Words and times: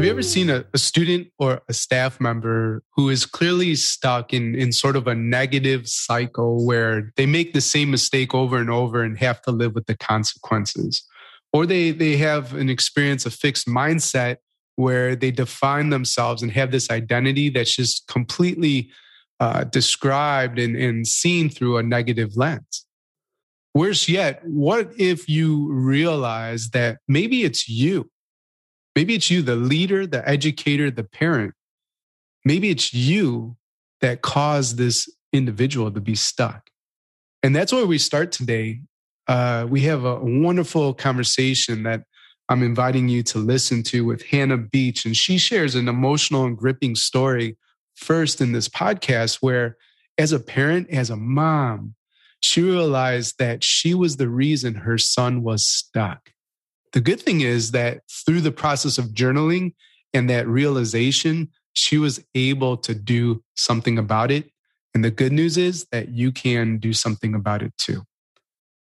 Have 0.00 0.06
you 0.06 0.12
ever 0.12 0.22
seen 0.22 0.48
a, 0.48 0.64
a, 0.72 0.78
student 0.78 1.28
or 1.38 1.60
a 1.68 1.74
staff 1.74 2.22
member 2.22 2.82
who 2.96 3.10
is 3.10 3.26
clearly 3.26 3.74
stuck 3.74 4.32
in, 4.32 4.54
in 4.54 4.72
sort 4.72 4.96
of 4.96 5.06
a 5.06 5.14
negative 5.14 5.86
cycle 5.86 6.64
where 6.64 7.12
they 7.16 7.26
make 7.26 7.52
the 7.52 7.60
same 7.60 7.90
mistake 7.90 8.34
over 8.34 8.56
and 8.56 8.70
over 8.70 9.02
and 9.02 9.18
have 9.18 9.42
to 9.42 9.50
live 9.50 9.74
with 9.74 9.84
the 9.84 9.94
consequences? 9.94 11.06
Or 11.52 11.66
they, 11.66 11.90
they 11.90 12.16
have 12.16 12.54
an 12.54 12.70
experience, 12.70 13.26
a 13.26 13.30
fixed 13.30 13.68
mindset 13.68 14.36
where 14.76 15.14
they 15.14 15.30
define 15.30 15.90
themselves 15.90 16.42
and 16.42 16.50
have 16.52 16.70
this 16.70 16.90
identity 16.90 17.50
that's 17.50 17.76
just 17.76 18.06
completely 18.08 18.90
uh, 19.38 19.64
described 19.64 20.58
and, 20.58 20.76
and 20.76 21.06
seen 21.06 21.50
through 21.50 21.76
a 21.76 21.82
negative 21.82 22.38
lens. 22.38 22.86
Worse 23.74 24.08
yet, 24.08 24.40
what 24.44 24.92
if 24.96 25.28
you 25.28 25.70
realize 25.70 26.70
that 26.70 27.00
maybe 27.06 27.44
it's 27.44 27.68
you? 27.68 28.10
Maybe 28.96 29.14
it's 29.14 29.30
you, 29.30 29.42
the 29.42 29.56
leader, 29.56 30.06
the 30.06 30.26
educator, 30.28 30.90
the 30.90 31.04
parent. 31.04 31.54
Maybe 32.44 32.70
it's 32.70 32.92
you 32.92 33.56
that 34.00 34.22
caused 34.22 34.76
this 34.76 35.08
individual 35.32 35.90
to 35.92 36.00
be 36.00 36.14
stuck. 36.14 36.70
And 37.42 37.54
that's 37.54 37.72
where 37.72 37.86
we 37.86 37.98
start 37.98 38.32
today. 38.32 38.80
Uh, 39.28 39.66
we 39.68 39.82
have 39.82 40.04
a 40.04 40.16
wonderful 40.16 40.92
conversation 40.94 41.84
that 41.84 42.02
I'm 42.48 42.62
inviting 42.62 43.08
you 43.08 43.22
to 43.24 43.38
listen 43.38 43.82
to 43.84 44.04
with 44.04 44.26
Hannah 44.26 44.58
Beach. 44.58 45.06
And 45.06 45.14
she 45.14 45.38
shares 45.38 45.76
an 45.76 45.88
emotional 45.88 46.44
and 46.44 46.56
gripping 46.56 46.96
story 46.96 47.56
first 47.94 48.40
in 48.40 48.52
this 48.52 48.68
podcast 48.68 49.38
where, 49.40 49.76
as 50.18 50.32
a 50.32 50.40
parent, 50.40 50.90
as 50.90 51.10
a 51.10 51.16
mom, 51.16 51.94
she 52.40 52.62
realized 52.62 53.38
that 53.38 53.62
she 53.62 53.94
was 53.94 54.16
the 54.16 54.28
reason 54.28 54.74
her 54.74 54.98
son 54.98 55.42
was 55.42 55.68
stuck. 55.68 56.32
The 56.92 57.00
good 57.00 57.20
thing 57.20 57.40
is 57.40 57.70
that 57.70 58.00
through 58.10 58.40
the 58.40 58.50
process 58.50 58.98
of 58.98 59.06
journaling 59.06 59.74
and 60.12 60.28
that 60.28 60.48
realization, 60.48 61.50
she 61.72 61.98
was 61.98 62.18
able 62.34 62.76
to 62.78 62.94
do 62.94 63.44
something 63.54 63.96
about 63.96 64.32
it. 64.32 64.50
And 64.92 65.04
the 65.04 65.12
good 65.12 65.32
news 65.32 65.56
is 65.56 65.86
that 65.92 66.08
you 66.08 66.32
can 66.32 66.78
do 66.78 66.92
something 66.92 67.32
about 67.32 67.62
it 67.62 67.72
too. 67.78 68.02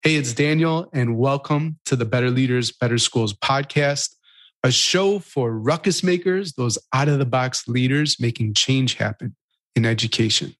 Hey, 0.03 0.15
it's 0.15 0.33
Daniel, 0.33 0.87
and 0.93 1.17
welcome 1.17 1.79
to 1.85 1.95
the 1.95 2.05
Better 2.05 2.29
Leaders, 2.29 2.71
Better 2.71 2.99
Schools 2.99 3.33
podcast, 3.33 4.15
a 4.63 4.71
show 4.71 5.17
for 5.17 5.51
ruckus 5.51 6.03
makers, 6.03 6.53
those 6.53 6.77
out 6.93 7.07
of 7.07 7.17
the 7.17 7.25
box 7.25 7.67
leaders 7.67 8.19
making 8.19 8.53
change 8.53 8.93
happen 8.93 9.35
in 9.75 9.87
education. 9.87 10.53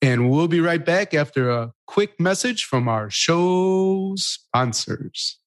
And 0.00 0.30
we'll 0.30 0.48
be 0.48 0.60
right 0.60 0.84
back 0.84 1.12
after 1.12 1.50
a 1.50 1.72
quick 1.88 2.20
message 2.20 2.64
from 2.64 2.88
our 2.88 3.10
show 3.10 4.14
sponsors. 4.16 5.39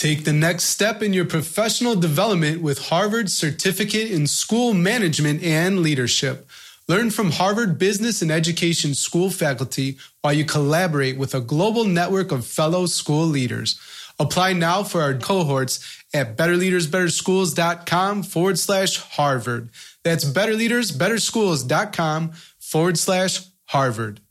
Take 0.00 0.24
the 0.24 0.32
next 0.32 0.64
step 0.64 1.02
in 1.02 1.12
your 1.12 1.26
professional 1.26 1.94
development 1.94 2.62
with 2.62 2.86
Harvard's 2.86 3.34
Certificate 3.34 4.10
in 4.10 4.26
School 4.26 4.72
Management 4.72 5.42
and 5.42 5.80
Leadership. 5.80 6.48
Learn 6.88 7.10
from 7.10 7.32
Harvard 7.32 7.78
Business 7.78 8.22
and 8.22 8.30
Education 8.30 8.94
School 8.94 9.28
faculty 9.28 9.98
while 10.22 10.32
you 10.32 10.46
collaborate 10.46 11.18
with 11.18 11.34
a 11.34 11.40
global 11.42 11.84
network 11.84 12.32
of 12.32 12.46
fellow 12.46 12.86
school 12.86 13.26
leaders. 13.26 13.78
Apply 14.18 14.54
now 14.54 14.84
for 14.84 15.02
our 15.02 15.12
cohorts 15.12 16.02
at 16.14 16.34
betterleadersbetterschools.com 16.34 18.22
forward 18.22 18.58
slash 18.58 18.96
Harvard. 18.96 19.68
That's 20.02 20.24
betterleadersbetterschools.com 20.24 22.32
forward 22.58 22.96
slash 22.96 23.40
Harvard. 23.66 24.22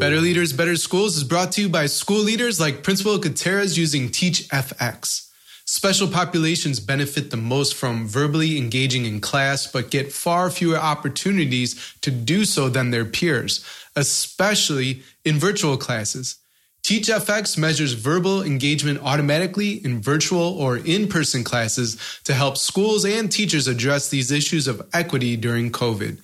Better 0.00 0.22
Leaders, 0.22 0.54
Better 0.54 0.76
Schools 0.76 1.18
is 1.18 1.24
brought 1.24 1.52
to 1.52 1.60
you 1.60 1.68
by 1.68 1.84
school 1.84 2.20
leaders 2.20 2.58
like 2.58 2.82
Principal 2.82 3.18
Gutierrez 3.18 3.76
using 3.76 4.08
TeachFX. 4.08 5.28
Special 5.66 6.08
populations 6.08 6.80
benefit 6.80 7.30
the 7.30 7.36
most 7.36 7.74
from 7.74 8.08
verbally 8.08 8.56
engaging 8.56 9.04
in 9.04 9.20
class, 9.20 9.66
but 9.66 9.90
get 9.90 10.10
far 10.10 10.48
fewer 10.48 10.78
opportunities 10.78 11.94
to 12.00 12.10
do 12.10 12.46
so 12.46 12.70
than 12.70 12.90
their 12.90 13.04
peers, 13.04 13.62
especially 13.94 15.02
in 15.26 15.36
virtual 15.36 15.76
classes. 15.76 16.36
TeachFX 16.82 17.58
measures 17.58 17.92
verbal 17.92 18.42
engagement 18.42 19.00
automatically 19.02 19.84
in 19.84 20.00
virtual 20.00 20.58
or 20.58 20.78
in 20.78 21.08
person 21.08 21.44
classes 21.44 21.98
to 22.24 22.32
help 22.32 22.56
schools 22.56 23.04
and 23.04 23.30
teachers 23.30 23.68
address 23.68 24.08
these 24.08 24.32
issues 24.32 24.66
of 24.66 24.80
equity 24.94 25.36
during 25.36 25.70
COVID. 25.70 26.16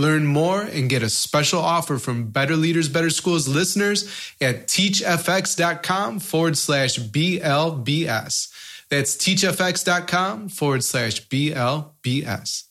Learn 0.00 0.24
more 0.24 0.62
and 0.62 0.88
get 0.88 1.02
a 1.02 1.10
special 1.10 1.60
offer 1.60 1.98
from 1.98 2.28
Better 2.28 2.56
Leaders, 2.56 2.88
Better 2.88 3.10
Schools 3.10 3.46
listeners 3.46 4.04
at 4.40 4.66
teachfx.com 4.66 6.20
forward 6.20 6.56
slash 6.56 6.98
BLBS. 6.98 8.50
That's 8.88 9.14
teachfx.com 9.14 10.48
forward 10.48 10.84
slash 10.84 11.28
BLBS. 11.28 12.64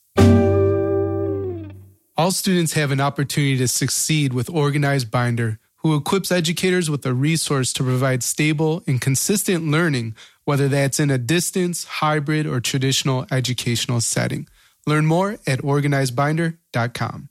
All 2.18 2.32
students 2.32 2.74
have 2.74 2.90
an 2.90 3.00
opportunity 3.00 3.58
to 3.60 3.68
succeed 3.68 4.34
with 4.34 4.50
Organized 4.50 5.12
Binder, 5.12 5.60
who 5.78 5.96
equips 5.96 6.32
educators 6.32 6.90
with 6.90 7.06
a 7.06 7.14
resource 7.14 7.72
to 7.74 7.84
provide 7.84 8.24
stable 8.24 8.82
and 8.88 9.00
consistent 9.00 9.68
learning, 9.68 10.16
whether 10.46 10.68
that's 10.68 11.00
in 11.00 11.12
a 11.12 11.20
distance, 11.20 11.84
hybrid, 11.84 12.48
or 12.48 12.60
traditional 12.60 13.28
educational 13.32 14.02
setting. 14.02 14.48
Learn 14.88 15.06
more 15.06 15.38
at 15.46 15.60
organizedbinder.com. 15.60 17.30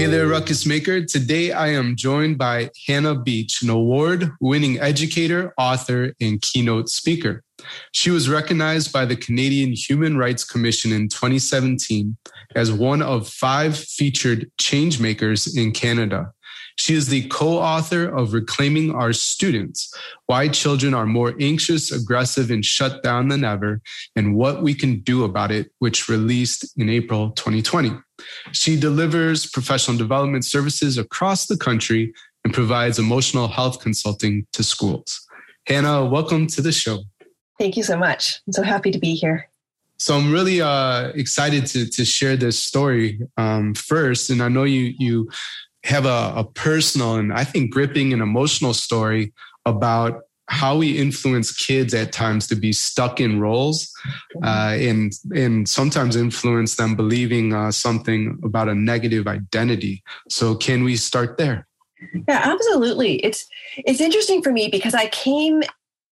Hey 0.00 0.06
there, 0.06 0.28
Ruckus 0.28 0.64
Maker. 0.64 1.04
Today 1.04 1.52
I 1.52 1.68
am 1.68 1.94
joined 1.94 2.38
by 2.38 2.70
Hannah 2.86 3.14
Beach, 3.14 3.60
an 3.60 3.68
award 3.68 4.30
winning 4.40 4.80
educator, 4.80 5.52
author, 5.58 6.14
and 6.18 6.40
keynote 6.40 6.88
speaker. 6.88 7.42
She 7.92 8.10
was 8.10 8.26
recognized 8.26 8.94
by 8.94 9.04
the 9.04 9.14
Canadian 9.14 9.72
Human 9.72 10.16
Rights 10.16 10.42
Commission 10.42 10.90
in 10.90 11.10
2017 11.10 12.16
as 12.54 12.72
one 12.72 13.02
of 13.02 13.28
five 13.28 13.76
featured 13.76 14.50
changemakers 14.58 15.54
in 15.54 15.72
Canada. 15.72 16.32
She 16.80 16.94
is 16.94 17.08
the 17.08 17.28
co 17.28 17.58
author 17.58 18.08
of 18.08 18.32
Reclaiming 18.32 18.94
Our 18.94 19.12
Students 19.12 19.92
Why 20.24 20.48
Children 20.48 20.94
Are 20.94 21.04
More 21.04 21.34
Anxious, 21.38 21.92
Aggressive, 21.92 22.50
and 22.50 22.64
Shut 22.64 23.02
Down 23.02 23.28
Than 23.28 23.44
Ever, 23.44 23.82
and 24.16 24.34
What 24.34 24.62
We 24.62 24.72
Can 24.72 25.00
Do 25.00 25.24
About 25.24 25.50
It, 25.50 25.70
which 25.80 26.08
released 26.08 26.72
in 26.78 26.88
April 26.88 27.32
2020. 27.32 27.92
She 28.52 28.80
delivers 28.80 29.44
professional 29.44 29.98
development 29.98 30.46
services 30.46 30.96
across 30.96 31.44
the 31.44 31.58
country 31.58 32.14
and 32.44 32.54
provides 32.54 32.98
emotional 32.98 33.48
health 33.48 33.80
consulting 33.80 34.46
to 34.54 34.64
schools. 34.64 35.20
Hannah, 35.66 36.06
welcome 36.06 36.46
to 36.46 36.62
the 36.62 36.72
show. 36.72 37.00
Thank 37.58 37.76
you 37.76 37.82
so 37.82 37.98
much. 37.98 38.40
I'm 38.46 38.54
so 38.54 38.62
happy 38.62 38.90
to 38.90 38.98
be 38.98 39.14
here. 39.14 39.50
So 39.98 40.16
I'm 40.16 40.32
really 40.32 40.62
uh, 40.62 41.08
excited 41.08 41.66
to 41.66 41.84
to 41.90 42.06
share 42.06 42.38
this 42.38 42.58
story 42.58 43.20
um, 43.36 43.74
first, 43.74 44.30
and 44.30 44.42
I 44.42 44.48
know 44.48 44.64
you 44.64 44.94
you 44.98 45.28
have 45.84 46.06
a, 46.06 46.32
a 46.36 46.44
personal 46.44 47.16
and 47.16 47.32
I 47.32 47.44
think 47.44 47.70
gripping 47.70 48.12
and 48.12 48.22
emotional 48.22 48.74
story 48.74 49.32
about 49.66 50.22
how 50.48 50.76
we 50.76 50.98
influence 50.98 51.52
kids 51.52 51.94
at 51.94 52.12
times 52.12 52.48
to 52.48 52.56
be 52.56 52.72
stuck 52.72 53.20
in 53.20 53.40
roles 53.40 53.92
uh, 54.42 54.74
and 54.76 55.12
and 55.34 55.68
sometimes 55.68 56.16
influence 56.16 56.74
them 56.74 56.96
believing 56.96 57.54
uh, 57.54 57.70
something 57.70 58.36
about 58.42 58.68
a 58.68 58.74
negative 58.74 59.28
identity. 59.28 60.02
So 60.28 60.56
can 60.56 60.82
we 60.82 60.96
start 60.96 61.38
there? 61.38 61.68
Yeah 62.28 62.40
absolutely. 62.42 63.16
It's 63.24 63.46
it's 63.76 64.00
interesting 64.00 64.42
for 64.42 64.52
me 64.52 64.68
because 64.68 64.94
i 64.94 65.06
came 65.08 65.62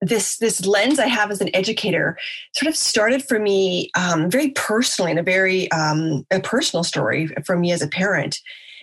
this 0.01 0.39
this 0.39 0.65
lens 0.65 0.99
I 0.99 1.07
have 1.07 1.31
as 1.31 1.41
an 1.41 1.55
educator 1.55 2.17
sort 2.55 2.69
of 2.69 2.77
started 2.77 3.25
for 3.25 3.39
me 3.39 3.91
um, 3.97 4.31
very 4.31 4.51
personally 4.51 5.11
and 5.11 5.19
a 5.19 5.25
very 5.25 5.71
um, 5.73 6.25
a 6.31 6.41
personal 6.41 6.85
story 6.85 7.29
for 7.45 7.59
me 7.59 7.73
as 7.73 7.83
a 7.83 7.89
parent. 7.89 8.39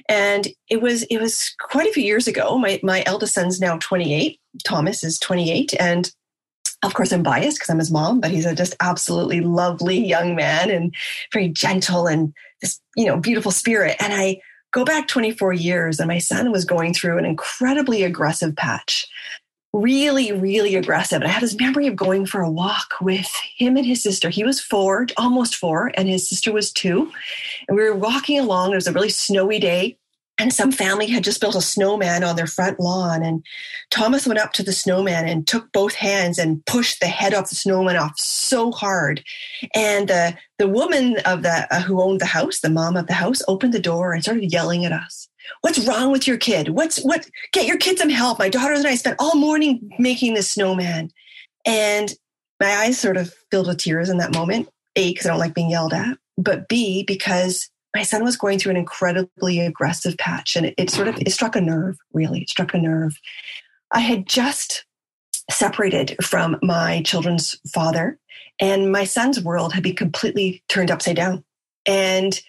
And 0.09 0.47
it 0.69 0.81
was 0.81 1.03
it 1.03 1.19
was 1.19 1.53
quite 1.59 1.87
a 1.87 1.93
few 1.93 2.03
years 2.03 2.27
ago. 2.27 2.57
My 2.57 2.79
my 2.83 3.03
eldest 3.05 3.33
son's 3.33 3.59
now 3.59 3.77
28. 3.77 4.39
Thomas 4.63 5.03
is 5.03 5.19
28, 5.19 5.73
and 5.79 6.11
of 6.83 6.93
course 6.93 7.11
I'm 7.11 7.23
biased 7.23 7.57
because 7.57 7.69
I'm 7.69 7.79
his 7.79 7.91
mom, 7.91 8.21
but 8.21 8.31
he's 8.31 8.45
a 8.45 8.55
just 8.55 8.75
absolutely 8.79 9.41
lovely 9.41 9.97
young 9.97 10.35
man 10.35 10.69
and 10.69 10.93
very 11.33 11.49
gentle 11.49 12.07
and 12.07 12.33
this 12.61 12.79
you 12.95 13.05
know 13.05 13.17
beautiful 13.17 13.51
spirit. 13.51 13.97
And 13.99 14.13
I 14.13 14.39
go 14.71 14.85
back 14.85 15.07
24 15.07 15.53
years, 15.53 15.99
and 15.99 16.07
my 16.07 16.19
son 16.19 16.51
was 16.51 16.65
going 16.65 16.93
through 16.93 17.17
an 17.17 17.25
incredibly 17.25 18.03
aggressive 18.03 18.55
patch 18.55 19.07
really, 19.75 20.31
really 20.31 20.75
aggressive. 20.75 21.21
And 21.21 21.25
I 21.29 21.33
had 21.33 21.43
this 21.43 21.59
memory 21.59 21.87
of 21.87 21.95
going 21.95 22.25
for 22.25 22.41
a 22.41 22.49
walk 22.49 22.93
with 23.01 23.29
him 23.57 23.75
and 23.77 23.85
his 23.85 24.01
sister. 24.01 24.29
He 24.29 24.43
was 24.43 24.61
four, 24.61 25.07
almost 25.17 25.55
four, 25.57 25.91
and 25.95 26.07
his 26.07 26.27
sister 26.29 26.53
was 26.53 26.71
two. 26.71 27.11
And 27.67 27.77
we 27.77 27.83
were 27.83 27.95
walking 27.95 28.39
along. 28.39 28.71
It 28.71 28.75
was 28.75 28.87
a 28.87 28.93
really 28.93 29.09
snowy 29.09 29.59
day. 29.59 29.97
and 30.37 30.51
some 30.53 30.71
family 30.71 31.07
had 31.07 31.23
just 31.23 31.39
built 31.39 31.55
a 31.55 31.61
snowman 31.61 32.23
on 32.23 32.35
their 32.35 32.47
front 32.47 32.79
lawn 32.79 33.23
and 33.23 33.43
thomas 33.89 34.27
went 34.27 34.39
up 34.39 34.53
to 34.53 34.63
the 34.63 34.73
snowman 34.73 35.27
and 35.27 35.47
took 35.47 35.71
both 35.71 35.93
hands 35.93 36.37
and 36.37 36.65
pushed 36.65 36.99
the 36.99 37.07
head 37.07 37.33
of 37.33 37.47
the 37.49 37.55
snowman 37.55 37.95
off 37.95 38.17
so 38.17 38.71
hard 38.71 39.23
and 39.73 40.09
the 40.09 40.35
the 40.57 40.67
woman 40.67 41.17
of 41.25 41.43
the 41.43 41.67
uh, 41.71 41.81
who 41.81 42.01
owned 42.01 42.19
the 42.19 42.25
house 42.25 42.59
the 42.59 42.69
mom 42.69 42.97
of 42.97 43.07
the 43.07 43.13
house 43.13 43.41
opened 43.47 43.73
the 43.73 43.79
door 43.79 44.13
and 44.13 44.23
started 44.23 44.51
yelling 44.51 44.85
at 44.85 44.91
us 44.91 45.27
what's 45.61 45.79
wrong 45.87 46.11
with 46.11 46.27
your 46.27 46.37
kid? 46.37 46.69
What's 46.69 47.03
what 47.03 47.29
get 47.51 47.65
your 47.65 47.77
kid 47.77 47.97
some 47.97 48.09
help. 48.09 48.39
My 48.39 48.49
daughters 48.49 48.79
and 48.79 48.87
i 48.87 48.95
spent 48.95 49.17
all 49.19 49.35
morning 49.35 49.89
making 49.99 50.33
this 50.33 50.51
snowman. 50.51 51.11
And 51.65 52.13
my 52.59 52.71
eyes 52.71 52.99
sort 52.99 53.17
of 53.17 53.33
filled 53.51 53.67
with 53.67 53.79
tears 53.79 54.09
in 54.09 54.17
that 54.17 54.33
moment. 54.33 54.69
A 54.95 55.11
because 55.11 55.25
i 55.25 55.29
don't 55.29 55.39
like 55.39 55.53
being 55.53 55.69
yelled 55.69 55.93
at 55.93 56.17
but 56.37 56.67
b 56.67 57.03
because 57.03 57.69
my 57.95 58.03
son 58.03 58.23
was 58.23 58.35
going 58.35 58.59
through 58.59 58.71
an 58.71 58.77
incredibly 58.77 59.59
aggressive 59.59 60.17
patch 60.17 60.55
and 60.55 60.65
it, 60.65 60.73
it 60.77 60.89
sort 60.89 61.07
of 61.07 61.17
it 61.17 61.31
struck 61.31 61.55
a 61.55 61.61
nerve 61.61 61.97
really. 62.13 62.41
It 62.41 62.49
struck 62.49 62.73
a 62.73 62.77
nerve. 62.77 63.17
I 63.91 63.99
had 63.99 64.27
just 64.27 64.85
separated 65.49 66.17
from 66.23 66.57
my 66.61 67.01
children's 67.03 67.55
father 67.73 68.19
and 68.59 68.91
my 68.91 69.05
son's 69.05 69.41
world 69.41 69.73
had 69.73 69.83
been 69.83 69.95
completely 69.95 70.63
turned 70.67 70.91
upside 70.91 71.15
down. 71.15 71.43
And 71.85 72.39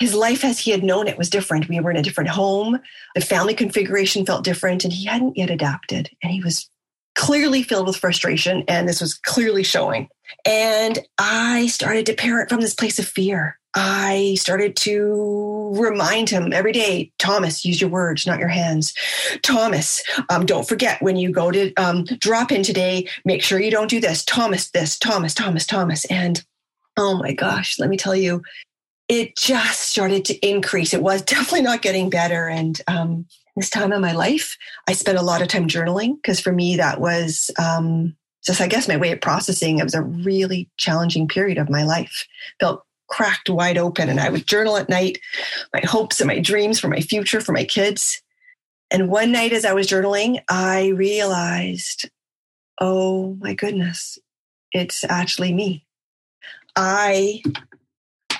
his 0.00 0.14
life 0.14 0.44
as 0.44 0.58
he 0.58 0.72
had 0.72 0.82
known 0.82 1.06
it 1.06 1.18
was 1.18 1.30
different 1.30 1.68
we 1.68 1.78
were 1.78 1.90
in 1.90 1.96
a 1.96 2.02
different 2.02 2.30
home 2.30 2.80
the 3.14 3.20
family 3.20 3.54
configuration 3.54 4.26
felt 4.26 4.42
different 4.42 4.82
and 4.82 4.92
he 4.92 5.06
hadn't 5.06 5.36
yet 5.36 5.50
adapted 5.50 6.10
and 6.22 6.32
he 6.32 6.42
was 6.42 6.68
clearly 7.14 7.62
filled 7.62 7.86
with 7.86 7.96
frustration 7.96 8.64
and 8.66 8.88
this 8.88 9.00
was 9.00 9.14
clearly 9.14 9.62
showing 9.62 10.08
and 10.44 10.98
i 11.18 11.66
started 11.66 12.06
to 12.06 12.14
parent 12.14 12.48
from 12.48 12.60
this 12.60 12.74
place 12.74 12.98
of 12.98 13.06
fear 13.06 13.56
I 13.74 14.34
started 14.36 14.74
to 14.78 15.72
remind 15.76 16.28
him 16.28 16.52
every 16.52 16.72
day 16.72 17.12
Thomas, 17.18 17.64
use 17.64 17.80
your 17.80 17.90
words, 17.90 18.26
not 18.26 18.40
your 18.40 18.48
hands. 18.48 18.92
Thomas, 19.42 20.02
um, 20.28 20.44
don't 20.44 20.68
forget 20.68 21.00
when 21.00 21.16
you 21.16 21.30
go 21.30 21.52
to 21.52 21.72
um, 21.74 22.04
drop 22.18 22.50
in 22.50 22.64
today, 22.64 23.08
make 23.24 23.42
sure 23.42 23.60
you 23.60 23.70
don't 23.70 23.88
do 23.88 24.00
this. 24.00 24.24
Thomas, 24.24 24.70
this, 24.70 24.98
Thomas, 24.98 25.34
Thomas, 25.34 25.66
Thomas. 25.66 26.04
And 26.06 26.44
oh 26.96 27.16
my 27.16 27.32
gosh, 27.32 27.78
let 27.78 27.88
me 27.88 27.96
tell 27.96 28.16
you, 28.16 28.42
it 29.10 29.36
just 29.36 29.80
started 29.80 30.24
to 30.26 30.48
increase. 30.48 30.94
It 30.94 31.02
was 31.02 31.20
definitely 31.22 31.62
not 31.62 31.82
getting 31.82 32.08
better. 32.08 32.48
And 32.48 32.80
um, 32.86 33.26
this 33.56 33.68
time 33.68 33.92
in 33.92 34.00
my 34.00 34.12
life, 34.12 34.56
I 34.88 34.92
spent 34.92 35.18
a 35.18 35.22
lot 35.22 35.42
of 35.42 35.48
time 35.48 35.66
journaling 35.66 36.14
because 36.14 36.40
for 36.40 36.52
me, 36.52 36.76
that 36.76 37.00
was 37.00 37.50
um, 37.58 38.16
just, 38.46 38.60
I 38.60 38.68
guess, 38.68 38.86
my 38.86 38.96
way 38.96 39.10
of 39.10 39.20
processing. 39.20 39.78
It 39.78 39.84
was 39.84 39.94
a 39.94 40.02
really 40.02 40.70
challenging 40.76 41.26
period 41.26 41.58
of 41.58 41.68
my 41.68 41.82
life. 41.82 42.24
Felt 42.60 42.84
cracked 43.08 43.50
wide 43.50 43.76
open. 43.76 44.08
And 44.08 44.20
I 44.20 44.30
would 44.30 44.46
journal 44.46 44.76
at 44.76 44.88
night, 44.88 45.18
my 45.74 45.80
hopes 45.84 46.20
and 46.20 46.28
my 46.28 46.38
dreams 46.38 46.78
for 46.78 46.86
my 46.86 47.00
future, 47.00 47.40
for 47.40 47.50
my 47.50 47.64
kids. 47.64 48.22
And 48.92 49.08
one 49.08 49.32
night 49.32 49.52
as 49.52 49.64
I 49.64 49.72
was 49.72 49.88
journaling, 49.88 50.40
I 50.48 50.88
realized, 50.88 52.08
oh 52.80 53.36
my 53.40 53.54
goodness, 53.54 54.20
it's 54.70 55.02
actually 55.02 55.52
me. 55.52 55.84
I, 56.76 57.42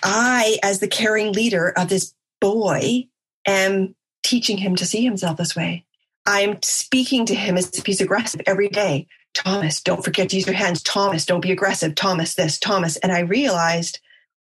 I, 0.02 0.58
as 0.62 0.80
the 0.80 0.88
caring 0.88 1.32
leader 1.32 1.72
of 1.76 1.88
this 1.88 2.14
boy, 2.40 3.08
am 3.46 3.94
teaching 4.22 4.58
him 4.58 4.76
to 4.76 4.86
see 4.86 5.04
himself 5.04 5.36
this 5.36 5.56
way. 5.56 5.84
I'm 6.26 6.60
speaking 6.62 7.26
to 7.26 7.34
him 7.34 7.56
as 7.56 7.70
if 7.70 7.86
he's 7.86 8.00
aggressive 8.00 8.40
every 8.46 8.68
day. 8.68 9.06
Thomas, 9.34 9.80
don't 9.80 10.04
forget 10.04 10.28
to 10.30 10.36
use 10.36 10.46
your 10.46 10.54
hands. 10.56 10.82
Thomas, 10.82 11.24
don't 11.24 11.40
be 11.40 11.52
aggressive. 11.52 11.94
Thomas, 11.94 12.34
this, 12.34 12.58
Thomas. 12.58 12.96
And 12.98 13.12
I 13.12 13.20
realized 13.20 14.00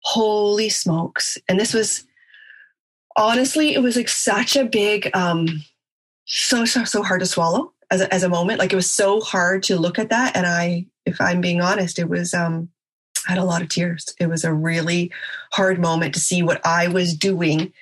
holy 0.00 0.69
smokes. 0.69 1.38
And 1.49 1.58
this 1.58 1.75
was 1.75 2.04
honestly, 3.16 3.75
it 3.75 3.81
was 3.81 3.96
like 3.96 4.08
such 4.08 4.56
a 4.56 4.64
big, 4.64 5.10
um, 5.14 5.64
so, 6.26 6.64
so, 6.64 6.84
so 6.84 7.02
hard 7.02 7.20
to 7.20 7.26
swallow 7.26 7.72
as 7.90 8.00
a, 8.00 8.12
as 8.12 8.22
a 8.22 8.28
moment. 8.28 8.58
Like 8.58 8.72
it 8.72 8.76
was 8.76 8.90
so 8.90 9.20
hard 9.20 9.62
to 9.64 9.76
look 9.76 9.99
at 9.99 10.10
that. 10.10 10.37
And 10.37 10.46
I, 10.46 10.87
if 11.04 11.20
I'm 11.20 11.40
being 11.40 11.60
honest, 11.60 11.99
it 11.99 12.08
was, 12.08 12.34
um, 12.34 12.69
I 13.26 13.32
had 13.32 13.38
a 13.38 13.44
lot 13.44 13.62
of 13.62 13.69
tears. 13.69 14.14
It 14.19 14.28
was 14.28 14.44
a 14.44 14.52
really 14.52 15.12
hard 15.52 15.81
moment 15.81 16.14
to 16.14 16.20
see 16.20 16.43
what 16.43 16.64
I 16.64 16.88
was 16.88 17.14
doing 17.14 17.73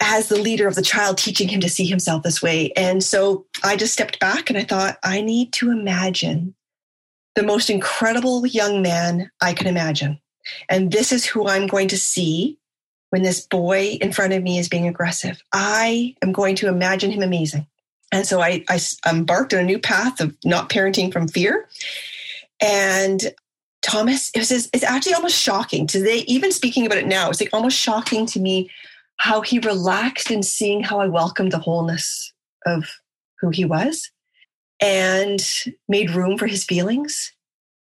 as 0.00 0.28
the 0.28 0.38
leader 0.38 0.66
of 0.66 0.74
the 0.74 0.82
child, 0.82 1.18
teaching 1.18 1.48
him 1.48 1.60
to 1.60 1.68
see 1.68 1.86
himself 1.86 2.22
this 2.22 2.42
way. 2.42 2.72
And 2.72 3.04
so 3.04 3.46
I 3.62 3.76
just 3.76 3.92
stepped 3.92 4.18
back 4.18 4.48
and 4.48 4.58
I 4.58 4.64
thought, 4.64 4.98
I 5.04 5.20
need 5.20 5.52
to 5.54 5.70
imagine 5.70 6.54
the 7.34 7.42
most 7.42 7.70
incredible 7.70 8.46
young 8.46 8.82
man 8.82 9.30
I 9.40 9.52
can 9.52 9.66
imagine. 9.66 10.18
And 10.68 10.90
this 10.90 11.12
is 11.12 11.24
who 11.24 11.46
I'm 11.46 11.66
going 11.66 11.88
to 11.88 11.98
see 11.98 12.58
when 13.10 13.22
this 13.22 13.46
boy 13.46 13.98
in 14.00 14.12
front 14.12 14.32
of 14.32 14.42
me 14.42 14.58
is 14.58 14.68
being 14.68 14.88
aggressive. 14.88 15.42
I 15.52 16.14
am 16.22 16.32
going 16.32 16.56
to 16.56 16.68
imagine 16.68 17.10
him 17.10 17.22
amazing. 17.22 17.66
And 18.12 18.26
so 18.26 18.40
I, 18.40 18.64
I 18.68 18.80
embarked 19.08 19.54
on 19.54 19.60
a 19.60 19.64
new 19.64 19.78
path 19.78 20.20
of 20.20 20.34
not 20.44 20.70
parenting 20.70 21.12
from 21.12 21.28
fear. 21.28 21.68
And 22.60 23.32
Thomas, 23.82 24.30
it 24.34 24.38
was 24.38 24.50
it's 24.50 24.84
actually 24.84 25.14
almost 25.14 25.40
shocking 25.40 25.86
today. 25.86 26.18
Even 26.26 26.52
speaking 26.52 26.86
about 26.86 26.98
it 26.98 27.06
now, 27.06 27.30
it's 27.30 27.40
like 27.40 27.52
almost 27.52 27.78
shocking 27.78 28.26
to 28.26 28.40
me 28.40 28.70
how 29.16 29.40
he 29.40 29.58
relaxed 29.58 30.30
in 30.30 30.42
seeing 30.42 30.82
how 30.82 31.00
I 31.00 31.06
welcomed 31.06 31.52
the 31.52 31.58
wholeness 31.58 32.32
of 32.66 32.84
who 33.40 33.50
he 33.50 33.64
was 33.64 34.10
and 34.80 35.40
made 35.88 36.10
room 36.10 36.38
for 36.38 36.46
his 36.46 36.64
feelings. 36.64 37.32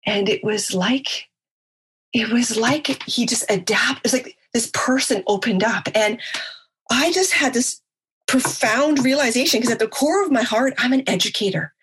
And 0.05 0.29
it 0.29 0.43
was 0.43 0.73
like 0.73 1.27
it 2.13 2.29
was 2.29 2.55
like 2.55 3.03
he 3.03 3.25
just 3.25 3.43
adapted. 3.49 4.01
It's 4.05 4.13
like 4.13 4.37
this 4.53 4.71
person 4.73 5.23
opened 5.27 5.63
up. 5.63 5.89
And 5.93 6.19
I 6.89 7.11
just 7.11 7.33
had 7.33 7.53
this 7.53 7.81
profound 8.27 9.03
realization 9.03 9.59
because 9.59 9.71
at 9.71 9.79
the 9.79 9.87
core 9.87 10.23
of 10.23 10.31
my 10.31 10.41
heart, 10.41 10.73
I'm 10.77 10.93
an 10.93 11.07
educator. 11.07 11.73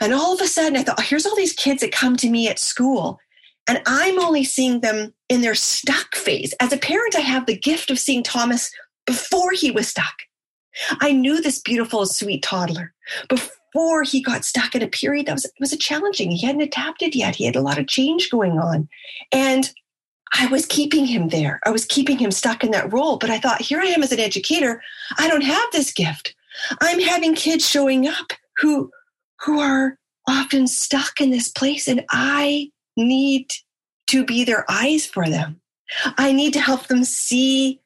And 0.00 0.12
all 0.12 0.34
of 0.34 0.40
a 0.40 0.46
sudden, 0.46 0.76
I 0.76 0.82
thought, 0.82 0.96
oh, 0.98 1.02
here's 1.02 1.24
all 1.24 1.36
these 1.36 1.52
kids 1.52 1.80
that 1.80 1.92
come 1.92 2.16
to 2.16 2.28
me 2.28 2.48
at 2.48 2.58
school. 2.58 3.20
And 3.66 3.82
I'm 3.86 4.18
only 4.18 4.44
seeing 4.44 4.80
them 4.80 5.12
in 5.28 5.40
their 5.40 5.54
stuck 5.54 6.14
phase. 6.14 6.54
As 6.60 6.72
a 6.72 6.78
parent, 6.78 7.16
I 7.16 7.20
have 7.20 7.46
the 7.46 7.56
gift 7.56 7.90
of 7.90 7.98
seeing 7.98 8.22
Thomas 8.22 8.70
before 9.06 9.52
he 9.52 9.70
was 9.70 9.88
stuck. 9.88 10.14
I 11.00 11.12
knew 11.12 11.40
this 11.40 11.60
beautiful, 11.60 12.06
sweet 12.06 12.42
toddler 12.42 12.92
before 13.28 14.02
he 14.02 14.22
got 14.22 14.44
stuck 14.44 14.74
in 14.74 14.82
a 14.82 14.88
period 14.88 15.26
that 15.26 15.34
was, 15.34 15.50
was 15.58 15.72
a 15.72 15.76
challenging. 15.76 16.30
He 16.30 16.46
hadn't 16.46 16.60
adapted 16.60 17.14
yet. 17.14 17.34
He 17.34 17.44
had 17.44 17.56
a 17.56 17.62
lot 17.62 17.78
of 17.78 17.88
change 17.88 18.30
going 18.30 18.58
on. 18.58 18.88
And 19.32 19.72
I 20.34 20.46
was 20.46 20.66
keeping 20.66 21.06
him 21.06 21.28
there. 21.28 21.60
I 21.64 21.70
was 21.70 21.86
keeping 21.86 22.18
him 22.18 22.30
stuck 22.30 22.62
in 22.62 22.72
that 22.72 22.92
role. 22.92 23.16
But 23.16 23.30
I 23.30 23.38
thought, 23.38 23.62
here 23.62 23.80
I 23.80 23.86
am 23.86 24.02
as 24.02 24.12
an 24.12 24.20
educator. 24.20 24.82
I 25.18 25.28
don't 25.28 25.44
have 25.44 25.68
this 25.72 25.92
gift. 25.92 26.34
I'm 26.80 27.00
having 27.00 27.34
kids 27.34 27.68
showing 27.68 28.06
up 28.06 28.32
who 28.58 28.90
who 29.40 29.60
are 29.60 29.98
often 30.26 30.66
stuck 30.66 31.20
in 31.20 31.30
this 31.30 31.48
place 31.48 31.86
and 31.86 32.04
I 32.10 32.70
need 32.96 33.50
to 34.08 34.24
be 34.24 34.44
their 34.44 34.64
eyes 34.70 35.06
for 35.06 35.28
them. 35.28 35.60
I 36.16 36.32
need 36.32 36.52
to 36.54 36.60
help 36.60 36.86
them 36.86 37.04
see 37.04 37.80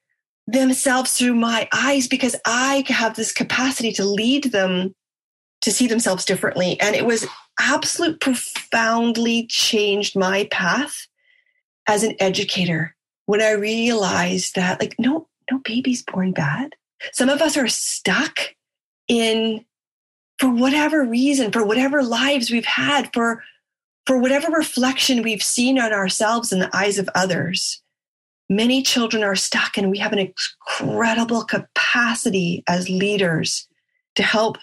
themselves 0.46 1.16
through 1.16 1.34
my 1.34 1.68
eyes 1.72 2.08
because 2.08 2.36
I 2.44 2.84
have 2.88 3.16
this 3.16 3.32
capacity 3.32 3.92
to 3.92 4.04
lead 4.04 4.44
them 4.44 4.94
to 5.62 5.70
see 5.70 5.86
themselves 5.86 6.24
differently. 6.24 6.80
And 6.80 6.96
it 6.96 7.04
was 7.04 7.26
absolute 7.58 8.20
profoundly 8.20 9.46
changed 9.46 10.16
my 10.16 10.48
path 10.50 11.06
as 11.86 12.02
an 12.02 12.14
educator 12.20 12.96
when 13.26 13.42
I 13.42 13.52
realized 13.52 14.54
that, 14.56 14.80
like, 14.80 14.96
no, 14.98 15.28
no 15.50 15.58
baby's 15.58 16.02
born 16.02 16.32
bad. 16.32 16.74
Some 17.12 17.28
of 17.28 17.40
us 17.40 17.56
are 17.56 17.68
stuck 17.68 18.38
in, 19.08 19.64
for 20.38 20.48
whatever 20.48 21.04
reason, 21.04 21.52
for 21.52 21.64
whatever 21.64 22.02
lives 22.02 22.50
we've 22.50 22.64
had, 22.64 23.10
for 23.12 23.42
for 24.10 24.18
whatever 24.18 24.50
reflection 24.50 25.22
we've 25.22 25.40
seen 25.40 25.78
on 25.78 25.92
ourselves 25.92 26.50
in 26.50 26.58
the 26.58 26.76
eyes 26.76 26.98
of 26.98 27.08
others. 27.14 27.80
Many 28.48 28.82
children 28.82 29.22
are 29.22 29.36
stuck, 29.36 29.78
and 29.78 29.88
we 29.88 29.98
have 29.98 30.12
an 30.12 30.18
incredible 30.18 31.44
capacity 31.44 32.64
as 32.66 32.90
leaders 32.90 33.68
to 34.16 34.24
help 34.24 34.58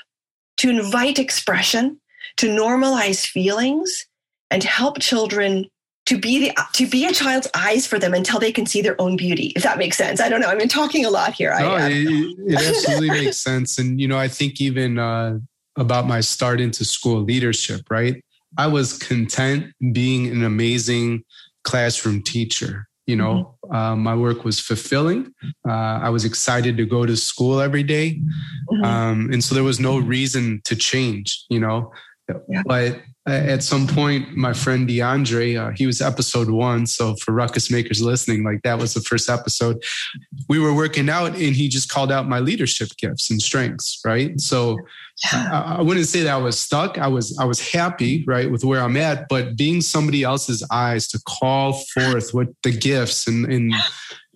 to 0.57 0.69
invite 0.69 1.17
expression, 1.17 1.97
to 2.35 2.49
normalize 2.49 3.25
feelings, 3.25 4.05
and 4.51 4.61
to 4.61 4.67
help 4.67 4.99
children 4.99 5.67
to 6.07 6.17
be 6.19 6.39
the 6.39 6.53
to 6.73 6.85
be 6.85 7.05
a 7.05 7.13
child's 7.13 7.47
eyes 7.53 7.87
for 7.87 7.97
them 7.97 8.13
until 8.13 8.41
they 8.41 8.51
can 8.51 8.65
see 8.65 8.81
their 8.81 8.99
own 8.99 9.15
beauty 9.15 9.53
if 9.55 9.63
that 9.63 9.77
makes 9.77 9.95
sense. 9.95 10.19
I 10.19 10.27
don't 10.27 10.41
know 10.41 10.49
i've 10.49 10.59
been 10.59 10.67
talking 10.67 11.05
a 11.05 11.09
lot 11.09 11.31
here. 11.31 11.55
No, 11.57 11.71
I, 11.71 11.87
it, 11.89 12.37
it, 12.47 12.67
absolutely 12.67 13.11
makes 13.11 13.37
sense. 13.37 13.77
And 13.77 14.01
you 14.01 14.09
know 14.09 14.17
i 14.17 14.27
think 14.27 14.59
even 14.59 14.99
uh, 14.99 15.39
about 15.77 16.05
my 16.05 16.19
start 16.19 16.59
into 16.59 16.83
school 16.83 17.21
leadership 17.21 17.89
right 17.89 18.21
i 18.57 18.67
was 18.67 18.97
content 18.97 19.73
being 19.91 20.27
an 20.27 20.43
amazing 20.43 21.23
classroom 21.63 22.21
teacher 22.21 22.87
you 23.05 23.15
know 23.15 23.57
mm-hmm. 23.65 23.75
uh, 23.75 23.95
my 23.95 24.15
work 24.15 24.43
was 24.43 24.59
fulfilling 24.59 25.33
uh, 25.67 25.99
i 26.01 26.09
was 26.09 26.25
excited 26.25 26.77
to 26.77 26.85
go 26.85 27.05
to 27.05 27.15
school 27.15 27.59
every 27.59 27.83
day. 27.83 28.19
Mm-hmm. 28.71 28.83
Um, 28.83 29.29
and 29.31 29.43
so 29.43 29.55
there 29.55 29.63
was 29.63 29.79
no 29.79 29.97
reason 29.97 30.61
to 30.65 30.75
change 30.75 31.45
you 31.49 31.59
know 31.59 31.91
Yeah. 32.49 32.63
But 32.65 33.01
at 33.25 33.61
some 33.61 33.87
point, 33.87 34.37
my 34.37 34.53
friend 34.53 34.87
DeAndre, 34.87 35.59
uh, 35.59 35.71
he 35.75 35.85
was 35.85 36.01
episode 36.01 36.49
one. 36.49 36.85
So 36.85 37.15
for 37.15 37.33
Ruckus 37.33 37.69
Makers 37.69 38.01
listening, 38.01 38.43
like 38.43 38.61
that 38.63 38.79
was 38.79 38.93
the 38.93 39.01
first 39.01 39.29
episode. 39.29 39.83
We 40.47 40.59
were 40.59 40.73
working 40.73 41.09
out 41.09 41.31
and 41.35 41.55
he 41.55 41.67
just 41.67 41.89
called 41.89 42.11
out 42.11 42.27
my 42.27 42.39
leadership 42.39 42.89
gifts 42.97 43.29
and 43.29 43.41
strengths, 43.41 43.99
right? 44.05 44.39
So 44.39 44.77
yeah. 45.31 45.49
I, 45.51 45.75
I 45.75 45.81
wouldn't 45.81 46.05
say 46.07 46.23
that 46.23 46.33
I 46.33 46.37
was 46.37 46.57
stuck. 46.57 46.97
I 46.97 47.07
was 47.07 47.37
I 47.37 47.43
was 47.43 47.59
happy, 47.59 48.23
right, 48.27 48.49
with 48.49 48.63
where 48.63 48.81
I'm 48.81 48.97
at, 48.97 49.27
but 49.27 49.57
being 49.57 49.81
somebody 49.81 50.23
else's 50.23 50.65
eyes 50.71 51.07
to 51.09 51.19
call 51.27 51.73
forth 51.73 52.33
what 52.33 52.47
the 52.63 52.71
gifts 52.71 53.27
and, 53.27 53.45
and 53.51 53.73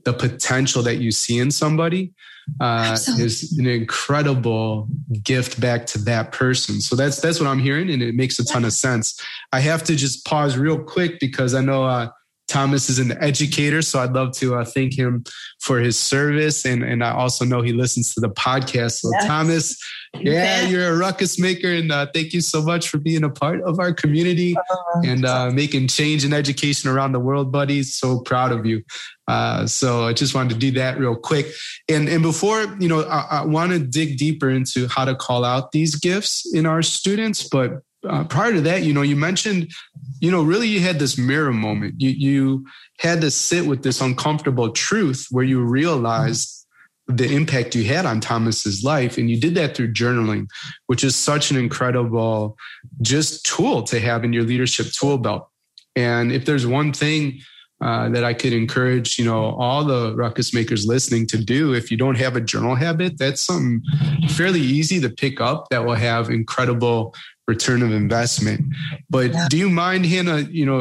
the 0.04 0.14
potential 0.14 0.84
that 0.84 0.98
you 0.98 1.12
see 1.12 1.40
in 1.40 1.52
somebody 1.52 2.14
uh, 2.60 2.98
is 3.18 3.58
an 3.58 3.68
incredible 3.68 4.88
gift 5.24 5.60
back 5.60 5.86
to 5.88 5.98
that 6.00 6.32
person. 6.32 6.82
So 6.82 6.96
that's 6.96 7.20
that's 7.20 7.40
what 7.40 7.48
I'm 7.48 7.60
hearing, 7.60 7.90
and 7.90 8.02
it 8.02 8.16
makes 8.16 8.40
a 8.40 8.46
ton 8.46 8.66
of 8.66 8.74
sense. 8.74 9.20
I 9.52 9.60
have 9.60 9.84
to 9.86 9.96
just 9.96 10.26
pause 10.26 10.58
real 10.58 10.80
quick 10.80 11.20
because 11.20 11.54
I 11.54 11.62
know 11.62 11.84
uh, 11.84 12.10
Thomas 12.52 12.90
is 12.90 13.00
an 13.00 13.14
educator, 13.24 13.82
so 13.82 14.00
I'd 14.00 14.12
love 14.12 14.34
to 14.34 14.56
uh, 14.56 14.66
thank 14.66 14.94
him 14.94 15.24
for 15.62 15.80
his 15.80 15.98
service, 15.98 16.66
and 16.66 16.84
and 16.84 17.02
I 17.02 17.12
also 17.12 17.46
know 17.46 17.62
he 17.62 17.72
listens 17.72 18.14
to 18.14 18.20
the 18.20 18.28
podcast. 18.28 19.00
So 19.00 19.10
yes. 19.14 19.26
Thomas, 19.26 19.78
yeah, 20.20 20.68
you're 20.68 20.94
a 20.94 20.98
ruckus 20.98 21.40
maker, 21.40 21.72
and 21.72 21.90
uh, 21.94 22.08
thank 22.14 22.34
you 22.34 22.42
so 22.42 22.62
much 22.62 22.90
for 22.90 22.98
being 22.98 23.24
a 23.24 23.30
part 23.30 23.62
of 23.62 23.80
our 23.80 23.94
community 23.94 24.58
uh, 24.58 25.02
and 25.06 25.26
uh, 25.26 25.50
making 25.50 25.88
change 25.88 26.26
in 26.26 26.34
education 26.34 26.90
around 26.90 27.14
the 27.14 27.22
world, 27.22 27.54
buddies. 27.54 27.96
So 27.96 28.20
proud 28.20 28.52
of 28.52 28.66
you. 28.66 28.84
Uh, 29.30 29.66
so 29.66 30.04
I 30.04 30.12
just 30.12 30.36
wanted 30.36 30.54
to 30.56 30.60
do 30.60 30.72
that 30.72 31.00
real 31.00 31.16
quick, 31.16 31.48
and 31.88 32.10
and 32.10 32.22
before 32.22 32.66
you 32.82 32.90
know, 32.90 33.04
I, 33.04 33.28
I 33.32 33.46
want 33.46 33.72
to 33.72 33.80
dig 33.80 34.18
deeper 34.18 34.50
into 34.50 34.90
how 34.90 35.06
to 35.06 35.16
call 35.16 35.46
out 35.46 35.72
these 35.72 35.96
gifts 35.96 36.54
in 36.54 36.66
our 36.66 36.82
students, 36.82 37.48
but 37.48 37.82
uh, 38.08 38.24
prior 38.26 38.52
to 38.54 38.62
that, 38.62 38.84
you 38.84 38.94
know, 38.94 39.02
you 39.02 39.16
mentioned, 39.16 39.72
you 40.20 40.32
know, 40.32 40.42
really 40.42 40.68
you 40.68 40.80
had 40.80 41.00
this 41.00 41.18
mirror 41.18 41.54
moment. 41.54 41.96
You 42.00 42.10
you 42.10 42.66
had 43.00 43.22
to 43.22 43.32
sit 43.32 43.66
with 43.66 43.84
this 43.84 44.02
uncomfortable 44.02 44.72
truth 44.72 45.28
where 45.32 45.44
you 45.44 45.62
realized 45.62 46.66
the 47.08 47.32
impact 47.34 47.76
you 47.76 47.84
had 47.84 48.06
on 48.06 48.22
Thomas's 48.22 48.84
life, 48.84 49.18
and 49.18 49.30
you 49.30 49.40
did 49.40 49.56
that 49.56 49.76
through 49.76 49.94
journaling, 49.94 50.48
which 50.88 51.04
is 51.04 51.16
such 51.16 51.52
an 51.52 51.58
incredible 51.58 52.58
just 53.02 53.46
tool 53.46 53.84
to 53.84 54.00
have 54.00 54.24
in 54.24 54.34
your 54.34 54.44
leadership 54.44 54.88
tool 54.94 55.18
belt. 55.18 55.48
And 55.96 56.32
if 56.32 56.46
there's 56.46 56.66
one 56.66 56.94
thing 56.94 57.42
uh, 57.82 58.10
that 58.10 58.24
I 58.24 58.36
could 58.36 58.54
encourage, 58.54 59.18
you 59.18 59.26
know, 59.26 59.56
all 59.56 59.84
the 59.84 60.16
ruckus 60.16 60.54
makers 60.54 60.86
listening 60.86 61.26
to 61.28 61.44
do. 61.44 61.74
If 61.74 61.90
you 61.90 61.98
don't 61.98 62.18
have 62.18 62.36
a 62.36 62.42
journal 62.42 62.76
habit, 62.76 63.18
that's 63.18 63.42
something 63.42 63.82
fairly 64.30 64.62
easy 64.62 65.02
to 65.02 65.10
pick 65.10 65.42
up 65.42 65.68
that 65.72 65.84
will 65.84 65.96
have 65.96 66.30
incredible 66.30 67.16
return 67.52 67.82
of 67.84 67.92
investment. 67.92 68.62
But 69.10 69.34
yeah. 69.34 69.48
do 69.50 69.58
you 69.58 69.70
mind, 69.70 70.06
Hannah? 70.06 70.42
You 70.42 70.66
know, 70.66 70.80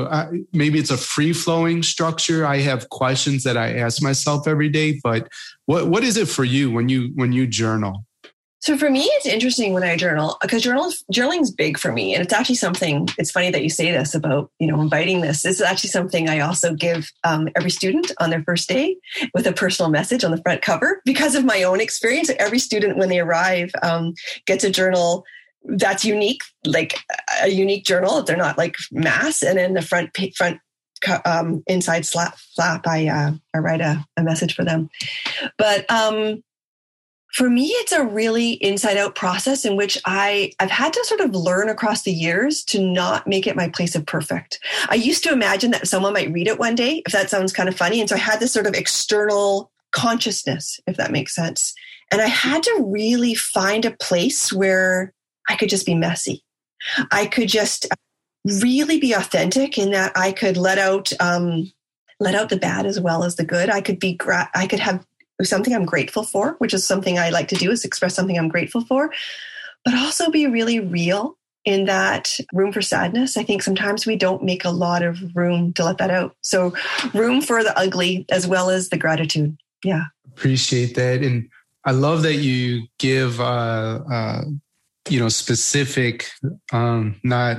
maybe 0.53 0.79
it's 0.79 0.91
a 0.91 0.97
free 0.97 1.33
flowing 1.33 1.83
structure. 1.83 2.47
I 2.47 2.59
have 2.59 2.89
questions 2.91 3.43
that 3.43 3.57
I 3.57 3.75
ask 3.75 4.03
myself 4.03 4.47
every 4.47 4.69
day, 4.69 5.01
but 5.03 5.29
what 5.67 5.89
what 5.89 6.05
is 6.05 6.17
it 6.17 6.29
for 6.29 6.45
you 6.45 6.71
when 6.71 6.89
you 6.89 7.11
when 7.15 7.33
you 7.33 7.47
journal? 7.47 8.05
So 8.63 8.77
for 8.77 8.91
me, 8.91 9.05
it's 9.05 9.25
interesting 9.25 9.73
when 9.73 9.83
I 9.83 9.97
journal 9.97 10.37
because 10.43 10.63
journal 10.63 10.93
journaling 11.13 11.41
is 11.41 11.51
big 11.51 11.79
for 11.79 11.93
me, 11.93 12.15
and 12.15 12.23
it's 12.23 12.33
actually 12.33 12.57
something. 12.57 13.09
It's 13.17 13.31
funny 13.31 13.51
that 13.51 13.63
you 13.63 13.71
say 13.71 13.91
this 13.91 14.15
about 14.15 14.51
you 14.59 14.67
know 14.67 14.81
inviting 14.83 15.23
this. 15.23 15.43
This 15.43 15.57
is 15.57 15.63
actually 15.63 15.91
something 15.91 16.29
I 16.29 16.41
also 16.41 16.75
give 16.75 17.11
um, 17.25 17.49
every 17.57 17.71
student 17.71 18.13
on 18.21 18.29
their 18.29 18.43
first 18.45 18.69
day 18.69 18.97
with 19.33 19.47
a 19.47 19.53
personal 19.53 19.91
message 19.91 20.25
on 20.25 20.31
the 20.31 20.43
front 20.43 20.61
cover 20.61 21.01
because 21.07 21.35
of 21.35 21.45
my 21.45 21.63
own 21.63 21.81
experience. 21.81 22.31
Every 22.39 22.59
student 22.59 22.99
when 22.99 23.09
they 23.09 23.21
arrive 23.21 23.73
um, 23.83 24.13
gets 24.47 24.63
a 24.63 24.71
journal 24.71 25.25
that's 25.65 26.05
unique, 26.05 26.43
like 26.65 26.99
a 27.43 27.49
unique 27.49 27.85
journal. 27.85 28.23
They're 28.23 28.37
not 28.37 28.59
like 28.59 28.77
mass. 28.91 29.43
And 29.43 29.59
in 29.59 29.75
the 29.75 29.83
front 29.83 30.11
front 30.37 30.59
um, 31.25 31.63
inside 31.67 32.07
slap 32.07 32.39
flap, 32.55 32.87
I 32.87 33.09
uh, 33.09 33.33
I 33.55 33.59
write 33.59 33.81
a, 33.81 34.05
a 34.17 34.23
message 34.23 34.55
for 34.55 34.65
them. 34.65 34.91
But 35.59 35.91
um, 35.91 36.43
for 37.33 37.49
me, 37.49 37.67
it's 37.67 37.93
a 37.93 38.05
really 38.05 38.53
inside 38.53 38.97
out 38.97 39.15
process 39.15 39.65
in 39.65 39.77
which 39.77 39.99
I 40.05 40.53
I've 40.59 40.71
had 40.71 40.93
to 40.93 41.05
sort 41.05 41.21
of 41.21 41.35
learn 41.35 41.69
across 41.69 42.03
the 42.03 42.13
years 42.13 42.65
to 42.65 42.81
not 42.81 43.27
make 43.27 43.47
it 43.47 43.57
my 43.57 43.69
place 43.69 43.95
of 43.95 44.07
perfect. 44.07 44.59
I 44.89 44.97
used 44.97 45.23
to 45.25 45.33
imagine 45.33 45.71
that 45.73 45.89
someone 45.89 46.13
might 46.13 46.33
read 46.33 46.49
it 46.49 46.59
one 46.59 46.75
day, 46.75 47.03
if 47.07 47.13
that 47.13 47.31
sounds 47.31 47.53
kind 47.53 47.69
of 47.69 47.77
funny, 47.77 48.01
and 48.01 48.09
so 48.09 48.17
I 48.17 48.19
had 48.19 48.41
this 48.41 48.53
sort 48.53 48.67
of 48.67 48.75
external 48.75 49.71
consciousness, 49.93 50.81
if 50.87 50.97
that 50.97 51.13
makes 51.13 51.35
sense. 51.35 51.75
And 52.13 52.21
I 52.21 52.27
had 52.27 52.63
to 52.65 52.85
really 52.85 53.35
find 53.35 53.85
a 53.85 53.97
place 53.97 54.53
where 54.53 55.13
I 55.51 55.57
could 55.57 55.69
just 55.69 55.85
be 55.85 55.97
messy. 55.97 56.45
I 57.11 57.27
could 57.27 57.49
just 57.49 57.89
really 58.63 59.01
be 59.01 59.13
authentic 59.13 59.77
in 59.79 59.91
that 59.91 60.13
I 60.17 60.31
could 60.31 60.57
let 60.57 60.79
out 60.79 61.13
um, 61.19 61.73
let 62.21 62.37
out 62.37 62.51
the 62.51 62.57
bad 62.57 62.87
as 62.87 63.01
well 63.01 63.25
as 63.25 63.35
the 63.35 63.45
good. 63.45 63.69
I 63.69 63.81
could 63.81 63.99
be 63.99 64.15
gra- 64.15 64.51
I 64.55 64.69
could 64.69 64.79
have 64.79 65.05
something 65.43 65.75
I'm 65.75 65.85
grateful 65.85 66.23
for, 66.23 66.55
which 66.59 66.73
is 66.73 66.87
something 66.87 67.19
I 67.19 67.31
like 67.31 67.49
to 67.49 67.57
do 67.57 67.73
is 67.73 67.85
express 67.85 68.15
something 68.15 68.39
I'm 68.39 68.49
grateful 68.49 68.83
for, 68.83 69.13
but 69.85 69.95
also 69.95 70.31
be 70.31 70.47
really 70.47 70.79
real 70.79 71.37
in 71.65 71.87
that 71.87 72.37
room 72.53 72.73
for 72.73 72.81
sadness. 72.81 73.37
I 73.37 73.43
think 73.43 73.65
sometimes 73.65 74.07
we 74.07 74.15
don't 74.15 74.45
make 74.45 74.65
a 74.65 74.71
lot 74.71 75.03
of 75.03 75.19
room 75.35 75.73
to 75.73 75.85
let 75.85 75.99
that 75.99 76.11
out. 76.11 76.37
So 76.43 76.75
room 77.13 77.41
for 77.41 77.65
the 77.65 77.77
ugly 77.77 78.25
as 78.31 78.47
well 78.47 78.71
as 78.71 78.91
the 78.91 78.99
gratitude. 78.99 79.59
Yeah. 79.83 80.05
Appreciate 80.29 80.95
that. 80.95 81.23
And 81.23 81.49
I 81.85 81.91
love 81.91 82.23
that 82.23 82.37
you 82.37 82.87
give 82.99 83.41
uh, 83.41 84.01
uh, 84.11 84.43
you 85.11 85.19
know 85.19 85.29
specific 85.29 86.27
um 86.73 87.17
not 87.25 87.59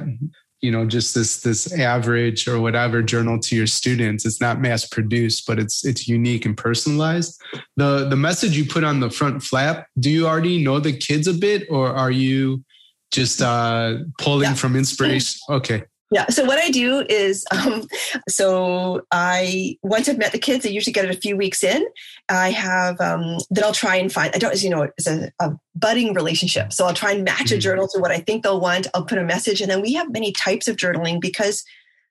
you 0.62 0.72
know 0.72 0.86
just 0.86 1.16
this 1.16 1.42
this 1.42 1.74
average 1.74 2.48
or 2.48 2.60
whatever 2.62 3.02
journal 3.02 3.40
to 3.40 3.56
your 3.56 3.68
students. 3.68 4.26
It's 4.26 4.40
not 4.40 4.62
mass 4.62 4.88
produced 4.88 5.46
but 5.48 5.60
it's 5.60 5.86
it's 5.86 6.08
unique 6.08 6.46
and 6.46 6.56
personalized. 6.56 7.42
The 7.78 8.08
the 8.08 8.16
message 8.16 8.58
you 8.58 8.66
put 8.66 8.84
on 8.84 9.00
the 9.00 9.10
front 9.10 9.44
flap 9.44 9.88
do 10.00 10.10
you 10.10 10.28
already 10.28 10.64
know 10.64 10.80
the 10.80 10.96
kids 10.96 11.28
a 11.28 11.34
bit 11.34 11.68
or 11.70 11.90
are 11.90 12.12
you 12.12 12.64
just 13.12 13.42
uh 13.42 13.98
pulling 14.20 14.50
yeah. 14.50 14.56
from 14.56 14.76
inspiration? 14.76 15.40
Okay 15.50 15.84
yeah. 16.12 16.28
So 16.28 16.44
what 16.44 16.60
I 16.60 16.70
do 16.70 17.06
is, 17.08 17.46
um, 17.52 17.88
so 18.30 19.02
I 19.12 19.78
once 19.82 20.10
I've 20.10 20.18
met 20.18 20.34
the 20.34 20.40
kids, 20.40 20.66
I 20.66 20.70
usually 20.70 20.94
get 20.94 21.06
it 21.06 21.16
a 21.16 21.20
few 21.20 21.38
weeks 21.38 21.64
in. 21.64 21.86
I 22.30 22.52
have 22.52 23.00
um, 23.00 23.38
then 23.50 23.64
I'll 23.64 23.74
try 23.74 23.96
and 23.96 24.12
find. 24.12 24.32
I 24.36 24.38
don't, 24.38 24.52
as 24.52 24.64
you 24.64 24.70
know, 24.70 24.84
it's 24.84 25.08
a, 25.08 25.32
a 25.40 25.52
budding 25.76 26.14
relationship. 26.14 26.74
So 26.74 26.86
I'll 26.86 26.94
try 26.94 27.12
and 27.14 27.24
match 27.24 27.52
a 27.52 27.56
mm-hmm. 27.56 27.60
journal 27.60 27.88
to 27.90 28.00
what 28.00 28.12
I 28.12 28.20
think 28.20 28.44
they'll 28.44 28.60
want. 28.60 28.88
I'll 28.94 29.06
put 29.06 29.18
a 29.18 29.24
message, 29.24 29.62
and 29.62 29.72
then 29.72 29.82
we 29.82 29.94
have 29.94 30.12
many 30.12 30.32
types 30.34 30.68
of 30.68 30.76
journaling 30.76 31.22
because 31.22 31.64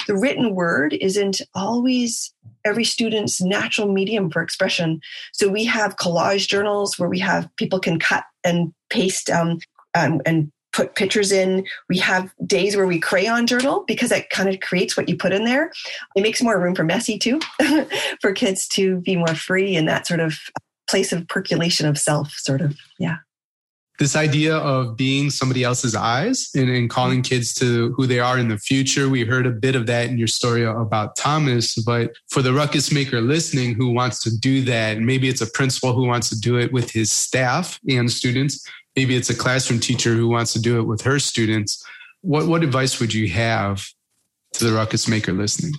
the 0.06 0.16
written 0.16 0.54
word 0.54 0.94
isn't 0.94 1.42
always 1.54 2.32
every 2.64 2.84
student's 2.84 3.40
natural 3.40 3.92
medium 3.92 4.30
for 4.30 4.42
expression. 4.42 5.00
So 5.32 5.48
we 5.48 5.64
have 5.64 5.96
collage 5.96 6.48
journals 6.48 6.98
where 6.98 7.08
we 7.08 7.18
have 7.18 7.48
people 7.56 7.78
can 7.78 7.98
cut 7.98 8.24
and 8.44 8.72
paste 8.88 9.30
um, 9.30 9.58
um, 9.94 10.20
and 10.24 10.50
put 10.72 10.94
pictures 10.94 11.32
in. 11.32 11.64
We 11.88 11.98
have 11.98 12.32
days 12.46 12.76
where 12.76 12.86
we 12.86 13.00
crayon 13.00 13.46
journal 13.46 13.84
because 13.86 14.10
that 14.10 14.30
kind 14.30 14.48
of 14.48 14.60
creates 14.60 14.96
what 14.96 15.08
you 15.08 15.16
put 15.16 15.32
in 15.32 15.44
there. 15.44 15.72
It 16.16 16.22
makes 16.22 16.42
more 16.42 16.60
room 16.60 16.74
for 16.74 16.84
messy 16.84 17.18
too, 17.18 17.40
for 18.20 18.32
kids 18.32 18.68
to 18.68 19.00
be 19.00 19.16
more 19.16 19.34
free 19.34 19.74
in 19.74 19.86
that 19.86 20.06
sort 20.06 20.20
of 20.20 20.38
place 20.88 21.12
of 21.12 21.26
percolation 21.28 21.86
of 21.86 21.98
self, 21.98 22.32
sort 22.32 22.60
of. 22.60 22.76
Yeah. 22.98 23.16
This 23.98 24.16
idea 24.16 24.56
of 24.56 24.96
being 24.96 25.28
somebody 25.28 25.62
else's 25.62 25.94
eyes 25.94 26.48
and, 26.54 26.70
and 26.70 26.88
calling 26.88 27.20
kids 27.20 27.52
to 27.56 27.92
who 27.98 28.06
they 28.06 28.18
are 28.18 28.38
in 28.38 28.48
the 28.48 28.56
future. 28.56 29.10
We 29.10 29.26
heard 29.26 29.46
a 29.46 29.50
bit 29.50 29.76
of 29.76 29.86
that 29.88 30.08
in 30.08 30.16
your 30.16 30.26
story 30.26 30.64
about 30.64 31.16
Thomas, 31.16 31.74
but 31.74 32.12
for 32.30 32.40
the 32.40 32.54
ruckus 32.54 32.90
maker 32.90 33.20
listening 33.20 33.74
who 33.74 33.90
wants 33.90 34.22
to 34.22 34.34
do 34.34 34.62
that, 34.62 35.00
maybe 35.00 35.28
it's 35.28 35.42
a 35.42 35.50
principal 35.50 35.92
who 35.92 36.06
wants 36.06 36.30
to 36.30 36.40
do 36.40 36.56
it 36.56 36.72
with 36.72 36.90
his 36.90 37.12
staff 37.12 37.78
and 37.90 38.10
students, 38.10 38.66
maybe 39.00 39.16
it's 39.16 39.30
a 39.30 39.34
classroom 39.34 39.80
teacher 39.80 40.12
who 40.12 40.28
wants 40.28 40.52
to 40.52 40.60
do 40.60 40.78
it 40.78 40.82
with 40.82 41.00
her 41.00 41.18
students. 41.18 41.82
What 42.20 42.46
what 42.46 42.62
advice 42.62 43.00
would 43.00 43.14
you 43.14 43.30
have 43.30 43.88
to 44.52 44.64
the 44.64 44.74
ruckus 44.74 45.08
maker 45.08 45.32
listening? 45.32 45.72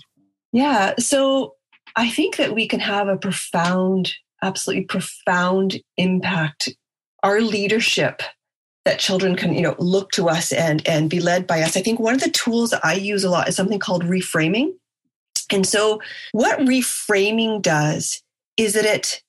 Yeah, 0.51 0.96
so 0.98 1.54
I 1.96 2.10
think 2.10 2.38
that 2.38 2.56
we 2.56 2.68
can 2.68 2.80
have 2.80 3.08
a 3.08 3.18
profound, 3.18 4.16
absolutely 4.42 4.86
profound 4.86 5.80
impact. 5.98 6.70
Our 7.22 7.42
leadership 7.42 8.24
that 8.86 8.98
children 8.98 9.36
can, 9.36 9.54
you 9.54 9.62
know, 9.62 9.75
look 9.78 10.10
to 10.13 10.28
us 10.28 10.51
and 10.51 10.82
and 10.88 11.08
be 11.08 11.20
led 11.20 11.46
by 11.46 11.62
us. 11.62 11.78
I 11.78 11.84
think 11.84 12.00
one 12.00 12.16
of 12.16 12.22
the 12.22 12.32
tools 12.32 12.74
I 12.84 12.94
use 12.96 13.24
a 13.24 13.30
lot 13.30 13.50
is 13.50 13.56
something 13.56 13.78
called 13.78 14.04
reframing. 14.04 14.72
And 15.51 15.68
so 15.68 16.01
what 16.32 16.58
reframing 16.62 17.62
does 17.62 18.24
is 18.58 18.74
that 18.74 18.86
it 18.86 19.22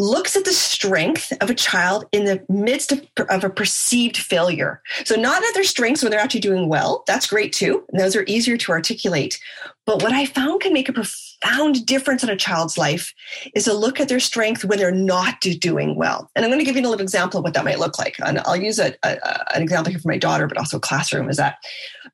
looks 0.00 0.34
at 0.34 0.44
the 0.44 0.52
strength 0.52 1.32
of 1.40 1.50
a 1.50 1.54
child 1.54 2.06
in 2.10 2.24
the 2.24 2.42
midst 2.48 2.90
of, 2.90 3.06
of, 3.28 3.44
a 3.44 3.50
perceived 3.50 4.16
failure. 4.16 4.82
So, 5.04 5.14
not 5.14 5.44
at 5.44 5.54
their 5.54 5.64
strengths 5.64 6.02
when 6.02 6.10
they're 6.10 6.20
actually 6.20 6.40
doing 6.40 6.68
well. 6.68 7.04
That's 7.06 7.26
great 7.26 7.52
too. 7.52 7.84
And 7.90 8.00
those 8.00 8.16
are 8.16 8.24
easier 8.26 8.56
to 8.56 8.72
articulate. 8.72 9.38
But 9.84 10.02
what 10.02 10.12
I 10.12 10.24
found 10.24 10.62
can 10.62 10.72
make 10.72 10.88
a 10.88 10.92
profound 11.40 11.84
difference 11.86 12.22
in 12.22 12.30
a 12.30 12.36
child's 12.36 12.76
life 12.76 13.14
is 13.54 13.64
to 13.64 13.74
look 13.74 14.00
at 14.00 14.08
their 14.08 14.20
strength 14.20 14.64
when 14.64 14.78
they're 14.78 14.90
not 14.90 15.40
doing 15.40 15.96
well. 15.96 16.30
And 16.34 16.44
I'm 16.44 16.50
going 16.50 16.60
to 16.60 16.64
give 16.64 16.76
you 16.76 16.82
a 16.82 16.88
little 16.88 17.00
example 17.00 17.38
of 17.38 17.44
what 17.44 17.54
that 17.54 17.64
might 17.64 17.78
look 17.78 17.98
like. 17.98 18.16
And 18.24 18.40
I'll 18.40 18.56
use 18.56 18.78
a, 18.78 18.94
a, 19.02 19.54
an 19.54 19.62
example 19.62 19.90
here 19.90 20.00
for 20.00 20.08
my 20.08 20.18
daughter, 20.18 20.46
but 20.46 20.58
also 20.58 20.78
classroom 20.78 21.28
is 21.28 21.36
that 21.36 21.56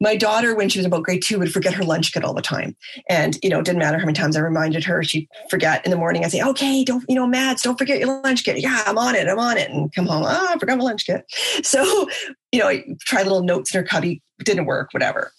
my 0.01 0.17
daughter, 0.17 0.55
when 0.55 0.69
she 0.69 0.79
was 0.79 0.87
about 0.87 1.05
grade 1.05 1.23
two, 1.23 1.39
would 1.39 1.53
forget 1.53 1.75
her 1.75 1.85
lunch 1.85 2.13
kit 2.13 2.25
all 2.25 2.35
the 2.35 2.43
time. 2.43 2.77
And, 3.09 3.39
you 3.43 3.51
know, 3.51 3.61
it 3.61 3.65
didn't 3.65 3.79
matter 3.79 3.99
how 3.99 4.05
many 4.05 4.17
times 4.17 4.37
I 4.37 4.41
reminded 4.41 4.85
her, 4.85 5.03
she'd 5.03 5.29
forget 5.51 5.85
in 5.85 5.91
the 5.91 5.97
morning. 5.97 6.25
I'd 6.25 6.33
say, 6.33 6.43
okay, 6.43 6.85
don't, 6.85 7.05
you 7.09 7.15
know, 7.15 7.27
Mads, 7.27 7.63
don't 7.63 7.79
forget 7.79 7.99
your 7.99 8.21
lunch 8.23 8.45
kit. 8.45 8.61
Yeah, 8.61 8.83
I'm 8.87 8.99
on 8.99 9.15
it. 9.15 9.29
I'm 9.29 9.39
on 9.39 9.57
it. 9.57 9.71
And 9.71 9.93
come 9.95 10.07
home, 10.07 10.25
oh, 10.25 10.49
I 10.51 10.59
forgot 10.59 10.79
my 10.79 10.85
lunch 10.85 11.07
kit. 11.07 11.25
So, 11.63 12.09
you 12.53 12.61
know, 12.61 12.69
I 12.69 12.85
try 13.01 13.23
little 13.23 13.43
notes 13.43 13.75
in 13.75 13.81
her 13.81 13.87
cubby, 13.87 14.23
didn't 14.45 14.67
work, 14.67 14.93
whatever. 14.93 15.33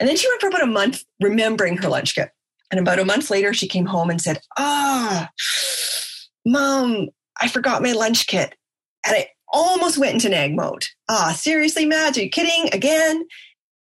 And 0.00 0.08
then 0.08 0.16
she 0.16 0.28
went 0.28 0.40
for 0.40 0.48
about 0.48 0.62
a 0.62 0.66
month 0.66 1.04
remembering 1.20 1.76
her 1.76 1.88
lunch 1.88 2.14
kit. 2.14 2.30
And 2.70 2.80
about 2.80 2.98
a 2.98 3.04
month 3.04 3.30
later, 3.30 3.52
she 3.54 3.68
came 3.68 3.86
home 3.86 4.10
and 4.10 4.20
said, 4.20 4.40
ah, 4.58 5.30
mom, 6.44 7.08
I 7.40 7.48
forgot 7.48 7.82
my 7.82 7.92
lunch 7.92 8.26
kit. 8.26 8.54
And 9.06 9.16
I 9.16 9.28
almost 9.52 9.98
went 9.98 10.14
into 10.14 10.28
nag 10.28 10.54
mode. 10.54 10.84
Ah, 11.08 11.32
seriously, 11.36 11.86
Mads, 11.86 12.18
are 12.18 12.22
you 12.22 12.30
kidding 12.30 12.72
again? 12.72 13.24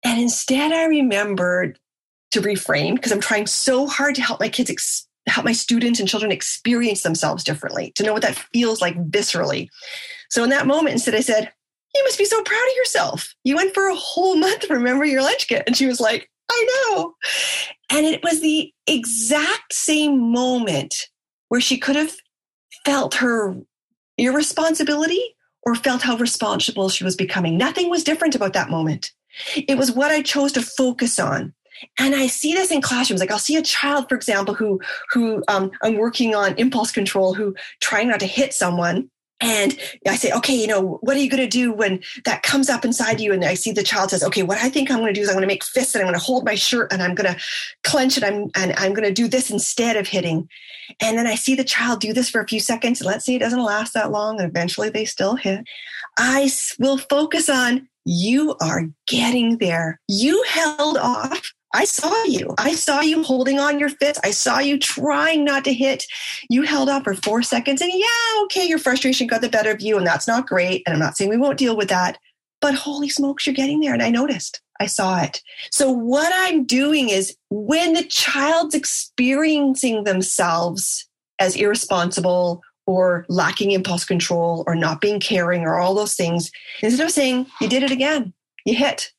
And 0.04 0.20
instead, 0.20 0.72
I 0.72 0.84
remembered 0.84 1.78
to 2.32 2.42
reframe 2.42 2.96
because 2.96 3.12
I'm 3.12 3.20
trying 3.20 3.46
so 3.46 3.86
hard 3.86 4.14
to 4.16 4.22
help 4.22 4.40
my 4.40 4.48
kids, 4.48 4.68
ex- 4.68 5.06
help 5.26 5.46
my 5.46 5.52
students 5.52 5.98
and 5.98 6.08
children 6.08 6.32
experience 6.32 7.02
themselves 7.02 7.44
differently, 7.44 7.92
to 7.94 8.02
know 8.02 8.12
what 8.12 8.22
that 8.22 8.44
feels 8.52 8.82
like 8.82 8.96
viscerally. 9.10 9.68
So 10.30 10.44
in 10.44 10.50
that 10.50 10.66
moment, 10.66 10.94
instead, 10.94 11.14
I 11.14 11.20
said, 11.20 11.50
You 11.94 12.04
must 12.04 12.18
be 12.18 12.24
so 12.24 12.42
proud 12.42 12.68
of 12.68 12.76
yourself. 12.76 13.34
You 13.44 13.56
went 13.56 13.72
for 13.72 13.88
a 13.88 13.94
whole 13.94 14.36
month 14.36 14.60
to 14.60 14.74
remember 14.74 15.04
your 15.04 15.22
lunch 15.22 15.46
kit. 15.48 15.62
And 15.66 15.76
she 15.76 15.86
was 15.86 16.00
like, 16.00 16.28
I 16.54 16.92
know. 16.92 17.14
And 17.90 18.06
it 18.06 18.22
was 18.22 18.40
the 18.40 18.72
exact 18.86 19.72
same 19.72 20.32
moment 20.32 20.94
where 21.48 21.60
she 21.60 21.78
could 21.78 21.96
have 21.96 22.14
felt 22.84 23.14
her 23.14 23.56
irresponsibility 24.18 25.36
or 25.62 25.74
felt 25.74 26.02
how 26.02 26.16
responsible 26.16 26.88
she 26.88 27.04
was 27.04 27.16
becoming. 27.16 27.56
Nothing 27.56 27.90
was 27.90 28.04
different 28.04 28.34
about 28.34 28.52
that 28.52 28.70
moment. 28.70 29.12
It 29.56 29.76
was 29.76 29.90
what 29.90 30.12
I 30.12 30.22
chose 30.22 30.52
to 30.52 30.62
focus 30.62 31.18
on. 31.18 31.52
And 31.98 32.14
I 32.14 32.28
see 32.28 32.54
this 32.54 32.70
in 32.70 32.80
classrooms. 32.80 33.20
Like 33.20 33.30
I'll 33.30 33.38
see 33.38 33.56
a 33.56 33.62
child, 33.62 34.08
for 34.08 34.14
example, 34.14 34.54
who 34.54 34.80
who 35.10 35.42
um, 35.48 35.72
I'm 35.82 35.96
working 35.96 36.34
on 36.34 36.54
impulse 36.54 36.92
control, 36.92 37.34
who 37.34 37.54
trying 37.80 38.08
not 38.08 38.20
to 38.20 38.26
hit 38.26 38.54
someone. 38.54 39.10
And 39.40 39.76
I 40.08 40.16
say, 40.16 40.30
okay, 40.32 40.54
you 40.54 40.66
know, 40.66 40.98
what 41.02 41.16
are 41.16 41.20
you 41.20 41.28
going 41.28 41.42
to 41.42 41.48
do 41.48 41.72
when 41.72 42.00
that 42.24 42.42
comes 42.42 42.70
up 42.70 42.84
inside 42.84 43.20
you? 43.20 43.32
And 43.32 43.44
I 43.44 43.54
see 43.54 43.72
the 43.72 43.82
child 43.82 44.10
says, 44.10 44.22
okay, 44.24 44.42
what 44.42 44.58
I 44.58 44.68
think 44.68 44.90
I'm 44.90 44.98
going 44.98 45.12
to 45.12 45.18
do 45.18 45.22
is 45.22 45.28
I'm 45.28 45.34
going 45.34 45.42
to 45.42 45.48
make 45.48 45.64
fists 45.64 45.94
and 45.94 46.02
I'm 46.02 46.06
going 46.06 46.18
to 46.18 46.24
hold 46.24 46.44
my 46.44 46.54
shirt 46.54 46.92
and 46.92 47.02
I'm 47.02 47.14
going 47.14 47.32
to 47.32 47.40
clench 47.82 48.16
it. 48.16 48.24
I'm, 48.24 48.50
and 48.54 48.72
I'm 48.76 48.94
going 48.94 49.08
to 49.08 49.12
do 49.12 49.28
this 49.28 49.50
instead 49.50 49.96
of 49.96 50.06
hitting. 50.06 50.48
And 51.00 51.18
then 51.18 51.26
I 51.26 51.34
see 51.34 51.54
the 51.54 51.64
child 51.64 52.00
do 52.00 52.12
this 52.12 52.30
for 52.30 52.40
a 52.40 52.46
few 52.46 52.60
seconds. 52.60 53.02
Let's 53.02 53.24
see, 53.24 53.34
it 53.34 53.40
doesn't 53.40 53.62
last 53.62 53.92
that 53.94 54.12
long. 54.12 54.40
And 54.40 54.48
eventually 54.48 54.88
they 54.88 55.04
still 55.04 55.36
hit. 55.36 55.66
I 56.16 56.50
will 56.78 56.98
focus 56.98 57.48
on 57.48 57.88
you 58.04 58.54
are 58.60 58.84
getting 59.06 59.58
there. 59.58 60.00
You 60.08 60.44
held 60.48 60.96
off. 60.96 61.52
I 61.74 61.84
saw 61.84 62.22
you. 62.24 62.54
I 62.56 62.72
saw 62.76 63.00
you 63.00 63.24
holding 63.24 63.58
on 63.58 63.80
your 63.80 63.88
fist. 63.88 64.20
I 64.22 64.30
saw 64.30 64.60
you 64.60 64.78
trying 64.78 65.44
not 65.44 65.64
to 65.64 65.74
hit. 65.74 66.04
You 66.48 66.62
held 66.62 66.88
up 66.88 67.02
for 67.02 67.14
four 67.14 67.42
seconds 67.42 67.82
and 67.82 67.90
yeah, 67.92 68.42
okay, 68.44 68.64
your 68.64 68.78
frustration 68.78 69.26
got 69.26 69.40
the 69.40 69.48
better 69.48 69.72
of 69.72 69.80
you 69.80 69.98
and 69.98 70.06
that's 70.06 70.28
not 70.28 70.46
great. 70.46 70.84
And 70.86 70.94
I'm 70.94 71.00
not 71.00 71.16
saying 71.16 71.30
we 71.30 71.36
won't 71.36 71.58
deal 71.58 71.76
with 71.76 71.88
that, 71.88 72.16
but 72.60 72.74
holy 72.74 73.08
smokes, 73.08 73.44
you're 73.44 73.54
getting 73.54 73.80
there. 73.80 73.92
And 73.92 74.02
I 74.02 74.10
noticed. 74.10 74.60
I 74.80 74.86
saw 74.86 75.20
it. 75.20 75.40
So 75.70 75.90
what 75.90 76.32
I'm 76.34 76.64
doing 76.64 77.08
is 77.08 77.36
when 77.50 77.94
the 77.94 78.04
child's 78.04 78.74
experiencing 78.74 80.04
themselves 80.04 81.08
as 81.40 81.56
irresponsible 81.56 82.62
or 82.86 83.24
lacking 83.28 83.72
impulse 83.72 84.04
control 84.04 84.62
or 84.66 84.76
not 84.76 85.00
being 85.00 85.18
caring 85.18 85.62
or 85.62 85.78
all 85.78 85.94
those 85.94 86.14
things, 86.14 86.52
instead 86.82 87.04
of 87.04 87.10
saying, 87.10 87.46
you 87.60 87.68
did 87.68 87.82
it 87.82 87.90
again, 87.90 88.32
you 88.64 88.74
hit, 88.74 89.12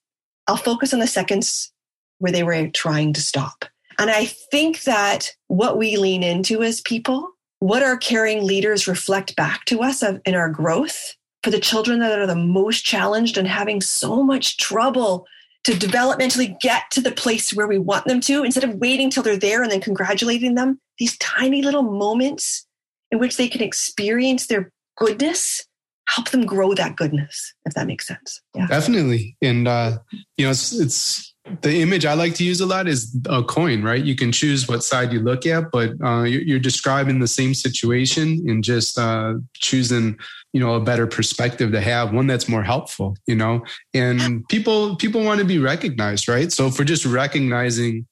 I'll 0.48 0.58
focus 0.58 0.94
on 0.94 1.00
the 1.00 1.08
seconds 1.08 1.72
where 2.20 2.32
they 2.32 2.44
were 2.44 2.68
trying 2.70 3.14
to 3.14 3.22
stop. 3.22 3.66
And 3.98 4.10
I 4.10 4.26
think 4.26 4.84
that 4.84 5.32
what 5.48 5.78
we 5.78 5.98
lean 5.98 6.24
into 6.24 6.62
as 6.64 6.82
people, 6.82 7.30
what 7.60 7.84
our 7.84 7.98
caring 7.98 8.46
leaders 8.46 8.88
reflect 8.88 9.36
back 9.36 9.66
to 9.66 9.82
us 9.82 10.04
of, 10.04 10.22
in 10.26 10.36
our 10.36 10.50
growth 10.50 11.16
for 11.44 11.52
the 11.52 11.60
children 11.60 12.00
that 12.00 12.20
are 12.20 12.28
the 12.28 12.36
most 12.36 12.84
challenged 12.84 13.38
and 13.38 13.48
having 13.48 13.80
so 13.80 14.24
much 14.24 14.58
trouble 14.58 15.26
to 15.64 15.72
developmentally 15.72 16.60
get 16.60 16.84
to 16.92 17.02
the 17.02 17.12
place 17.12 17.54
where 17.54 17.68
we 17.68 17.80
want 17.80 18.06
them 18.06 18.20
to, 18.22 18.44
instead 18.44 18.64
of 18.64 18.76
waiting 18.76 19.10
till 19.10 19.24
they're 19.24 19.38
there 19.38 19.64
and 19.64 19.72
then 19.72 19.82
congratulating 19.82 20.56
them, 20.56 20.80
these 21.00 21.18
tiny 21.18 21.62
little 21.62 21.84
moments 21.84 22.68
in 23.12 23.20
which 23.20 23.38
they 23.38 23.48
can 23.48 23.62
experience 23.62 24.48
their 24.48 24.72
goodness 24.98 25.66
help 26.08 26.30
them 26.30 26.46
grow 26.46 26.74
that 26.74 26.96
goodness 26.96 27.54
if 27.66 27.74
that 27.74 27.88
makes 27.88 28.08
sense 28.08 28.42
yeah. 28.54 28.68
definitely 28.68 29.36
and 29.42 29.68
uh 29.68 29.98
you 30.38 30.46
know 30.46 30.52
it's 30.52 30.72
it's 30.80 31.35
the 31.62 31.82
image 31.82 32.06
I 32.06 32.14
like 32.14 32.36
to 32.36 32.44
use 32.44 32.62
a 32.62 32.66
lot 32.66 32.88
is 32.88 33.16
a 33.28 33.44
coin, 33.44 33.84
right? 33.84 34.04
You 34.04 34.16
can 34.16 34.32
choose 34.32 34.68
what 34.68 34.84
side 34.84 35.14
you 35.14 35.20
look 35.20 35.46
at, 35.46 35.72
but 35.72 35.92
uh, 36.04 36.24
you're, 36.24 36.42
you're, 36.42 36.60
describing 36.60 37.20
the 37.20 37.28
same 37.28 37.54
situation 37.54 38.44
and 38.48 38.64
just 38.64 38.98
uh, 38.98 39.36
choosing, 39.54 40.18
you 40.54 40.60
know, 40.60 40.76
a 40.76 40.80
better 40.80 41.06
perspective 41.06 41.72
to 41.72 41.82
have, 41.82 42.14
one 42.14 42.28
that's 42.28 42.50
more 42.50 42.64
helpful, 42.64 43.18
you 43.28 43.36
know. 43.36 43.64
And 43.94 44.48
people 44.48 44.96
people 44.96 45.24
want 45.24 45.40
to 45.40 45.46
be 45.46 45.60
recognized, 45.60 46.28
right? 46.28 46.52
So 46.52 46.68
if 46.68 46.80
we're 46.80 46.86
just 46.86 47.06
recognizing 47.06 48.08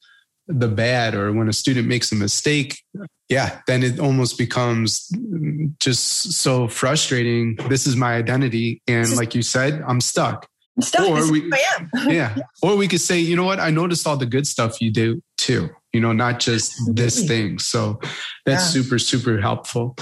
the 0.48 0.68
bad 0.68 1.16
or 1.16 1.32
when 1.32 1.48
a 1.48 1.54
student 1.54 1.88
makes 1.88 2.12
a 2.12 2.16
mistake, 2.16 2.80
yeah, 3.30 3.62
then 3.68 3.82
it 3.82 4.00
almost 4.00 4.38
becomes 4.38 5.10
just 5.80 6.34
so 6.34 6.68
frustrating. 6.68 7.56
This 7.70 7.88
is 7.88 7.96
my 7.96 8.16
identity. 8.16 8.82
And 8.88 9.16
like 9.16 9.34
you 9.34 9.42
said, 9.42 9.82
I'm 9.88 10.02
stuck. 10.02 10.48
Stuck. 10.80 11.08
Or 11.08 11.32
we, 11.32 11.52
yeah. 12.08 12.36
Or 12.62 12.76
we 12.76 12.88
could 12.88 13.02
say, 13.02 13.20
you 13.20 13.36
know 13.36 13.44
what? 13.44 13.60
I 13.60 13.70
noticed 13.70 14.08
all 14.08 14.18
the 14.18 14.26
good 14.26 14.48
stuff 14.48 14.82
you 14.82 14.92
do 14.92 15.22
too, 15.38 15.70
you 15.92 16.00
know, 16.00 16.14
not 16.14 16.40
just 16.40 16.74
this 16.96 17.28
thing. 17.28 17.60
So 17.60 18.00
that's 18.46 18.76
yeah. 18.76 18.82
super, 18.82 18.98
super 18.98 19.40
helpful 19.40 19.96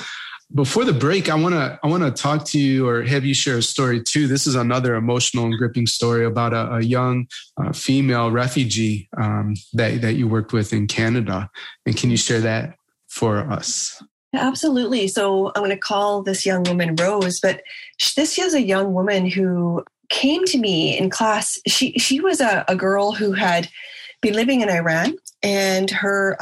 before 0.54 0.84
the 0.84 0.94
break 0.94 1.30
i 1.30 1.36
want 1.36 1.54
to 1.54 1.80
i 1.84 1.88
want 1.88 2.04
to 2.04 2.12
talk 2.12 2.46
to 2.46 2.60
you 2.60 2.88
or 2.88 3.04
have 3.04 3.24
you 3.24 3.34
share 3.34 3.58
a 3.58 3.62
story 3.62 4.02
too 4.02 4.28
this 4.28 4.46
is 4.46 4.56
another 4.56 4.96
emotional 4.96 5.46
and 5.46 5.58
gripping 5.58 5.88
story 5.88 6.26
about 6.26 6.54
a, 6.54 6.76
a 6.76 6.82
young 6.82 7.26
uh, 7.58 7.72
female 7.72 8.32
refugee 8.32 9.08
um, 9.18 9.54
that, 9.74 10.02
that 10.02 10.14
you 10.14 10.28
worked 10.28 10.54
with 10.54 10.74
in 10.74 10.88
canada 10.88 11.50
and 11.86 11.96
can 11.96 12.10
you 12.10 12.18
share 12.18 12.42
that 12.42 12.76
for 13.08 13.40
us 13.52 14.02
absolutely 14.34 15.08
so 15.08 15.48
i'm 15.56 15.64
going 15.64 15.70
to 15.70 15.78
call 15.78 16.22
this 16.22 16.46
young 16.46 16.64
woman 16.64 16.96
rose 16.96 17.40
but 17.40 17.62
this 18.16 18.38
is 18.38 18.54
a 18.54 18.62
young 18.62 18.94
woman 18.94 19.30
who 19.30 19.84
came 20.12 20.45
to 20.45 20.60
me 20.60 20.95
in 20.97 21.10
class 21.10 21.60
she 21.65 21.93
she 21.93 22.19
was 22.19 22.39
a, 22.39 22.63
a 22.67 22.76
girl 22.76 23.13
who 23.13 23.32
had 23.32 23.67
been 24.21 24.36
living 24.36 24.62
in 24.62 24.69
iran 24.69 25.15
and 25.41 25.89
her 25.89 26.38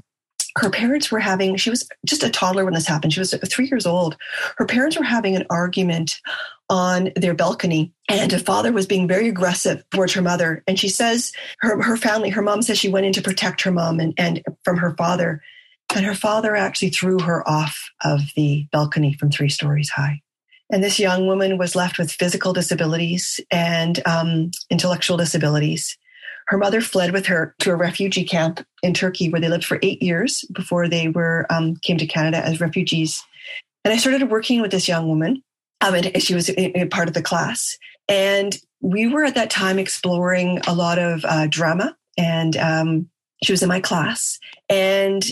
her 0.58 0.70
parents 0.70 1.12
were 1.12 1.20
having, 1.20 1.56
she 1.56 1.70
was 1.70 1.88
just 2.06 2.24
a 2.24 2.30
toddler 2.30 2.66
when 2.66 2.74
this 2.74 2.88
happened. 2.88 3.14
She 3.14 3.20
was 3.20 3.34
three 3.48 3.68
years 3.68 3.86
old. 3.86 4.18
Her 4.58 4.66
parents 4.66 4.98
were 4.98 5.06
having 5.06 5.36
an 5.36 5.46
argument 5.50 6.20
on 6.70 7.12
their 7.16 7.34
balcony 7.34 7.94
and 8.10 8.32
her 8.32 8.40
father 8.40 8.72
was 8.72 8.86
being 8.86 9.08
very 9.08 9.28
aggressive 9.30 9.84
towards 9.92 10.14
her 10.14 10.22
mother. 10.22 10.64
And 10.68 10.78
she 10.78 10.90
says 10.90 11.32
her, 11.62 11.82
her 11.82 11.98
family, 11.98 12.30
her 12.30 12.42
mom 12.42 12.62
says 12.62 12.78
she 12.78 12.90
went 12.90 13.06
in 13.06 13.14
to 13.14 13.22
protect 13.22 13.62
her 13.62 13.72
mom 13.72 14.00
and, 14.00 14.14
and 14.18 14.44
from 14.64 14.78
her 14.78 14.96
father. 14.96 15.42
And 15.96 16.06
her 16.06 16.14
father 16.14 16.56
actually 16.56 16.90
threw 16.90 17.20
her 17.20 17.48
off 17.50 17.90
of 18.04 18.22
the 18.36 18.68
balcony 18.72 19.14
from 19.14 19.32
three 19.32 19.50
stories 19.50 19.90
high. 19.90 20.22
And 20.72 20.84
this 20.84 21.00
young 21.00 21.26
woman 21.26 21.58
was 21.58 21.76
left 21.76 21.98
with 21.98 22.12
physical 22.12 22.54
disabilities 22.54 23.40
and 23.50 24.00
um, 24.06 24.52
intellectual 24.70 25.18
disabilities. 25.18 25.98
Her 26.48 26.58
mother 26.58 26.82
fled 26.82 27.12
with 27.12 27.28
her 27.28 27.56
to 27.60 27.72
a 27.72 27.76
refugee 27.76 28.24
camp 28.24 28.66
in 28.82 28.94
Turkey 28.94 29.30
where 29.30 29.42
they 29.42 29.50
lived 29.50 29.66
for 29.66 29.80
eight 29.82 30.02
years 30.02 30.46
before 30.52 30.88
they 30.88 31.08
were 31.08 31.46
um, 31.50 31.76
came 31.76 31.98
to 31.98 32.08
Canada 32.08 32.44
as 32.44 32.60
refugees. 32.60 33.24
And 33.84 33.94
I 33.94 33.98
started 33.98 34.30
working 34.30 34.62
with 34.62 34.72
this 34.72 34.88
young 34.88 35.08
woman. 35.08 35.44
Um, 35.82 35.96
and 35.96 36.22
she 36.22 36.34
was 36.34 36.50
a, 36.50 36.86
part 36.86 37.08
of 37.08 37.14
the 37.14 37.22
class. 37.22 37.78
And 38.08 38.58
we 38.82 39.08
were 39.08 39.24
at 39.24 39.36
that 39.36 39.50
time 39.50 39.80
exploring 39.80 40.60
a 40.68 40.74
lot 40.74 41.00
of 41.00 41.24
uh, 41.24 41.48
drama. 41.48 41.96
And 42.18 42.58
um, 42.58 43.10
she 43.44 43.54
was 43.54 43.64
in 43.64 43.70
my 43.70 43.80
class. 43.80 44.40
And 44.68 45.24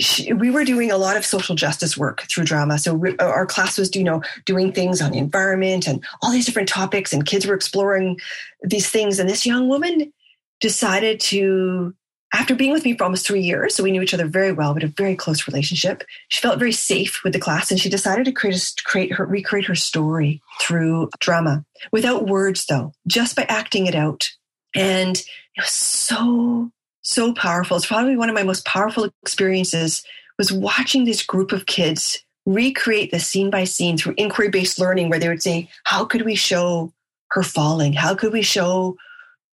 she, 0.00 0.32
we 0.32 0.50
were 0.50 0.64
doing 0.64 0.90
a 0.90 0.96
lot 0.96 1.16
of 1.16 1.24
social 1.24 1.54
justice 1.54 1.96
work 1.96 2.22
through 2.22 2.44
drama. 2.44 2.78
So 2.78 2.94
we, 2.94 3.16
uh, 3.18 3.24
our 3.24 3.46
class 3.46 3.78
was, 3.78 3.94
you 3.94 4.04
know, 4.04 4.22
doing 4.44 4.72
things 4.72 5.00
on 5.00 5.12
the 5.12 5.18
environment 5.18 5.86
and 5.86 6.04
all 6.22 6.32
these 6.32 6.46
different 6.46 6.68
topics, 6.68 7.12
and 7.12 7.26
kids 7.26 7.46
were 7.46 7.54
exploring 7.54 8.18
these 8.62 8.88
things. 8.88 9.18
And 9.18 9.28
this 9.28 9.46
young 9.46 9.68
woman 9.68 10.12
decided 10.60 11.20
to 11.20 11.94
after 12.32 12.54
being 12.54 12.72
with 12.72 12.84
me 12.84 12.96
for 12.96 13.04
almost 13.04 13.26
three 13.26 13.42
years, 13.42 13.74
so 13.74 13.82
we 13.82 13.90
knew 13.90 14.02
each 14.02 14.14
other 14.14 14.26
very 14.26 14.52
well, 14.52 14.72
we 14.72 14.80
had 14.80 14.88
a 14.88 14.92
very 14.92 15.16
close 15.16 15.48
relationship. 15.48 16.04
She 16.28 16.40
felt 16.40 16.60
very 16.60 16.72
safe 16.72 17.24
with 17.24 17.32
the 17.32 17.40
class, 17.40 17.70
and 17.70 17.80
she 17.80 17.88
decided 17.88 18.24
to 18.26 18.32
create, 18.32 18.72
create 18.84 19.12
her, 19.12 19.26
recreate 19.26 19.64
her 19.66 19.74
story 19.74 20.40
through 20.60 21.10
drama, 21.18 21.64
without 21.90 22.26
words, 22.26 22.66
though, 22.66 22.92
just 23.06 23.34
by 23.34 23.46
acting 23.48 23.86
it 23.86 23.96
out. 23.96 24.30
And 24.76 25.16
it 25.16 25.60
was 25.60 25.70
so, 25.70 26.70
so 27.02 27.32
powerful. 27.32 27.76
It's 27.76 27.86
probably 27.86 28.16
one 28.16 28.28
of 28.28 28.34
my 28.34 28.42
most 28.42 28.64
powerful 28.64 29.08
experiences 29.22 30.04
was 30.38 30.52
watching 30.52 31.04
this 31.04 31.22
group 31.22 31.52
of 31.52 31.66
kids 31.66 32.24
recreate 32.46 33.10
the 33.10 33.20
scene 33.20 33.50
by 33.50 33.64
scene 33.64 33.96
through 33.96 34.14
inquiry-based 34.16 34.78
learning, 34.78 35.10
where 35.10 35.18
they 35.18 35.28
would 35.28 35.42
say, 35.42 35.68
"How 35.84 36.04
could 36.04 36.22
we 36.22 36.34
show 36.34 36.92
her 37.32 37.42
falling? 37.42 37.92
How 37.92 38.14
could 38.14 38.32
we 38.32 38.42
show?" 38.42 38.96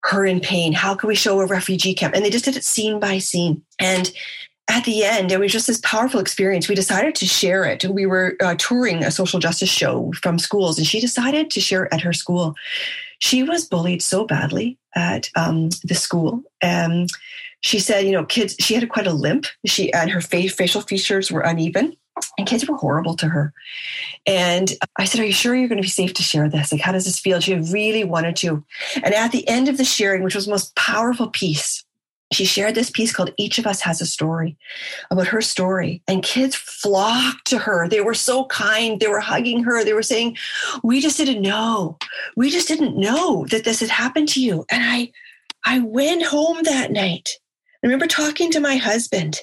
her 0.04 0.26
in 0.26 0.40
pain? 0.40 0.72
How 0.72 0.96
could 0.96 1.08
we 1.08 1.16
show 1.16 1.40
a 1.42 1.46
refugee 1.46 1.94
camp? 1.94 2.16
And 2.16 2.24
they 2.24 2.30
just 2.30 2.46
did 2.46 2.56
it 2.56 2.64
scene 2.64 3.00
by 3.00 3.18
scene. 3.18 3.64
And 3.78 4.10
at 4.70 4.84
the 4.84 5.04
end, 5.04 5.32
it 5.32 5.40
was 5.40 5.52
just 5.52 5.68
this 5.68 5.80
powerful 5.84 6.20
experience. 6.20 6.68
We 6.68 6.76
decided 6.76 7.16
to 7.16 7.26
share 7.26 7.64
it. 7.64 7.86
We 7.86 8.06
were 8.06 8.36
uh, 8.42 8.56
touring 8.58 9.04
a 9.04 9.12
social 9.12 9.40
justice 9.40 9.70
show 9.70 10.12
from 10.22 10.40
schools, 10.40 10.78
and 10.78 10.86
she 10.86 11.00
decided 11.00 11.50
to 11.52 11.62
share 11.62 11.86
it 11.86 11.94
at 11.94 12.02
her 12.02 12.14
school. 12.14 12.56
She 13.20 13.44
was 13.44 13.66
bullied 13.66 14.02
so 14.02 14.26
badly 14.26 14.78
at 14.96 15.30
um, 15.36 15.70
the 15.84 15.96
school. 15.96 16.44
Um, 16.62 17.08
she 17.62 17.80
said, 17.80 18.06
you 18.06 18.12
know, 18.12 18.26
kids, 18.26 18.56
she 18.60 18.76
had 18.76 18.88
quite 18.90 19.08
a 19.08 19.14
limp. 19.14 19.48
She 19.66 19.92
and 19.94 20.12
her 20.12 20.22
facial 20.22 20.82
features 20.82 21.32
were 21.32 21.42
uneven 21.42 21.96
and 22.38 22.48
kids 22.48 22.68
were 22.68 22.78
horrible 22.78 23.16
to 23.16 23.28
her. 23.28 23.54
And 24.26 24.72
I 24.98 25.06
said, 25.06 25.22
Are 25.22 25.26
you 25.26 25.34
sure 25.34 25.56
you're 25.56 25.68
going 25.68 25.82
to 25.82 25.84
be 25.84 25.90
safe 25.90 26.14
to 26.16 26.24
share 26.24 26.50
this? 26.50 26.72
Like, 26.72 26.82
how 26.82 26.92
does 26.92 27.06
this 27.06 27.20
feel? 27.20 27.40
She 27.40 27.56
really 27.56 28.04
wanted 28.04 28.36
to. 28.38 28.64
And 28.96 29.14
at 29.14 29.32
the 29.32 29.48
end 29.48 29.70
of 29.70 29.78
the 29.78 29.86
sharing, 29.86 30.24
which 30.24 30.36
was 30.36 30.46
the 30.46 30.52
most 30.52 30.76
powerful 30.76 31.30
piece, 31.30 31.84
she 32.34 32.46
shared 32.46 32.76
this 32.76 32.90
piece 32.90 33.14
called 33.14 33.32
Each 33.38 33.58
of 33.58 33.66
Us 33.66 33.82
Has 33.82 34.02
a 34.02 34.06
Story 34.06 34.58
about 35.12 35.28
her 35.28 35.42
story. 35.42 36.02
And 36.08 36.24
kids 36.24 36.56
flocked 36.56 37.48
to 37.48 37.58
her. 37.58 37.88
They 37.88 38.02
were 38.02 38.14
so 38.14 38.46
kind. 38.46 39.00
They 39.00 39.08
were 39.08 39.22
hugging 39.22 39.64
her. 39.64 39.84
They 39.84 39.94
were 39.94 40.04
saying, 40.04 40.38
We 40.84 41.00
just 41.00 41.18
didn't 41.18 41.42
know. 41.42 41.98
We 42.36 42.50
just 42.50 42.68
didn't 42.68 42.98
know 42.98 43.46
that 43.50 43.64
this 43.64 43.80
had 43.80 43.90
happened 43.90 44.30
to 44.30 44.42
you. 44.42 44.66
And 44.70 44.84
I 44.84 45.12
I 45.66 45.80
went 45.80 46.26
home 46.26 46.64
that 46.64 46.92
night. 46.92 47.30
I 47.84 47.88
remember 47.88 48.08
talking 48.08 48.52
to 48.52 48.60
my 48.60 48.76
husband. 48.76 49.40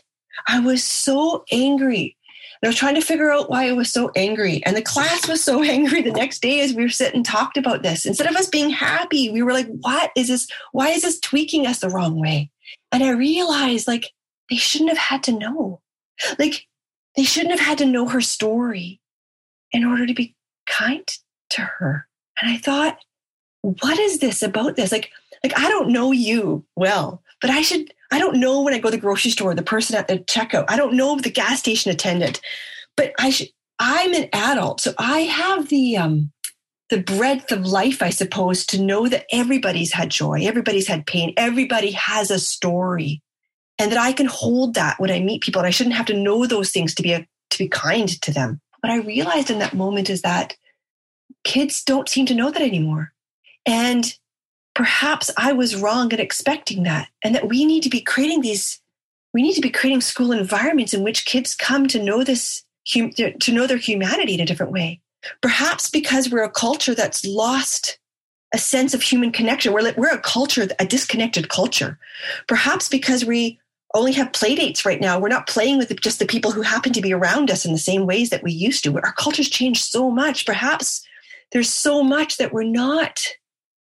I 0.49 0.61
was 0.61 0.83
so 0.83 1.45
angry 1.53 2.17
And 2.61 2.69
I 2.69 2.69
was 2.69 2.77
trying 2.77 2.97
to 2.97 3.01
figure 3.01 3.31
out 3.31 3.51
why 3.51 3.69
I 3.69 3.73
was 3.73 3.93
so 3.93 4.11
angry. 4.17 4.63
And 4.67 4.77
the 4.77 4.83
class 4.83 5.29
was 5.29 5.43
so 5.43 5.63
angry 5.65 6.03
the 6.03 6.13
next 6.13 6.43
day 6.43 6.61
as 6.61 6.75
we 6.75 6.83
were 6.83 6.89
sitting 6.89 7.19
and 7.19 7.27
talked 7.27 7.57
about 7.57 7.83
this. 7.83 8.05
Instead 8.05 8.29
of 8.29 8.37
us 8.37 8.49
being 8.49 8.71
happy, 8.71 9.31
we 9.31 9.43
were 9.43 9.53
like, 9.53 9.69
what 9.69 10.11
is 10.17 10.29
this? 10.29 10.49
Why 10.73 10.91
is 10.91 11.03
this 11.03 11.21
tweaking 11.21 11.67
us 11.67 11.81
the 11.81 11.91
wrong 11.91 12.21
way? 12.21 12.51
And 12.95 13.03
I 13.03 13.11
realized 13.11 13.89
like 13.89 14.13
they 14.49 14.57
shouldn't 14.57 14.91
have 14.91 14.99
had 14.99 15.23
to 15.25 15.33
know. 15.33 15.81
Like 16.39 16.67
they 17.17 17.25
shouldn't 17.25 17.59
have 17.59 17.67
had 17.67 17.79
to 17.79 17.87
know 17.87 18.09
her 18.09 18.21
story 18.21 19.01
in 19.73 19.85
order 19.85 20.07
to 20.07 20.15
be 20.15 20.37
kind 20.67 21.07
to 21.51 21.63
her. 21.63 22.07
And 22.41 22.51
I 22.51 22.57
thought, 22.57 22.99
what 23.63 23.99
is 23.99 24.19
this 24.19 24.43
about 24.43 24.77
this? 24.77 24.93
Like, 24.93 25.11
like 25.43 25.59
I 25.59 25.69
don't 25.69 25.91
know 25.91 26.13
you 26.13 26.65
well, 26.77 27.23
but 27.41 27.51
I 27.51 27.63
should 27.63 27.93
I 28.13 28.21
don't 28.21 28.39
know 28.39 28.63
when 28.63 28.75
I 28.75 28.79
go 28.79 28.91
to 28.91 28.97
the 28.97 29.01
grocery 29.01 29.33
store, 29.33 29.55
the 29.55 29.63
person 29.63 29.97
at 29.97 30.07
the 30.07 30.19
checkout. 30.19 30.67
I 30.69 30.77
don't 30.77 30.95
know 30.95 31.17
the 31.17 31.31
gas 31.31 31.59
station 31.59 31.91
attendant, 31.91 32.41
but 32.97 33.13
I 33.19 33.31
should, 33.31 33.49
I'm 33.81 34.15
an 34.15 34.29
adult, 34.33 34.81
so 34.81 34.95
I 34.99 35.21
have 35.21 35.69
the 35.69 35.97
um, 35.97 36.31
the 36.95 37.03
breadth 37.03 37.51
of 37.51 37.67
life, 37.67 38.03
I 38.03 38.11
suppose, 38.11 38.65
to 38.67 38.81
know 38.81 39.09
that 39.09 39.27
everybody's 39.33 39.93
had 39.93 40.11
joy, 40.11 40.47
everybody's 40.47 40.87
had 40.87 41.07
pain, 41.07 41.35
everybody 41.37 41.91
has 41.91 42.31
a 42.31 42.39
story, 42.39 43.21
and 43.81 43.91
that 43.91 43.99
I 43.99 44.13
can 44.13 44.27
hold 44.27 44.75
that 44.75 45.01
when 45.01 45.11
I 45.11 45.19
meet 45.19 45.43
people. 45.43 45.59
And 45.59 45.67
I 45.67 45.71
shouldn't 45.71 45.97
have 45.97 46.07
to 46.07 46.15
know 46.15 46.47
those 46.47 46.71
things 46.71 46.95
to 46.95 47.03
be 47.03 47.13
a, 47.13 47.27
to 47.51 47.59
be 47.59 47.69
kind 47.69 48.09
to 48.23 48.33
them. 48.33 48.61
What 48.79 48.93
I 48.93 48.99
realized 48.99 49.51
in 49.51 49.59
that 49.59 49.75
moment 49.75 50.09
is 50.09 50.23
that 50.23 50.57
kids 51.43 51.83
don't 51.83 52.09
seem 52.09 52.27
to 52.27 52.35
know 52.35 52.53
that 52.53 52.63
anymore, 52.63 53.13
and 53.67 54.17
perhaps 54.77 55.33
I 55.37 55.53
was 55.53 55.75
wrong 55.75 56.13
in 56.13 56.21
expecting 56.21 56.85
that, 56.85 57.09
and 57.25 57.35
that 57.35 57.49
we 57.49 57.65
need 57.65 57.83
to 57.83 57.91
be 57.91 58.03
creating 58.03 58.43
these, 58.43 58.81
we 59.33 59.43
need 59.43 59.55
to 59.55 59.61
be 59.61 59.71
creating 59.71 60.01
school 60.01 60.31
environments 60.31 60.95
in 60.95 61.03
which 61.03 61.27
kids 61.27 61.57
come 61.57 61.89
to 61.89 62.01
know 62.01 62.23
this, 62.23 62.63
to 62.87 63.53
know 63.53 63.67
their 63.67 63.79
humanity 63.79 64.35
in 64.35 64.41
a 64.41 64.47
different 64.47 64.71
way. 64.71 65.01
Perhaps 65.41 65.91
because 65.91 66.31
we're 66.31 66.45
a 66.45 66.51
culture 66.51 66.95
that's 66.95 67.25
lost 67.25 67.99
a 68.55 68.59
sense 68.59 68.95
of 68.95 69.03
human 69.03 69.33
connection. 69.33 69.73
We're, 69.73 69.93
we're 69.97 70.15
a 70.15 70.21
culture, 70.21 70.69
a 70.79 70.87
disconnected 70.87 71.49
culture. 71.49 71.99
Perhaps 72.47 72.89
because 72.89 73.25
we 73.25 73.59
only 73.95 74.13
have 74.13 74.33
playdates 74.33 74.85
right 74.85 75.01
now. 75.01 75.19
We're 75.19 75.29
not 75.29 75.49
playing 75.49 75.79
with 75.79 76.01
just 76.01 76.19
the 76.19 76.27
people 76.27 76.51
who 76.51 76.63
happen 76.63 76.93
to 76.93 77.01
be 77.01 77.13
around 77.13 77.51
us 77.51 77.65
in 77.65 77.73
the 77.73 77.79
same 77.79 78.07
ways 78.07 78.31
that 78.31 78.43
we 78.43 78.53
used 78.53 78.85
to. 78.85 78.97
Our 78.97 79.13
culture's 79.13 79.49
changed 79.49 79.85
so 79.85 80.11
much. 80.11 80.47
Perhaps 80.47 81.05
there's 81.53 81.73
so 81.73 82.03
much 82.03 82.37
that 82.37 82.53
we're 82.53 82.65
not 82.65 83.25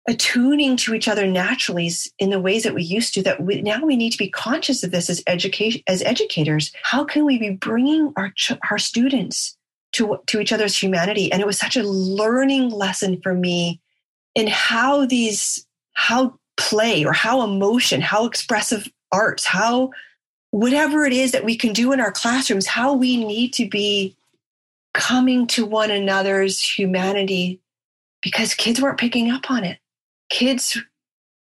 attuning 0.07 0.75
to 0.75 0.95
each 0.95 1.07
other 1.07 1.27
naturally 1.27 1.89
in 2.17 2.31
the 2.31 2.39
ways 2.39 2.63
that 2.63 2.73
we 2.73 2.81
used 2.81 3.13
to 3.13 3.21
that 3.21 3.41
we, 3.41 3.61
now 3.61 3.83
we 3.85 3.95
need 3.95 4.11
to 4.11 4.17
be 4.17 4.29
conscious 4.29 4.83
of 4.83 4.89
this 4.89 5.11
as 5.11 5.21
education 5.27 5.79
as 5.87 6.01
educators 6.01 6.71
how 6.81 7.03
can 7.03 7.23
we 7.23 7.37
be 7.37 7.51
bringing 7.51 8.11
our 8.17 8.33
our 8.71 8.79
students 8.79 9.55
to 9.93 10.19
to 10.27 10.39
each 10.39 10.53
other's 10.53 10.75
humanity 10.75 11.31
and 11.31 11.41
it 11.41 11.47
was 11.47 11.57
such 11.57 11.77
a 11.77 11.83
learning 11.83 12.69
lesson 12.69 13.19
for 13.21 13.33
me 13.33 13.79
in 14.35 14.47
how 14.47 15.05
these 15.05 15.65
how 15.93 16.37
play 16.57 17.03
or 17.03 17.13
how 17.13 17.43
emotion 17.43 18.01
how 18.01 18.25
expressive 18.25 18.87
arts 19.11 19.45
how 19.45 19.91
whatever 20.51 21.05
it 21.05 21.13
is 21.13 21.31
that 21.31 21.45
we 21.45 21.55
can 21.55 21.73
do 21.73 21.91
in 21.91 21.99
our 21.99 22.11
classrooms 22.11 22.67
how 22.67 22.93
we 22.93 23.23
need 23.23 23.53
to 23.53 23.67
be 23.67 24.15
coming 24.93 25.47
to 25.47 25.65
one 25.65 25.91
another's 25.91 26.61
humanity 26.61 27.59
because 28.21 28.53
kids 28.53 28.81
weren't 28.81 28.99
picking 28.99 29.31
up 29.31 29.49
on 29.49 29.63
it 29.63 29.79
kids, 30.31 30.81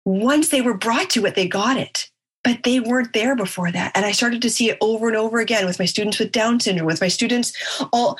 once 0.04 0.50
they 0.50 0.60
were 0.60 0.76
brought 0.76 1.10
to 1.10 1.26
it, 1.26 1.34
they 1.34 1.48
got 1.48 1.76
it. 1.76 2.10
But 2.44 2.62
they 2.62 2.78
weren't 2.78 3.14
there 3.14 3.34
before 3.34 3.72
that. 3.72 3.92
And 3.94 4.04
I 4.04 4.12
started 4.12 4.42
to 4.42 4.50
see 4.50 4.70
it 4.70 4.78
over 4.80 5.08
and 5.08 5.16
over 5.16 5.40
again 5.40 5.66
with 5.66 5.78
my 5.78 5.86
students 5.86 6.18
with 6.18 6.30
Down 6.30 6.60
syndrome, 6.60 6.86
with 6.86 7.00
my 7.00 7.08
students, 7.08 7.52
all 7.92 8.18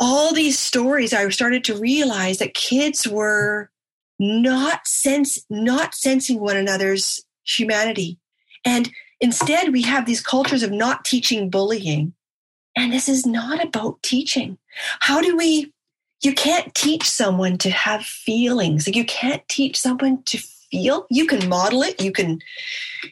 all 0.00 0.32
these 0.32 0.58
stories, 0.58 1.12
I 1.12 1.28
started 1.28 1.64
to 1.64 1.76
realize 1.76 2.38
that 2.38 2.54
kids 2.54 3.06
were 3.06 3.70
not 4.18 4.86
sense 4.86 5.44
not 5.50 5.94
sensing 5.94 6.40
one 6.40 6.56
another's 6.56 7.24
humanity. 7.44 8.18
And 8.64 8.90
instead 9.20 9.72
we 9.72 9.82
have 9.82 10.06
these 10.06 10.22
cultures 10.22 10.62
of 10.62 10.70
not 10.72 11.04
teaching 11.04 11.50
bullying. 11.50 12.14
And 12.76 12.92
this 12.92 13.08
is 13.08 13.26
not 13.26 13.64
about 13.64 14.02
teaching. 14.02 14.58
How 15.00 15.20
do 15.20 15.36
we 15.36 15.72
you 16.22 16.32
can't 16.32 16.74
teach 16.74 17.08
someone 17.08 17.58
to 17.58 17.70
have 17.70 18.04
feelings. 18.04 18.86
Like 18.86 18.96
you 18.96 19.04
can't 19.04 19.46
teach 19.48 19.78
someone 19.78 20.22
to 20.24 20.38
feel. 20.74 21.06
You 21.08 21.26
can 21.26 21.48
model 21.48 21.82
it. 21.82 22.02
You 22.02 22.10
can 22.10 22.40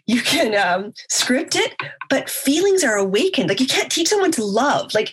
you 0.06 0.20
can 0.20 0.54
um, 0.54 0.92
script 1.08 1.54
it, 1.54 1.74
but 2.08 2.28
feelings 2.28 2.82
are 2.82 2.96
awakened. 2.96 3.48
Like 3.48 3.60
you 3.60 3.66
can't 3.66 3.92
teach 3.92 4.08
someone 4.08 4.32
to 4.32 4.44
love. 4.44 4.92
Like 4.94 5.12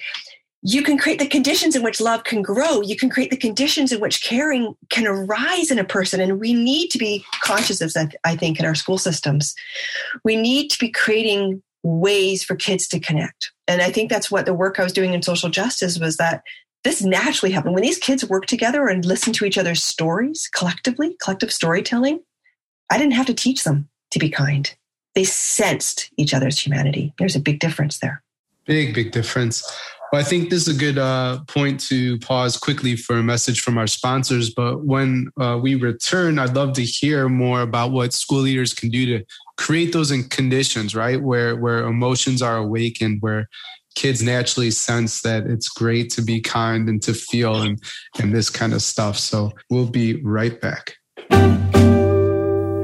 you 0.61 0.81
can 0.83 0.97
create 0.97 1.19
the 1.19 1.27
conditions 1.27 1.75
in 1.75 1.83
which 1.83 2.01
love 2.01 2.23
can 2.23 2.41
grow. 2.41 2.81
You 2.81 2.97
can 2.97 3.09
create 3.09 3.29
the 3.29 3.37
conditions 3.37 3.91
in 3.91 4.01
which 4.01 4.23
caring 4.23 4.73
can 4.89 5.05
arise 5.05 5.71
in 5.71 5.79
a 5.79 5.83
person. 5.83 6.19
And 6.19 6.39
we 6.39 6.53
need 6.53 6.89
to 6.89 6.97
be 6.97 7.23
conscious 7.43 7.81
of 7.81 7.93
that, 7.93 8.15
I 8.25 8.35
think, 8.35 8.59
in 8.59 8.65
our 8.65 8.75
school 8.75 8.97
systems. 8.97 9.53
We 10.23 10.35
need 10.35 10.69
to 10.69 10.79
be 10.79 10.89
creating 10.89 11.61
ways 11.83 12.43
for 12.43 12.55
kids 12.55 12.87
to 12.89 12.99
connect. 12.99 13.51
And 13.67 13.81
I 13.81 13.91
think 13.91 14.09
that's 14.09 14.29
what 14.29 14.45
the 14.45 14.53
work 14.53 14.79
I 14.79 14.83
was 14.83 14.91
doing 14.91 15.13
in 15.13 15.21
social 15.21 15.49
justice 15.49 15.99
was 15.99 16.17
that 16.17 16.41
this 16.83 17.01
naturally 17.03 17.51
happened 17.51 17.73
when 17.73 17.83
these 17.83 17.97
kids 17.97 18.27
work 18.27 18.45
together 18.45 18.87
and 18.87 19.05
listen 19.05 19.33
to 19.33 19.45
each 19.45 19.57
other's 19.57 19.83
stories 19.83 20.49
collectively, 20.53 21.15
collective 21.21 21.51
storytelling. 21.51 22.19
I 22.89 22.97
didn't 22.97 23.13
have 23.13 23.27
to 23.27 23.33
teach 23.33 23.63
them 23.63 23.87
to 24.11 24.19
be 24.19 24.29
kind. 24.29 24.73
They 25.15 25.23
sensed 25.23 26.09
each 26.17 26.33
other's 26.33 26.59
humanity. 26.59 27.13
There's 27.17 27.35
a 27.35 27.39
big 27.39 27.59
difference 27.59 27.99
there. 27.99 28.23
Big, 28.65 28.93
big 28.93 29.11
difference. 29.11 29.63
Well, 30.11 30.21
I 30.21 30.23
think 30.23 30.49
this 30.49 30.67
is 30.67 30.75
a 30.75 30.79
good 30.79 30.97
uh, 30.97 31.39
point 31.47 31.79
to 31.81 32.17
pause 32.19 32.57
quickly 32.57 32.95
for 32.95 33.17
a 33.17 33.23
message 33.23 33.61
from 33.61 33.77
our 33.77 33.85
sponsors. 33.85 34.51
But 34.51 34.85
when 34.85 35.29
uh, 35.39 35.59
we 35.61 35.75
return, 35.75 36.39
I'd 36.39 36.55
love 36.55 36.73
to 36.73 36.83
hear 36.83 37.29
more 37.29 37.61
about 37.61 37.91
what 37.91 38.13
school 38.13 38.39
leaders 38.39 38.73
can 38.73 38.89
do 38.89 39.05
to 39.05 39.25
create 39.57 39.93
those 39.93 40.11
conditions, 40.29 40.95
right, 40.95 41.21
where 41.21 41.55
where 41.55 41.85
emotions 41.85 42.41
are 42.41 42.57
awakened, 42.57 43.17
where 43.21 43.47
kids 43.95 44.23
naturally 44.23 44.71
sense 44.71 45.21
that 45.21 45.45
it's 45.45 45.69
great 45.69 46.09
to 46.11 46.21
be 46.21 46.39
kind 46.41 46.89
and 46.89 47.01
to 47.03 47.13
feel 47.13 47.61
and, 47.61 47.79
and 48.19 48.33
this 48.33 48.49
kind 48.49 48.73
of 48.73 48.81
stuff. 48.81 49.17
So 49.17 49.51
we'll 49.69 49.89
be 49.89 50.21
right 50.23 50.59
back. 50.59 50.95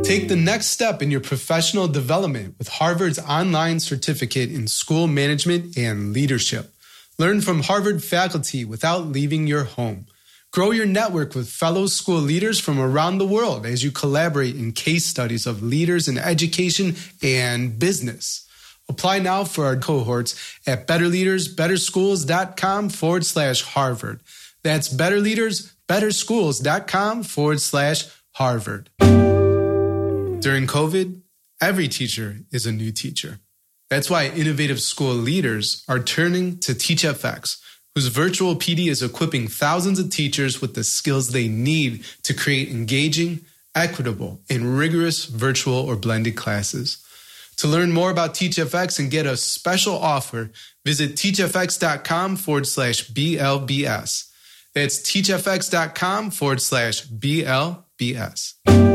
Take 0.05 0.27
the 0.27 0.35
next 0.35 0.67
step 0.67 1.01
in 1.01 1.09
your 1.09 1.19
professional 1.19 1.87
development 1.87 2.59
with 2.59 2.67
Harvard's 2.67 3.17
online 3.17 3.79
certificate 3.79 4.51
in 4.51 4.67
school 4.67 5.07
management 5.07 5.75
and 5.75 6.13
leadership. 6.13 6.75
Learn 7.17 7.41
from 7.41 7.63
Harvard 7.63 8.03
faculty 8.03 8.63
without 8.63 9.07
leaving 9.07 9.47
your 9.47 9.63
home. 9.63 10.05
Grow 10.51 10.69
your 10.69 10.85
network 10.85 11.33
with 11.33 11.49
fellow 11.49 11.87
school 11.87 12.19
leaders 12.19 12.59
from 12.59 12.79
around 12.79 13.17
the 13.17 13.25
world 13.25 13.65
as 13.65 13.83
you 13.83 13.89
collaborate 13.89 14.55
in 14.55 14.73
case 14.73 15.07
studies 15.07 15.47
of 15.47 15.63
leaders 15.63 16.07
in 16.07 16.19
education 16.19 16.95
and 17.23 17.79
business. 17.79 18.47
Apply 18.87 19.17
now 19.17 19.43
for 19.43 19.65
our 19.65 19.75
cohorts 19.75 20.35
at 20.67 20.87
betterleadersbetterschools.com 20.87 22.89
forward 22.89 23.25
slash 23.25 23.63
Harvard. 23.63 24.19
That's 24.63 24.93
betterleadersbetterschools.com 24.93 27.23
forward 27.23 27.59
slash 27.59 28.05
Harvard. 28.33 28.91
During 30.39 30.67
COVID, 30.67 31.21
every 31.61 31.87
teacher 31.87 32.37
is 32.51 32.65
a 32.65 32.71
new 32.71 32.91
teacher. 32.91 33.39
That's 33.89 34.09
why 34.09 34.27
innovative 34.27 34.79
school 34.79 35.13
leaders 35.13 35.83
are 35.87 35.99
turning 35.99 36.59
to 36.59 36.73
TeachFX 36.73 37.57
whose 37.95 38.07
virtual 38.07 38.55
PD 38.55 38.87
is 38.89 39.01
equipping 39.01 39.47
thousands 39.47 39.99
of 39.99 40.09
teachers 40.09 40.61
with 40.61 40.75
the 40.75 40.83
skills 40.83 41.29
they 41.29 41.47
need 41.47 42.03
to 42.23 42.33
create 42.33 42.69
engaging, 42.69 43.39
equitable, 43.73 44.41
and 44.49 44.77
rigorous 44.77 45.25
virtual 45.25 45.75
or 45.75 45.95
blended 45.95 46.35
classes. 46.35 47.01
To 47.57 47.67
learn 47.67 47.93
more 47.93 48.11
about 48.11 48.33
TeachFX 48.33 48.99
and 48.99 49.09
get 49.09 49.25
a 49.25 49.37
special 49.37 49.95
offer, 49.95 50.51
visit 50.85 51.11
teachfx.com 51.15 52.35
forward 52.35 52.67
slash 52.67 53.09
BLBS. 53.09 54.29
That's 54.73 54.99
teachfx.com 54.99 56.31
forward 56.31 56.61
slash 56.61 57.07
BLBS. 57.07 58.94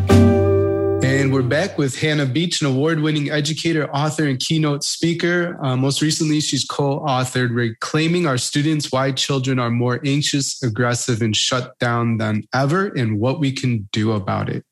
And 1.31 1.37
we're 1.41 1.47
back 1.47 1.77
with 1.77 1.97
Hannah 1.97 2.25
Beach, 2.25 2.59
an 2.59 2.67
award 2.67 2.99
winning 2.99 3.29
educator, 3.29 3.89
author, 3.95 4.25
and 4.25 4.37
keynote 4.37 4.83
speaker. 4.83 5.57
Uh, 5.63 5.77
most 5.77 6.01
recently, 6.01 6.41
she's 6.41 6.65
co 6.65 6.99
authored 6.99 7.55
Reclaiming 7.55 8.27
Our 8.27 8.37
Students 8.37 8.91
Why 8.91 9.13
Children 9.13 9.57
Are 9.57 9.69
More 9.69 10.01
Anxious, 10.05 10.61
Aggressive, 10.61 11.21
and 11.21 11.33
Shut 11.33 11.79
Down 11.79 12.17
Than 12.17 12.43
Ever, 12.53 12.87
and 12.87 13.17
What 13.17 13.39
We 13.39 13.53
Can 13.53 13.87
Do 13.93 14.11
About 14.11 14.49
It. 14.49 14.65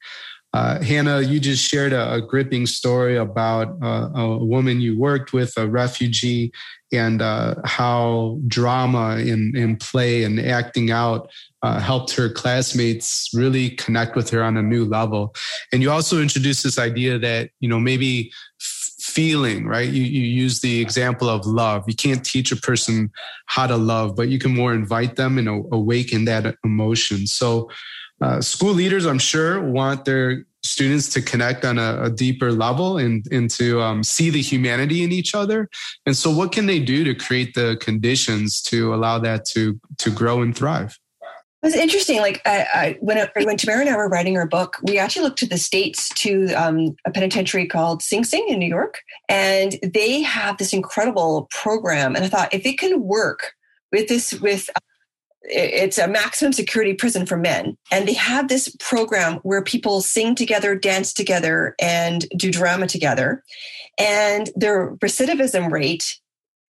Uh, 0.52 0.82
Hannah, 0.82 1.22
you 1.22 1.40
just 1.40 1.64
shared 1.64 1.94
a, 1.94 2.14
a 2.14 2.22
gripping 2.22 2.66
story 2.66 3.18
about 3.18 3.78
uh, 3.84 4.10
a 4.16 4.44
woman 4.44 4.82
you 4.82 4.98
worked 4.98 5.32
with, 5.32 5.54
a 5.58 5.68
refugee, 5.68 6.52
and 6.92 7.22
uh, 7.22 7.56
how 7.66 8.40
drama 8.48 9.18
in, 9.18 9.54
in 9.56 9.76
play 9.78 10.24
and 10.24 10.40
acting 10.40 10.90
out 10.90 11.30
uh, 11.62 11.80
helped 11.80 12.16
her 12.16 12.30
classmates 12.30 13.30
really 13.34 13.70
connect 13.72 14.16
with 14.16 14.30
her 14.32 14.44
on 14.44 14.58
a 14.58 14.64
new 14.64 14.86
level. 14.86 15.36
And 15.72 15.84
you 15.84 15.92
also 15.92 16.20
introduced 16.20 16.64
this 16.64 16.80
idea 16.80 17.20
that, 17.20 17.52
you 17.60 17.70
know, 17.70 17.80
maybe 17.80 18.32
feeling, 18.60 19.68
right? 19.68 19.90
You, 19.90 20.04
you 20.04 20.22
use 20.22 20.62
the 20.62 20.82
example 20.82 21.30
of 21.30 21.46
love. 21.46 21.84
You 21.88 21.96
can't 21.96 22.24
teach 22.26 22.52
a 22.52 22.56
person 22.56 23.12
how 23.46 23.68
to 23.68 23.78
love, 23.78 24.16
but 24.16 24.30
you 24.30 24.40
can 24.40 24.56
more 24.56 24.74
invite 24.74 25.16
them 25.16 25.38
and 25.38 25.48
awaken 25.48 26.26
that 26.26 26.56
emotion. 26.64 27.28
So, 27.28 27.70
uh, 28.22 28.42
school 28.42 28.74
leaders, 28.74 29.06
I'm 29.06 29.20
sure, 29.20 29.62
want 29.62 30.06
their 30.06 30.46
students 30.64 31.08
to 31.10 31.22
connect 31.22 31.64
on 31.64 31.78
a, 31.78 32.04
a 32.04 32.10
deeper 32.10 32.52
level 32.52 32.98
and, 32.98 33.26
and 33.32 33.50
to 33.52 33.82
um, 33.82 34.04
see 34.04 34.30
the 34.30 34.42
humanity 34.42 35.04
in 35.04 35.12
each 35.12 35.34
other. 35.34 35.70
And 36.06 36.16
so, 36.16 36.30
what 36.30 36.52
can 36.52 36.66
they 36.66 36.80
do 36.80 37.04
to 37.06 37.16
create 37.16 37.54
the 37.54 37.78
conditions 37.80 38.62
to 38.64 38.94
allow 38.94 39.20
that 39.20 39.46
to 39.46 39.80
to 40.00 40.12
grow 40.12 40.42
and 40.42 40.56
thrive? 40.56 40.98
It 41.62 41.66
was 41.66 41.76
interesting. 41.76 42.20
Like 42.20 42.42
I, 42.46 42.68
I, 42.74 42.98
when, 43.02 43.28
when 43.36 43.58
Tamara 43.58 43.82
and 43.82 43.90
I 43.90 43.98
were 43.98 44.08
writing 44.08 44.38
our 44.38 44.48
book, 44.48 44.78
we 44.82 44.98
actually 44.98 45.24
looked 45.24 45.40
to 45.40 45.46
the 45.46 45.58
states 45.58 46.08
to 46.16 46.48
um, 46.54 46.96
a 47.06 47.12
penitentiary 47.12 47.68
called 47.68 48.02
Sing 48.02 48.24
Sing 48.24 48.46
in 48.48 48.60
New 48.60 48.70
York, 48.70 49.02
and 49.28 49.78
they 49.84 50.22
have 50.22 50.58
this 50.58 50.72
incredible 50.72 51.50
program. 51.52 52.16
And 52.16 52.24
I 52.24 52.30
thought 52.30 52.54
if 52.54 52.66
it 52.66 52.80
can 52.80 53.04
work 53.04 53.54
with 53.92 54.08
this 54.08 54.34
with 54.40 54.70
it's 55.44 55.98
a 55.98 56.08
maximum 56.08 56.54
security 56.54 56.94
prison 56.94 57.26
for 57.26 57.38
men. 57.38 57.78
And 57.92 58.08
they 58.08 58.14
have 58.14 58.48
this 58.48 58.76
program 58.80 59.36
where 59.38 59.64
people 59.64 60.02
sing 60.02 60.36
together, 60.36 60.76
dance 60.76 61.14
together, 61.14 61.76
and 61.80 62.28
do 62.36 62.52
drama 62.52 62.88
together. 62.88 63.44
And 63.98 64.50
their 64.56 64.96
recidivism 64.96 65.72
rate 65.72 66.20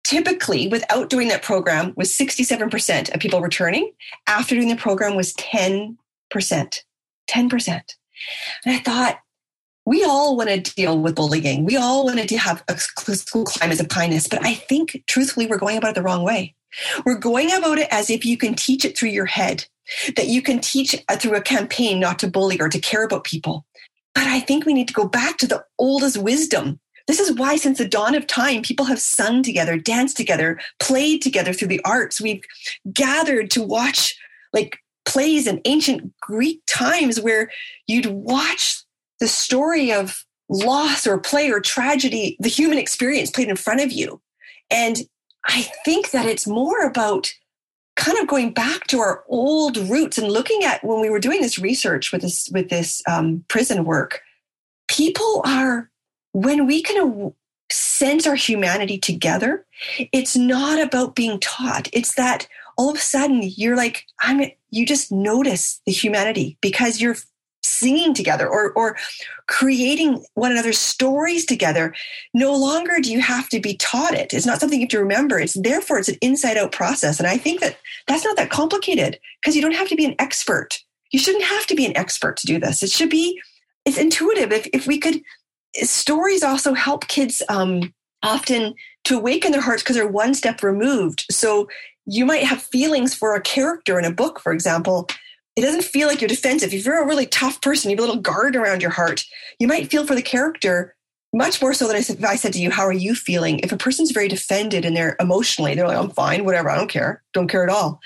typically 0.03 0.67
without 0.67 1.09
doing 1.09 1.29
that 1.29 1.43
program 1.43 1.93
was 1.95 2.11
67% 2.11 3.13
of 3.13 3.19
people 3.19 3.41
returning 3.41 3.91
after 4.27 4.55
doing 4.55 4.67
the 4.67 4.75
program 4.75 5.15
was 5.15 5.33
10% 5.33 5.95
10% 7.29 7.67
and 8.65 8.75
i 8.75 8.79
thought 8.79 9.19
we 9.85 10.03
all 10.03 10.37
want 10.37 10.49
to 10.49 10.75
deal 10.75 10.99
with 10.99 11.15
bullying 11.15 11.65
we 11.65 11.77
all 11.77 12.05
want 12.05 12.27
to 12.27 12.37
have 12.37 12.63
a 12.67 12.77
school 12.77 13.45
climate 13.45 13.79
of 13.79 13.89
kindness 13.89 14.27
but 14.27 14.43
i 14.45 14.53
think 14.53 15.03
truthfully 15.07 15.47
we're 15.47 15.57
going 15.57 15.77
about 15.77 15.91
it 15.91 15.95
the 15.95 16.01
wrong 16.01 16.23
way 16.23 16.55
we're 17.05 17.17
going 17.17 17.53
about 17.53 17.79
it 17.79 17.87
as 17.91 18.09
if 18.09 18.25
you 18.25 18.37
can 18.37 18.55
teach 18.55 18.85
it 18.85 18.97
through 18.97 19.09
your 19.09 19.25
head, 19.25 19.65
that 20.15 20.27
you 20.27 20.41
can 20.41 20.59
teach 20.59 20.95
uh, 21.09 21.17
through 21.17 21.35
a 21.35 21.41
campaign 21.41 21.99
not 21.99 22.19
to 22.19 22.27
bully 22.27 22.59
or 22.59 22.69
to 22.69 22.79
care 22.79 23.03
about 23.03 23.23
people. 23.23 23.65
But 24.15 24.27
I 24.27 24.39
think 24.39 24.65
we 24.65 24.73
need 24.73 24.87
to 24.87 24.93
go 24.93 25.07
back 25.07 25.37
to 25.39 25.47
the 25.47 25.65
oldest 25.79 26.17
wisdom. 26.17 26.79
This 27.07 27.19
is 27.19 27.35
why, 27.35 27.57
since 27.57 27.79
the 27.79 27.87
dawn 27.87 28.15
of 28.15 28.27
time, 28.27 28.61
people 28.61 28.85
have 28.85 28.99
sung 28.99 29.43
together, 29.43 29.77
danced 29.77 30.15
together, 30.15 30.59
played 30.79 31.21
together 31.21 31.51
through 31.51 31.67
the 31.67 31.81
arts. 31.83 32.21
We've 32.21 32.43
gathered 32.91 33.51
to 33.51 33.63
watch 33.63 34.17
like 34.53 34.79
plays 35.05 35.47
in 35.47 35.61
ancient 35.65 36.13
Greek 36.21 36.61
times 36.65 37.19
where 37.19 37.51
you'd 37.87 38.05
watch 38.05 38.82
the 39.23 39.27
story 39.29 39.93
of 39.93 40.25
loss 40.49 41.07
or 41.07 41.17
play 41.17 41.49
or 41.49 41.61
tragedy, 41.61 42.35
the 42.41 42.49
human 42.49 42.77
experience 42.77 43.31
played 43.31 43.47
in 43.47 43.55
front 43.55 43.79
of 43.79 43.89
you. 43.89 44.21
And 44.69 44.97
I 45.45 45.61
think 45.85 46.11
that 46.11 46.25
it's 46.25 46.45
more 46.45 46.85
about 46.85 47.33
kind 47.95 48.17
of 48.17 48.27
going 48.27 48.51
back 48.51 48.85
to 48.87 48.99
our 48.99 49.23
old 49.29 49.77
roots 49.77 50.17
and 50.17 50.29
looking 50.29 50.65
at 50.65 50.83
when 50.83 50.99
we 50.99 51.09
were 51.09 51.21
doing 51.21 51.41
this 51.41 51.57
research 51.57 52.11
with 52.11 52.21
this 52.21 52.49
with 52.51 52.67
this 52.67 53.01
um, 53.09 53.45
prison 53.47 53.85
work. 53.85 54.19
People 54.89 55.41
are 55.45 55.89
when 56.33 56.67
we 56.67 56.81
can 56.83 57.33
sense 57.71 58.27
our 58.27 58.35
humanity 58.35 58.97
together. 58.97 59.65
It's 60.11 60.35
not 60.35 60.81
about 60.81 61.15
being 61.15 61.39
taught. 61.39 61.87
It's 61.93 62.15
that 62.15 62.45
all 62.77 62.89
of 62.89 62.97
a 62.97 62.99
sudden 62.99 63.39
you're 63.41 63.77
like 63.77 64.05
I'm. 64.19 64.51
You 64.69 64.85
just 64.85 65.13
notice 65.13 65.79
the 65.85 65.93
humanity 65.93 66.57
because 66.59 66.99
you're 66.99 67.15
singing 67.63 68.13
together 68.13 68.47
or, 68.47 68.71
or 68.73 68.97
creating 69.47 70.23
one 70.35 70.51
another's 70.51 70.77
stories 70.77 71.45
together, 71.45 71.93
no 72.33 72.55
longer 72.55 72.99
do 73.01 73.11
you 73.11 73.21
have 73.21 73.49
to 73.49 73.59
be 73.59 73.75
taught 73.77 74.13
it. 74.13 74.33
It's 74.33 74.45
not 74.45 74.59
something 74.59 74.79
you 74.79 74.85
have 74.85 74.91
to 74.91 74.99
remember. 74.99 75.39
It's 75.39 75.53
therefore 75.53 75.99
it's 75.99 76.09
an 76.09 76.17
inside 76.21 76.57
out 76.57 76.71
process. 76.71 77.19
And 77.19 77.27
I 77.27 77.37
think 77.37 77.61
that 77.61 77.77
that's 78.07 78.25
not 78.25 78.35
that 78.37 78.49
complicated 78.49 79.19
because 79.41 79.55
you 79.55 79.61
don't 79.61 79.75
have 79.75 79.89
to 79.89 79.95
be 79.95 80.05
an 80.05 80.15
expert. 80.19 80.79
You 81.11 81.19
shouldn't 81.19 81.45
have 81.45 81.65
to 81.67 81.75
be 81.75 81.85
an 81.85 81.95
expert 81.97 82.37
to 82.37 82.47
do 82.47 82.59
this. 82.59 82.83
It 82.83 82.89
should 82.89 83.09
be, 83.09 83.39
it's 83.85 83.97
intuitive. 83.97 84.51
If, 84.51 84.67
if 84.73 84.87
we 84.87 84.97
could, 84.97 85.21
stories 85.75 86.43
also 86.43 86.73
help 86.73 87.07
kids 87.07 87.41
um, 87.49 87.93
often 88.23 88.73
to 89.05 89.17
awaken 89.17 89.51
their 89.51 89.61
hearts 89.61 89.83
because 89.83 89.95
they're 89.95 90.07
one 90.07 90.33
step 90.33 90.63
removed. 90.63 91.25
So 91.29 91.67
you 92.05 92.25
might 92.25 92.43
have 92.43 92.61
feelings 92.61 93.13
for 93.13 93.35
a 93.35 93.41
character 93.41 93.99
in 93.99 94.05
a 94.05 94.11
book, 94.11 94.39
for 94.39 94.51
example, 94.51 95.07
it 95.55 95.61
doesn't 95.61 95.83
feel 95.83 96.07
like 96.07 96.21
you're 96.21 96.27
defensive. 96.27 96.73
If 96.73 96.85
you're 96.85 97.01
a 97.01 97.07
really 97.07 97.25
tough 97.25 97.61
person, 97.61 97.89
you 97.89 97.97
have 97.97 98.03
a 98.03 98.07
little 98.07 98.21
guard 98.21 98.55
around 98.55 98.81
your 98.81 98.91
heart, 98.91 99.23
you 99.59 99.67
might 99.67 99.91
feel 99.91 100.05
for 100.05 100.15
the 100.15 100.21
character 100.21 100.95
much 101.33 101.61
more 101.61 101.73
so 101.73 101.87
than 101.87 101.97
if 101.97 102.23
I 102.23 102.35
said 102.35 102.53
to 102.53 102.59
you, 102.59 102.69
How 102.69 102.83
are 102.83 102.93
you 102.93 103.15
feeling? 103.15 103.59
If 103.59 103.71
a 103.71 103.77
person's 103.77 104.11
very 104.11 104.27
defended 104.27 104.85
and 104.85 104.95
they're 104.95 105.15
emotionally, 105.19 105.73
they're 105.73 105.87
like, 105.87 105.97
I'm 105.97 106.11
fine, 106.11 106.45
whatever, 106.45 106.69
I 106.69 106.77
don't 106.77 106.89
care, 106.89 107.23
don't 107.33 107.47
care 107.47 107.63
at 107.63 107.69
all. 107.69 107.99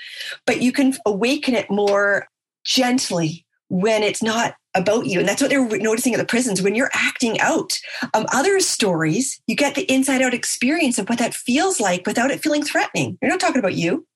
But 0.46 0.62
you 0.62 0.72
can 0.72 0.94
awaken 1.06 1.54
it 1.54 1.70
more 1.70 2.26
gently 2.64 3.46
when 3.68 4.02
it's 4.02 4.22
not 4.22 4.54
about 4.74 5.06
you. 5.06 5.18
And 5.18 5.28
that's 5.28 5.42
what 5.42 5.50
they're 5.50 5.66
noticing 5.78 6.14
at 6.14 6.18
the 6.18 6.26
prisons. 6.26 6.62
When 6.62 6.74
you're 6.74 6.90
acting 6.94 7.38
out 7.40 7.78
um, 8.14 8.26
other 8.32 8.60
stories, 8.60 9.40
you 9.46 9.56
get 9.56 9.74
the 9.74 9.90
inside 9.92 10.22
out 10.22 10.32
experience 10.32 10.98
of 10.98 11.08
what 11.08 11.18
that 11.18 11.34
feels 11.34 11.80
like 11.80 12.06
without 12.06 12.30
it 12.30 12.42
feeling 12.42 12.62
threatening. 12.62 13.18
You're 13.20 13.30
not 13.30 13.40
talking 13.40 13.58
about 13.58 13.74
you. 13.74 14.06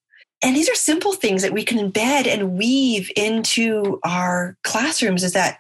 And 0.43 0.57
these 0.57 0.69
are 0.69 0.75
simple 0.75 1.13
things 1.13 1.43
that 1.43 1.53
we 1.53 1.65
can 1.65 1.79
embed 1.79 2.27
and 2.27 2.59
weave 2.59 3.11
into 3.17 4.01
our 4.03 4.57
classrooms 4.65 5.23
is 5.23 5.33
that 5.35 5.59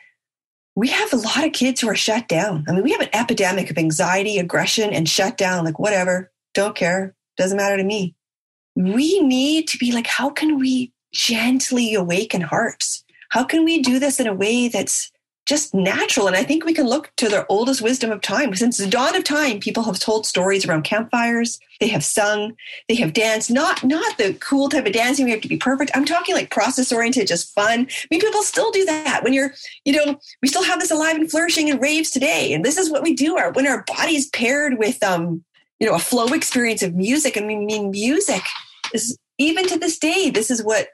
we 0.75 0.89
have 0.89 1.13
a 1.13 1.17
lot 1.17 1.45
of 1.45 1.53
kids 1.53 1.81
who 1.81 1.89
are 1.89 1.95
shut 1.95 2.29
down. 2.29 2.65
I 2.67 2.73
mean, 2.73 2.83
we 2.83 2.93
have 2.93 3.03
an 3.03 3.11
epidemic 3.13 3.71
of 3.71 3.79
anxiety, 3.79 4.39
aggression, 4.39 4.91
and 4.91 5.09
shut 5.09 5.37
down, 5.37 5.65
like 5.65 5.79
whatever, 5.79 6.33
don't 6.55 6.75
care, 6.75 7.15
doesn't 7.37 7.57
matter 7.57 7.77
to 7.77 7.85
me. 7.85 8.15
We 8.75 9.21
need 9.21 9.69
to 9.69 9.79
be 9.79 9.93
like, 9.93 10.07
how 10.07 10.31
can 10.31 10.59
we 10.59 10.93
gently 11.13 11.95
awaken 11.95 12.41
hearts? 12.41 13.05
how 13.33 13.43
can 13.43 13.65
we 13.65 13.81
do 13.81 13.99
this 13.99 14.21
in 14.21 14.27
a 14.27 14.35
way 14.35 14.69
that's 14.69 15.11
just 15.47 15.75
natural. 15.75 16.29
And 16.29 16.37
I 16.37 16.45
think 16.45 16.65
we 16.65 16.73
can 16.73 16.87
look 16.87 17.11
to 17.17 17.29
the 17.29 17.45
oldest 17.49 17.83
wisdom 17.83 18.13
of 18.13 18.21
time. 18.21 18.55
Since 18.55 18.77
the 18.77 18.87
dawn 18.87 19.17
of 19.17 19.25
time, 19.25 19.59
people 19.59 19.83
have 19.83 19.99
told 19.99 20.25
stories 20.25 20.65
around 20.65 20.83
campfires. 20.83 21.59
They 21.81 21.89
have 21.89 22.05
sung, 22.05 22.55
they 22.89 22.95
have 22.97 23.13
danced, 23.13 23.51
not, 23.51 23.83
not 23.83 24.17
the 24.17 24.35
cool 24.35 24.69
type 24.69 24.87
of 24.87 24.93
dancing 24.93 25.25
we 25.25 25.33
have 25.33 25.41
to 25.41 25.49
be 25.49 25.57
perfect. 25.57 25.91
I'm 25.95 26.05
talking 26.05 26.35
like 26.35 26.51
process 26.51 26.93
oriented, 26.93 27.27
just 27.27 27.53
fun. 27.55 27.81
I 27.91 28.07
mean, 28.11 28.21
people 28.21 28.43
still 28.43 28.71
do 28.71 28.85
that 28.85 29.25
when 29.25 29.33
you're, 29.33 29.53
you 29.85 29.93
know, 29.93 30.21
we 30.43 30.49
still 30.49 30.63
have 30.63 30.79
this 30.79 30.93
alive 30.93 31.17
and 31.17 31.29
flourishing 31.29 31.69
in 31.69 31.79
raves 31.79 32.11
today. 32.11 32.53
And 32.53 32.65
this 32.65 32.79
is 32.79 32.89
what 32.89 33.03
we 33.03 33.15
do 33.15 33.37
our, 33.37 33.51
when 33.51 33.67
our 33.67 33.83
body 33.85 34.15
is 34.15 34.27
paired 34.27 34.79
with, 34.79 35.03
um, 35.03 35.45
you 35.81 35.89
know, 35.89 35.97
a 35.97 35.99
flow 35.99 36.27
experience 36.27 36.83
of 36.83 36.95
music. 36.95 37.37
I 37.37 37.41
mean, 37.41 37.91
music 37.91 38.43
is 38.95 39.19
even 39.39 39.67
to 39.67 39.79
this 39.79 39.99
day, 39.99 40.31
this 40.31 40.53
is 40.53 40.63
what 40.63 40.89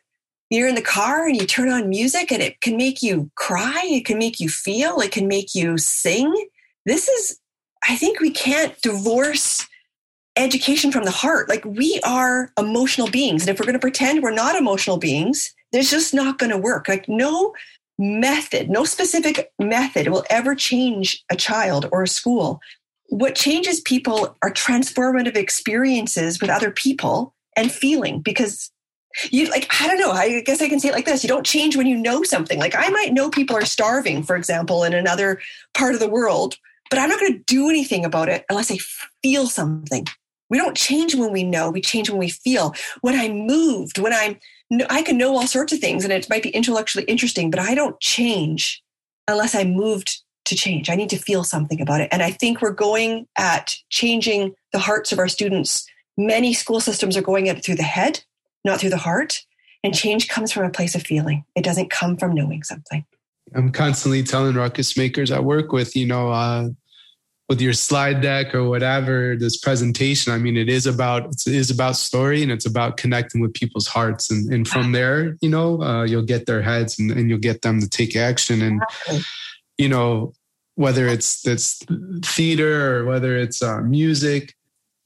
you're 0.50 0.68
in 0.68 0.74
the 0.74 0.82
car 0.82 1.26
and 1.26 1.37
you 1.37 1.46
turn 1.46 1.70
on 1.70 1.88
music 1.88 2.32
and 2.32 2.42
it 2.42 2.61
can 2.61 2.76
make 2.76 3.02
you 3.02 3.30
cry, 3.34 3.82
it 3.84 4.04
can 4.04 4.18
make 4.18 4.40
you 4.40 4.48
feel, 4.48 5.00
it 5.00 5.12
can 5.12 5.28
make 5.28 5.54
you 5.54 5.76
sing. 5.76 6.32
This 6.87 7.08
is, 7.08 7.38
I 7.88 7.96
think 7.96 8.20
we 8.20 8.30
can't 8.30 8.80
divorce 8.80 9.66
education 10.37 10.90
from 10.90 11.04
the 11.04 11.11
heart. 11.11 11.48
Like 11.48 11.64
we 11.64 12.00
are 12.04 12.50
emotional 12.58 13.11
beings. 13.11 13.42
And 13.42 13.50
if 13.50 13.58
we're 13.58 13.66
going 13.66 13.74
to 13.74 13.80
pretend 13.80 14.22
we're 14.22 14.30
not 14.30 14.56
emotional 14.56 14.96
beings, 14.96 15.52
there's 15.72 15.90
just 15.90 16.14
not 16.14 16.38
going 16.38 16.50
to 16.50 16.58
work. 16.58 16.88
Like 16.88 17.08
no 17.08 17.52
method, 17.98 18.70
no 18.70 18.84
specific 18.84 19.52
method 19.58 20.08
will 20.08 20.24
ever 20.30 20.54
change 20.54 21.24
a 21.30 21.37
child 21.37 21.88
or 21.92 22.04
a 22.04 22.08
school. 22.08 22.61
What 23.08 23.34
changes 23.34 23.80
people 23.80 24.37
are 24.42 24.52
transformative 24.52 25.37
experiences 25.37 26.40
with 26.40 26.50
other 26.50 26.70
people 26.70 27.34
and 27.56 27.72
feeling 27.72 28.20
because 28.20 28.70
you 29.31 29.48
like 29.50 29.66
i 29.81 29.87
don't 29.87 29.98
know. 29.98 30.11
I 30.11 30.40
guess 30.42 30.62
i 30.62 30.68
can 30.68 30.81
say 30.81 30.88
it 30.88 30.94
like 30.94 31.04
this. 31.04 31.22
You 31.22 31.28
don't 31.28 31.46
change 31.46 31.76
when 31.76 31.87
you 31.87 31.96
know 31.96 32.22
something. 32.22 32.59
Like 32.59 32.74
i 32.76 32.88
might 32.88 33.12
know 33.12 33.31
people 33.31 33.57
are 33.57 33.64
starving 33.64 34.22
for 34.22 34.37
example 34.37 34.85
in 34.85 34.94
another 34.94 35.40
part 35.74 35.94
of 35.94 36.00
the 36.00 36.09
world 36.09 36.57
but 36.90 36.98
i'm 36.98 37.09
not 37.09 37.20
going 37.20 37.33
to 37.33 37.44
do 37.44 37.68
anything 37.68 38.04
about 38.04 38.28
it 38.28 38.44
unless 38.48 38.70
i 38.70 38.78
feel 39.22 39.46
something. 39.46 40.07
We 40.50 40.57
don't 40.57 40.76
change 40.76 41.14
when 41.14 41.31
we 41.31 41.44
know. 41.44 41.70
We 41.70 41.83
change 41.83 42.09
when 42.09 42.18
we 42.18 42.31
feel. 42.31 42.74
When 43.00 43.18
i'm 43.18 43.46
moved 43.46 43.98
when 43.98 44.12
i'm 44.12 44.38
i 44.90 45.02
can 45.02 45.18
know 45.18 45.37
all 45.37 45.46
sorts 45.46 45.72
of 45.72 45.78
things 45.78 46.04
and 46.04 46.12
it 46.12 46.28
might 46.28 46.42
be 46.42 46.50
intellectually 46.50 47.04
interesting 47.07 47.50
but 47.50 47.61
i 47.61 47.74
don't 47.74 47.98
change 48.00 48.83
unless 49.26 49.54
i'm 49.54 49.72
moved 49.72 50.22
to 50.44 50.54
change. 50.54 50.88
I 50.88 50.94
need 50.94 51.11
to 51.11 51.18
feel 51.18 51.44
something 51.44 51.81
about 51.81 52.00
it. 52.00 52.09
And 52.11 52.22
i 52.22 52.31
think 52.31 52.61
we're 52.61 52.70
going 52.70 53.26
at 53.37 53.74
changing 53.90 54.54
the 54.72 54.78
hearts 54.78 55.12
of 55.12 55.18
our 55.18 55.28
students. 55.28 55.87
Many 56.16 56.52
school 56.52 56.81
systems 56.81 57.16
are 57.16 57.22
going 57.22 57.48
at 57.48 57.59
it 57.59 57.64
through 57.64 57.76
the 57.76 57.83
head 57.83 58.24
not 58.68 58.81
through 58.81 58.90
the 58.90 58.96
heart. 58.98 59.44
And 59.85 59.94
change 59.94 60.28
comes 60.28 60.50
from 60.50 60.64
a 60.64 60.70
place 60.70 60.94
of 60.94 61.02
feeling. 61.02 61.44
It 61.54 61.62
doesn't 61.62 61.90
come 61.90 62.16
from 62.16 62.35
knowing 62.35 62.64
something. 62.64 63.04
I'm 63.54 63.70
constantly 63.70 64.22
telling 64.22 64.57
ruckus 64.57 64.96
makers 64.96 65.31
I 65.31 65.38
work 65.38 65.72
with, 65.72 65.94
you 65.94 66.07
know, 66.07 66.31
uh, 66.31 66.68
with 67.48 67.62
your 67.62 67.72
slide 67.72 68.20
deck 68.20 68.54
or 68.54 68.68
whatever, 68.68 69.35
this 69.38 69.57
presentation, 69.57 70.33
I 70.33 70.38
mean, 70.38 70.57
it 70.57 70.68
is 70.68 70.87
about 70.87 71.28
it 71.28 71.54
is 71.54 71.70
about 71.70 71.96
story 71.96 72.42
and 72.42 72.52
it's 72.52 72.66
about 72.66 72.98
connecting 72.98 73.40
with 73.40 73.54
people's 73.54 73.87
hearts, 73.87 74.31
and 74.31 74.52
and 74.52 74.68
from 74.68 74.92
there, 74.92 75.37
you 75.40 75.48
know, 75.48 75.83
uh, 75.83 76.04
you'll 76.04 76.22
get 76.22 76.44
their 76.44 76.61
heads 76.61 76.98
and, 76.98 77.11
and 77.11 77.31
you'll 77.31 77.38
get 77.38 77.62
them 77.62 77.81
to 77.81 77.88
take 77.88 78.14
action, 78.16 78.61
and 78.61 78.83
you 79.78 79.88
know, 79.88 80.35
whether 80.74 81.07
it's 81.07 81.40
that's 81.40 81.81
theater 82.22 82.98
or 82.98 83.04
whether 83.07 83.37
it's 83.37 83.62
uh, 83.62 83.81
music, 83.81 84.54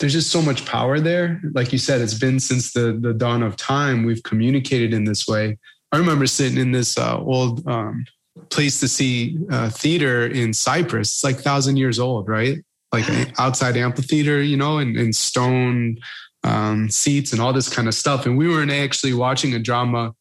there's 0.03 0.13
just 0.13 0.33
so 0.33 0.43
much 0.43 0.67
power 0.67 0.99
there. 0.99 1.41
Like 1.55 1.73
you 1.73 1.79
said, 1.79 2.01
it's 2.01 2.19
been 2.19 2.41
since 2.41 2.73
the 2.73 2.99
the 3.01 3.15
dawn 3.15 3.41
of 3.41 3.55
time 3.57 4.03
we've 4.03 4.23
communicated 4.25 4.93
in 4.93 5.05
this 5.05 5.29
way. 5.29 5.57
I 5.93 5.97
remember 5.97 6.27
sitting 6.27 6.59
in 6.59 6.73
this 6.73 6.99
uh, 6.99 7.19
old 7.19 7.65
um, 7.69 8.05
place 8.51 8.81
to 8.81 8.89
see 8.89 9.39
uh, 9.49 9.71
theater 9.71 10.27
in 10.27 10.55
Cyprus. 10.55 11.11
It's 11.11 11.25
like 11.25 11.39
thousand 11.39 11.77
years 11.77 12.01
old, 12.01 12.29
right? 12.29 12.59
Like 12.91 13.05
outside 13.39 13.77
amphitheater, 13.77 14.43
you 14.43 14.57
know, 14.57 14.79
and, 14.79 14.97
and 14.97 15.15
stone 15.15 15.99
um, 16.43 16.91
seats 16.91 17.31
and 17.33 17.41
all 17.41 17.53
this 17.53 17.73
kind 17.73 17.87
of 17.87 17.95
stuff. 17.95 18.27
And 18.27 18.37
we 18.37 18.49
weren't 18.49 18.73
actually 18.73 19.15
watching 19.15 19.55
a 19.55 19.61
drama 19.61 20.17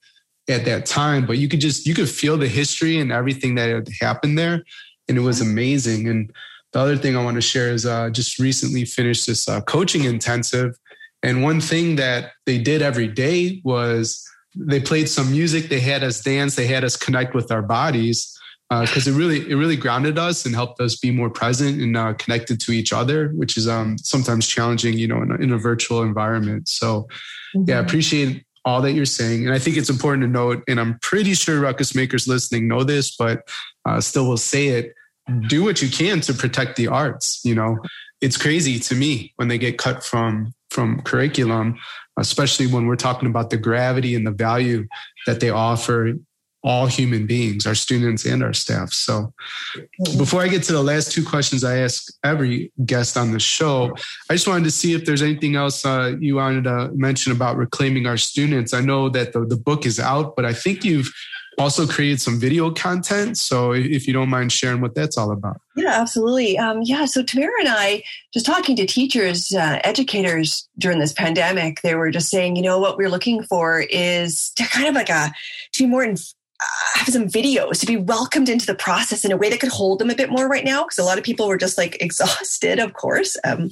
at 0.48 0.64
that 0.66 0.86
time, 0.86 1.26
but 1.26 1.40
you 1.40 1.48
could 1.48 1.60
just 1.60 1.88
you 1.88 1.96
could 1.96 2.10
feel 2.10 2.38
the 2.38 2.48
history 2.48 3.00
and 3.00 3.12
everything 3.12 3.56
that 3.56 3.68
had 3.68 3.90
happened 4.00 4.38
there, 4.38 4.64
and 5.08 5.18
it 5.18 5.22
was 5.22 5.42
amazing. 5.42 6.08
And 6.08 6.32
the 6.74 6.80
other 6.80 6.98
thing 6.98 7.18
I 7.18 7.24
want 7.24 7.36
to 7.36 7.42
share 7.42 7.70
is 7.70 7.86
uh, 7.86 8.10
just 8.10 8.40
recently 8.40 8.86
finished 8.86 9.28
this 9.28 9.48
uh, 9.48 9.62
coaching 9.62 10.06
intensive. 10.06 10.78
And 11.24 11.44
one 11.44 11.62
thing 11.62 11.98
that 11.98 12.32
they 12.46 12.58
did 12.58 12.82
every 12.82 13.08
day 13.08 13.62
was 13.64 14.24
they 14.56 14.80
played 14.80 15.08
some 15.08 15.32
music, 15.32 15.70
they 15.70 15.80
had 15.80 16.04
us 16.04 16.22
dance, 16.22 16.56
they 16.56 16.68
had 16.68 16.84
us 16.84 16.96
connect 16.96 17.34
with 17.34 17.52
our 17.52 17.62
bodies 17.62 18.38
because 18.70 19.06
uh, 19.06 19.12
it 19.12 19.16
really 19.16 19.52
it 19.52 19.56
really 19.56 19.76
grounded 19.76 20.18
us 20.18 20.46
and 20.46 20.56
helped 20.56 20.80
us 20.80 20.96
be 20.96 21.12
more 21.12 21.30
present 21.30 21.82
and 21.82 21.98
uh, 21.98 22.14
connected 22.14 22.60
to 22.62 22.72
each 22.72 22.94
other, 22.94 23.30
which 23.30 23.58
is 23.58 23.68
um, 23.68 23.98
sometimes 23.98 24.48
challenging, 24.48 24.98
you 24.98 25.08
know, 25.08 25.22
in 25.22 25.32
a, 25.32 25.36
in 25.36 25.52
a 25.52 25.58
virtual 25.58 26.04
environment. 26.04 26.70
So, 26.70 27.02
mm-hmm. 27.54 27.64
yeah, 27.68 27.80
appreciate 27.80 28.46
all 28.64 28.82
that 28.82 28.94
you're 28.94 29.06
saying, 29.06 29.46
and 29.46 29.54
I 29.54 29.60
think 29.60 29.76
it's 29.76 29.90
important 29.90 30.24
to 30.24 30.30
note. 30.30 30.64
And 30.70 30.80
I'm 30.80 31.00
pretty 31.00 31.34
sure 31.34 31.60
ruckus 31.60 31.94
makers 31.94 32.30
listening 32.30 32.70
know 32.70 32.86
this, 32.86 33.14
but 33.14 33.42
uh, 33.86 34.00
still 34.00 34.26
will 34.26 34.38
say 34.38 34.68
it 34.68 34.94
do 35.48 35.64
what 35.64 35.82
you 35.82 35.90
can 35.90 36.20
to 36.22 36.34
protect 36.34 36.76
the 36.76 36.88
arts 36.88 37.42
you 37.44 37.56
know? 37.56 37.78
It's 38.22 38.38
crazy 38.38 38.78
to 38.80 38.96
me 38.96 39.34
when 39.38 39.48
they 39.48 39.58
get 39.58 39.78
cut 39.78 40.04
from 40.04 40.54
from 40.70 41.02
curriculum 41.02 41.78
especially 42.18 42.68
when 42.68 42.86
we're 42.86 42.96
talking 42.96 43.30
about 43.30 43.50
the 43.50 43.58
gravity 43.58 44.16
and 44.16 44.28
the 44.28 44.32
value 44.32 44.88
that 45.26 45.40
they 45.40 45.50
offer 45.50 46.14
all 46.64 46.86
human 46.86 47.26
beings 47.26 47.66
our 47.66 47.74
students 47.76 48.26
and 48.26 48.44
our 48.44 48.54
staff. 48.54 48.92
So 48.94 49.34
before 50.18 50.42
i 50.42 50.48
get 50.48 50.64
to 50.64 50.74
the 50.74 50.84
last 50.84 51.12
two 51.12 51.26
questions 51.26 51.64
i 51.64 51.78
ask 51.78 52.14
every 52.24 52.72
guest 52.86 53.18
on 53.18 53.32
the 53.32 53.40
show 53.40 53.96
i 54.30 54.34
just 54.34 54.48
wanted 54.48 54.66
to 54.66 54.72
see 54.72 54.94
if 54.94 55.06
there's 55.06 55.22
anything 55.24 55.56
else 55.56 55.86
uh, 55.86 56.16
you 56.20 56.36
wanted 56.36 56.66
to 56.66 56.92
mention 56.94 57.32
about 57.32 57.58
reclaiming 57.58 58.06
our 58.06 58.18
students. 58.18 58.74
I 58.74 58.82
know 58.82 59.10
that 59.10 59.34
the, 59.34 59.46
the 59.46 59.58
book 59.58 59.86
is 59.86 60.00
out 60.00 60.36
but 60.36 60.46
i 60.46 60.54
think 60.54 60.86
you've 60.86 61.12
also 61.58 61.86
created 61.86 62.22
some 62.22 62.40
video 62.40 62.72
content. 62.72 63.38
So 63.38 63.74
if 63.74 64.08
you 64.08 64.14
don't 64.14 64.30
mind 64.30 64.52
sharing 64.52 64.82
what 64.82 64.96
that's 64.96 65.18
all 65.18 65.32
about. 65.32 65.62
Yeah, 65.76 66.02
absolutely. 66.02 66.58
Um, 66.58 66.82
yeah, 66.82 67.06
so 67.06 67.24
Tamara 67.24 67.52
and 67.60 67.70
I, 67.70 68.04
just 68.34 68.46
talking 68.46 68.76
to 68.78 68.86
teachers, 68.86 69.54
uh, 69.54 69.80
educators 69.84 70.68
during 70.78 71.00
this 71.00 71.14
pandemic, 71.14 71.82
they 71.82 71.96
were 71.96 72.12
just 72.12 72.30
saying, 72.30 72.56
you 72.56 72.62
know, 72.62 72.80
what 72.80 72.98
we're 72.98 73.10
looking 73.10 73.44
for 73.44 73.82
is 73.90 74.52
to 74.56 74.64
kind 74.64 74.88
of 74.88 74.96
like 74.96 75.10
a, 75.10 75.32
to 75.74 75.84
be 75.84 75.88
more 75.88 76.04
in, 76.04 76.16
have 76.94 77.08
some 77.08 77.28
videos 77.28 77.80
to 77.80 77.86
be 77.86 77.98
welcomed 77.98 78.50
into 78.50 78.66
the 78.66 78.76
process 78.76 79.26
in 79.26 79.32
a 79.32 79.38
way 79.38 79.50
that 79.50 79.60
could 79.60 79.72
hold 79.72 80.00
them 80.00 80.10
a 80.10 80.16
bit 80.16 80.30
more 80.30 80.48
right 80.48 80.64
now 80.64 80.84
because 80.84 81.00
a 81.00 81.04
lot 81.04 81.18
of 81.18 81.24
people 81.24 81.48
were 81.48 81.58
just 81.58 81.78
like 81.78 81.98
exhausted 82.02 82.80
of 82.80 82.94
course. 82.94 83.38
Um, 83.44 83.72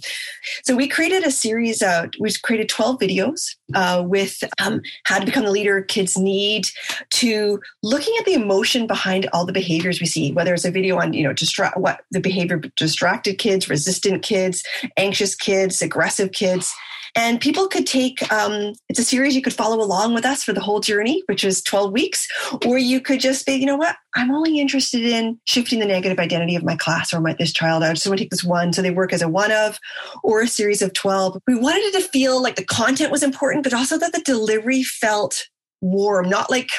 so 0.64 0.76
we 0.76 0.88
created 0.88 1.24
a 1.24 1.32
series 1.32 1.82
uh, 1.82 2.08
we 2.20 2.32
created 2.44 2.70
12 2.70 3.00
videos 3.00 3.56
uh, 3.76 4.04
with 4.06 4.44
um, 4.60 4.82
how 5.04 5.20
to 5.20 5.26
become 5.26 5.46
the 5.46 5.52
leader 5.52 5.82
kids 5.82 6.18
need 6.18 6.68
to 7.12 7.60
looking 7.84 8.16
at 8.18 8.26
the 8.26 8.34
emotion 8.34 8.88
behind 8.88 9.28
all 9.34 9.46
the 9.46 9.54
behaviors 9.54 10.00
we 10.00 10.06
see 10.06 10.32
whether 10.32 10.54
it's 10.54 10.66
a 10.66 10.72
video 10.72 11.00
on 11.00 11.14
you 11.14 11.24
know 11.24 11.34
what 11.76 12.02
the 12.12 12.20
behavior 12.20 12.58
distracted 12.76 13.38
kids 13.38 13.70
resistant 13.70 14.24
kids 14.24 14.64
anxious 14.98 15.36
kids 15.36 15.82
aggressive 15.82 16.32
kids 16.32 16.74
and 17.16 17.42
people 17.42 17.68
could 17.68 17.88
take, 17.88 18.32
um, 18.32 18.74
it's 18.88 19.00
a 19.00 19.04
series 19.04 19.36
you 19.36 19.42
could 19.42 19.54
follow 19.54 19.84
along 19.84 20.14
with 20.14 20.26
us 20.26 20.44
for 20.44 20.54
the 20.54 20.62
whole 20.62 20.80
journey, 20.80 21.24
which 21.28 21.44
is 21.44 21.62
12 21.64 21.92
weeks, 21.92 22.28
or 22.66 22.78
you 22.78 23.02
could 23.02 23.20
just 23.20 23.46
be, 23.46 23.54
you 23.54 23.66
know 23.66 23.78
what, 23.78 23.96
I'm 24.16 24.32
only 24.32 24.60
interested 24.60 25.04
in 25.04 25.40
shifting 25.46 25.80
the 25.80 25.86
negative 25.86 26.20
identity 26.20 26.56
of 26.56 26.64
my 26.64 26.76
class 26.76 27.14
or 27.14 27.22
my 27.22 27.34
this 27.34 27.54
child. 27.54 27.84
I 27.84 27.94
just 27.94 28.08
want 28.08 28.18
to 28.18 28.24
take 28.24 28.32
this 28.32 28.44
one. 28.44 28.74
So 28.74 28.82
they 28.82 28.92
work 28.92 29.14
as 29.14 29.22
a 29.22 29.30
one 29.30 29.52
of 29.52 29.80
or 30.24 30.42
a 30.42 30.48
series 30.48 30.82
of 30.82 30.94
12. 30.94 31.40
We 31.48 31.56
wanted 31.56 31.84
it 31.84 31.94
to 32.02 32.10
feel 32.10 32.42
like 32.42 32.56
the 32.56 32.66
content 32.66 33.12
was 33.12 33.24
important, 33.24 33.64
but 33.64 33.74
also 33.74 33.98
that 33.98 34.14
the 34.14 34.22
delivery 34.22 34.84
felt 34.84 35.48
warm, 35.82 36.30
not 36.30 36.50
like 36.50 36.70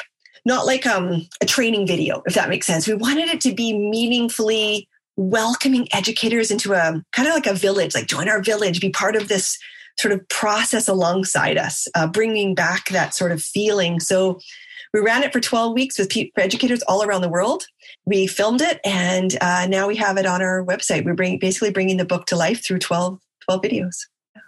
not 0.43 0.65
like 0.65 0.87
um, 0.87 1.27
a 1.39 1.45
training 1.45 1.85
video, 1.85 2.23
if 2.25 2.33
that 2.33 2.49
makes 2.49 2.65
sense. 2.65 2.87
We 2.87 2.95
wanted 2.95 3.29
it 3.29 3.41
to 3.41 3.53
be 3.53 3.77
meaningfully 3.77 4.87
welcoming 5.15 5.87
educators 5.93 6.49
into 6.49 6.73
a 6.73 7.03
kind 7.11 7.27
of 7.27 7.35
like 7.35 7.45
a 7.45 7.53
village, 7.53 7.93
like 7.93 8.07
join 8.07 8.27
our 8.27 8.41
village, 8.41 8.81
be 8.81 8.89
part 8.89 9.15
of 9.15 9.27
this 9.27 9.57
sort 9.99 10.13
of 10.13 10.27
process 10.29 10.87
alongside 10.87 11.57
us, 11.57 11.87
uh, 11.95 12.07
bringing 12.07 12.55
back 12.55 12.89
that 12.89 13.13
sort 13.13 13.31
of 13.31 13.41
feeling. 13.41 13.99
So 13.99 14.39
we 14.93 14.99
ran 14.99 15.23
it 15.23 15.31
for 15.31 15.39
12 15.39 15.73
weeks 15.73 15.97
with 15.97 16.11
educators 16.37 16.81
all 16.83 17.03
around 17.03 17.21
the 17.21 17.29
world. 17.29 17.63
We 18.05 18.27
filmed 18.27 18.61
it 18.61 18.79
and 18.83 19.37
uh, 19.41 19.67
now 19.67 19.87
we 19.87 19.95
have 19.97 20.17
it 20.17 20.25
on 20.25 20.41
our 20.41 20.65
website. 20.65 21.05
We're 21.05 21.13
bring, 21.13 21.39
basically 21.39 21.71
bringing 21.71 21.97
the 21.97 22.05
book 22.05 22.25
to 22.27 22.35
life 22.35 22.65
through 22.65 22.79
12, 22.79 23.19
12 23.45 23.61
videos. 23.61 23.95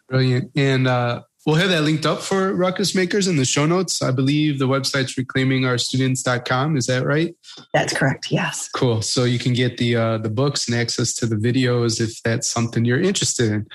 Brilliant. 0.10 0.52
And 0.56 0.88
uh, 0.88 1.22
We'll 1.46 1.58
have 1.58 1.70
that 1.72 1.82
linked 1.82 2.06
up 2.06 2.22
for 2.22 2.54
Ruckus 2.54 2.96
Makers 2.96 3.28
in 3.28 3.36
the 3.36 3.44
show 3.44 3.66
notes. 3.66 4.02
I 4.02 4.12
believe 4.12 4.60
the 4.60 4.68
website's 4.68 5.16
reclaimingourstudents.com. 5.16 6.78
Is 6.78 6.86
that 6.86 7.06
right? 7.06 7.36
That's 7.74 7.92
correct. 7.94 8.32
Yes. 8.32 8.70
Cool. 8.70 9.02
So 9.02 9.26
you 9.26 9.38
can 9.38 9.52
get 9.52 9.78
the 9.78 9.96
uh, 9.98 10.18
the 10.20 10.30
books 10.30 10.70
and 10.70 10.78
access 10.78 11.14
to 11.16 11.26
the 11.26 11.36
videos 11.36 12.00
if 12.00 12.24
that's 12.24 12.48
something 12.48 12.86
you're 12.86 13.02
interested 13.02 13.52
in. 13.52 13.68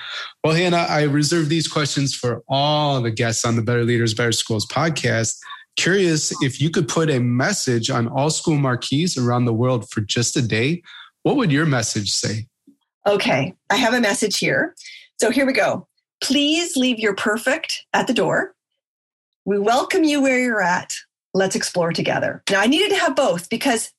Well, 0.43 0.55
Hannah, 0.55 0.87
I 0.89 1.03
reserve 1.03 1.49
these 1.49 1.67
questions 1.67 2.15
for 2.15 2.41
all 2.47 3.01
the 3.01 3.11
guests 3.11 3.45
on 3.45 3.55
the 3.55 3.61
Better 3.61 3.83
Leaders, 3.83 4.15
Better 4.15 4.31
Schools 4.31 4.65
podcast. 4.65 5.37
curious 5.77 6.33
if 6.41 6.59
you 6.59 6.71
could 6.71 6.87
put 6.87 7.09
a 7.11 7.19
message 7.19 7.91
on 7.91 8.07
all 8.07 8.31
school 8.31 8.57
marquees 8.57 9.15
around 9.15 9.45
the 9.45 9.53
world 9.53 9.89
for 9.91 10.01
just 10.01 10.35
a 10.35 10.41
day. 10.41 10.81
What 11.21 11.35
would 11.35 11.51
your 11.51 11.67
message 11.67 12.09
say? 12.09 12.47
Okay, 13.05 13.53
I 13.69 13.75
have 13.75 13.93
a 13.93 14.01
message 14.01 14.39
here. 14.39 14.73
So 15.21 15.29
here 15.29 15.45
we 15.45 15.53
go. 15.53 15.87
Please 16.21 16.75
leave 16.75 16.99
your 16.99 17.15
perfect 17.15 17.85
at 17.93 18.07
the 18.07 18.13
door. 18.13 18.53
We 19.45 19.57
welcome 19.57 20.03
you 20.03 20.21
where 20.21 20.39
you're 20.39 20.61
at. 20.61 20.93
Let's 21.33 21.55
explore 21.55 21.93
together. 21.93 22.43
Now, 22.49 22.61
I 22.61 22.67
needed 22.67 22.89
to 22.89 22.99
have 22.99 23.15
both 23.15 23.49
because 23.49 23.91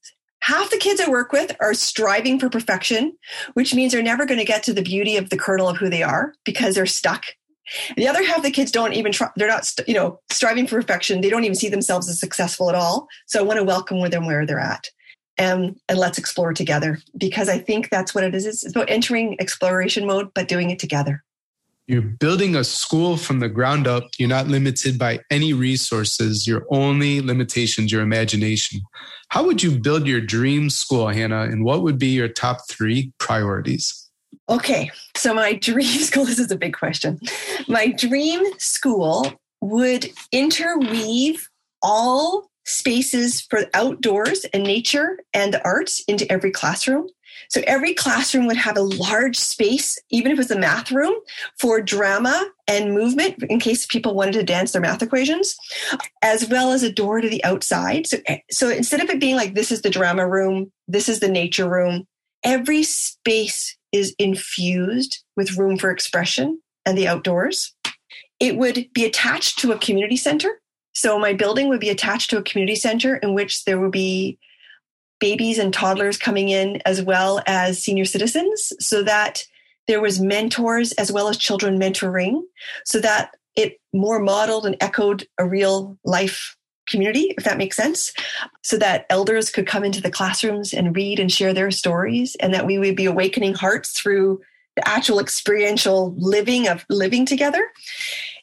half 0.43 0.71
the 0.71 0.77
kids 0.77 1.01
I 1.01 1.09
work 1.09 1.33
with 1.33 1.57
are 1.61 1.75
striving 1.75 2.39
for 2.39 2.51
perfection, 2.51 3.17
which 3.55 3.75
means 3.75 3.93
they're 3.93 4.03
never 4.03 4.27
going 4.27 4.39
to 4.39 4.45
get 4.45 4.63
to 4.65 4.73
the 4.73 4.83
beauty 4.83 5.17
of 5.17 5.31
the 5.31 5.39
kernel 5.39 5.69
of 5.69 5.77
who 5.77 5.89
they 5.89 6.03
are 6.03 6.35
because 6.45 6.75
they're 6.75 6.87
stuck. 6.87 7.25
The 7.97 8.09
other 8.09 8.25
half 8.25 8.39
of 8.39 8.43
the 8.43 8.51
kids 8.51 8.73
don't 8.73 8.95
even 8.95 9.13
try, 9.13 9.29
they're 9.37 9.49
not, 9.49 9.71
you 9.87 9.95
know, 9.95 10.21
striving 10.31 10.67
for 10.67 10.77
perfection. 10.77 11.21
They 11.21 11.31
don't 11.31 11.45
even 11.45 11.55
see 11.55 11.69
themselves 11.69 12.09
as 12.09 12.19
successful 12.19 12.69
at 12.69 12.75
all. 12.75 13.07
So 13.27 13.39
I 13.39 13.43
want 13.43 13.59
to 13.59 13.65
welcome 13.65 14.01
them 14.11 14.27
where 14.27 14.45
they're 14.45 14.59
at. 14.59 14.89
And, 15.39 15.77
and 15.89 15.99
let's 15.99 16.19
explore 16.19 16.53
together 16.53 16.99
because 17.17 17.49
I 17.49 17.59
think 17.59 17.89
that's 17.89 18.15
what 18.15 18.25
it 18.25 18.35
is. 18.35 18.45
It's 18.45 18.69
about 18.69 18.91
entering 18.91 19.37
exploration 19.41 20.07
mode, 20.07 20.35
but 20.35 20.49
doing 20.49 20.71
it 20.71 20.79
together. 20.79 21.23
You're 21.91 22.03
building 22.03 22.55
a 22.55 22.63
school 22.63 23.17
from 23.17 23.41
the 23.41 23.49
ground 23.49 23.89
up. 23.89 24.05
You're 24.17 24.29
not 24.29 24.47
limited 24.47 24.97
by 24.97 25.19
any 25.29 25.53
resources. 25.53 26.47
Your 26.47 26.65
only 26.71 27.21
limitations, 27.21 27.91
your 27.91 28.01
imagination. 28.01 28.83
How 29.31 29.45
would 29.45 29.61
you 29.61 29.73
build 29.73 30.07
your 30.07 30.21
dream 30.21 30.71
school, 30.71 31.09
Hannah? 31.09 31.43
And 31.43 31.65
what 31.65 31.83
would 31.83 31.99
be 31.99 32.07
your 32.07 32.29
top 32.29 32.59
three 32.69 33.13
priorities? 33.19 34.09
Okay, 34.49 34.93
so 35.17 35.35
my 35.35 35.55
dream 35.61 35.99
school, 35.99 36.25
this 36.25 36.39
is 36.39 36.53
a 36.53 36.57
big 36.57 36.75
question. 36.75 37.19
My 37.67 37.89
dream 37.89 38.45
school 38.59 39.27
would 39.61 40.13
interweave 40.31 41.49
all 41.83 42.51
spaces 42.67 43.41
for 43.41 43.65
outdoors 43.75 44.45
and 44.55 44.63
nature 44.63 45.19
and 45.35 45.53
the 45.53 45.65
arts 45.65 46.05
into 46.07 46.31
every 46.31 46.53
classroom. 46.53 47.09
So 47.49 47.63
every 47.67 47.95
classroom 47.95 48.47
would 48.47 48.57
have 48.57 48.77
a 48.77 48.83
large 48.83 49.37
space, 49.37 49.99
even 50.11 50.31
if 50.31 50.37
it 50.37 50.43
was 50.43 50.51
a 50.51 50.59
math 50.59 50.91
room, 50.93 51.15
for 51.59 51.81
drama 51.81 52.47
and 52.69 52.95
movement 52.95 53.43
in 53.45 53.59
case 53.59 53.87
people 53.87 54.15
wanted 54.15 54.35
to 54.35 54.43
dance 54.43 54.73
their 54.73 54.83
math 54.83 55.03
equations, 55.03 55.57
as 56.23 56.49
well 56.49 56.73
as 56.73 56.83
a 56.83 56.93
door 56.93 57.21
to 57.21 57.29
the 57.29 57.43
outside. 57.45 58.07
So, 58.07 58.19
eh, 58.27 58.39
so 58.51 58.69
instead 58.69 59.03
of 59.03 59.11
it 59.11 59.21
being 59.21 59.37
like 59.37 59.55
this 59.55 59.73
is 59.73 59.83
the 59.83 59.91
drama 59.91 60.29
room, 60.29 60.71
this 60.89 61.09
is 61.09 61.21
the 61.21 61.29
nature 61.29 61.69
room, 61.69 62.07
every 62.45 62.83
space 62.83 63.77
is 63.93 64.15
infused 64.19 65.23
with 65.37 65.57
room 65.57 65.77
for 65.77 65.91
expression 65.91 66.61
and 66.87 66.97
the 66.97 67.09
outdoors. 67.09 67.75
It 68.39 68.57
would 68.57 68.87
be 68.95 69.05
attached 69.05 69.59
to 69.61 69.73
a 69.73 69.79
community 69.79 70.17
center. 70.17 70.61
So 70.93 71.19
my 71.19 71.33
building 71.33 71.69
would 71.69 71.81
be 71.81 71.91
attached 71.91 72.31
to 72.31 72.39
a 72.39 72.43
community 72.43 72.77
center 72.77 73.17
in 73.17 73.35
which 73.35 73.65
there 73.65 73.79
would 73.79 73.93
be 73.93 74.39
babies 75.21 75.59
and 75.59 75.73
toddlers 75.73 76.17
coming 76.17 76.49
in 76.49 76.81
as 76.85 77.03
well 77.03 77.41
as 77.47 77.83
senior 77.83 78.05
citizens 78.05 78.73
so 78.81 79.03
that 79.03 79.45
there 79.87 80.01
was 80.01 80.21
mentors 80.21 80.93
as 80.93 81.13
well 81.13 81.29
as 81.29 81.37
children 81.37 81.79
mentoring 81.79 82.41
so 82.85 83.01
that 83.01 83.33
it 83.57 83.81
more 83.93 84.19
modeled 84.19 84.67
and 84.67 84.77
echoed 84.81 85.27
a 85.39 85.47
real 85.47 85.99
life 86.05 86.57
community 86.89 87.35
if 87.39 87.45
that 87.45 87.59
makes 87.59 87.77
sense 87.77 88.13
so 88.63 88.77
that 88.77 89.07
elders 89.11 89.51
could 89.51 89.67
come 89.67 89.85
into 89.85 90.01
the 90.01 90.11
classrooms 90.11 90.73
and 90.73 90.97
read 90.97 91.21
and 91.21 91.31
share 91.31 91.55
their 91.55 91.71
stories 91.71 92.35
and 92.41 92.53
that 92.53 92.67
we 92.67 92.79
would 92.79 92.97
be 92.97 93.07
awakening 93.07 93.55
hearts 93.55 93.93
through 93.93 94.41
the 94.77 94.89
actual 94.89 95.21
experiential 95.21 96.15
living 96.19 96.69
of 96.69 96.85
living 96.89 97.27
together. 97.27 97.67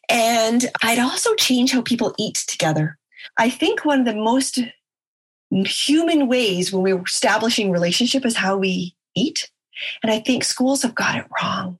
And 0.08 0.64
i'd 0.82 0.98
also 0.98 1.34
change 1.34 1.72
how 1.72 1.82
people 1.82 2.14
eat 2.18 2.36
together. 2.46 2.98
I 3.36 3.50
think 3.50 3.84
one 3.84 4.00
of 4.00 4.06
the 4.06 4.14
most 4.14 4.58
human 5.50 6.28
ways 6.28 6.72
when 6.72 6.82
we're 6.82 7.02
establishing 7.02 7.70
relationship 7.70 8.24
is 8.24 8.36
how 8.36 8.56
we 8.56 8.94
eat. 9.14 9.50
And 10.02 10.12
I 10.12 10.20
think 10.20 10.44
schools 10.44 10.82
have 10.82 10.94
got 10.94 11.16
it 11.16 11.26
wrong. 11.40 11.78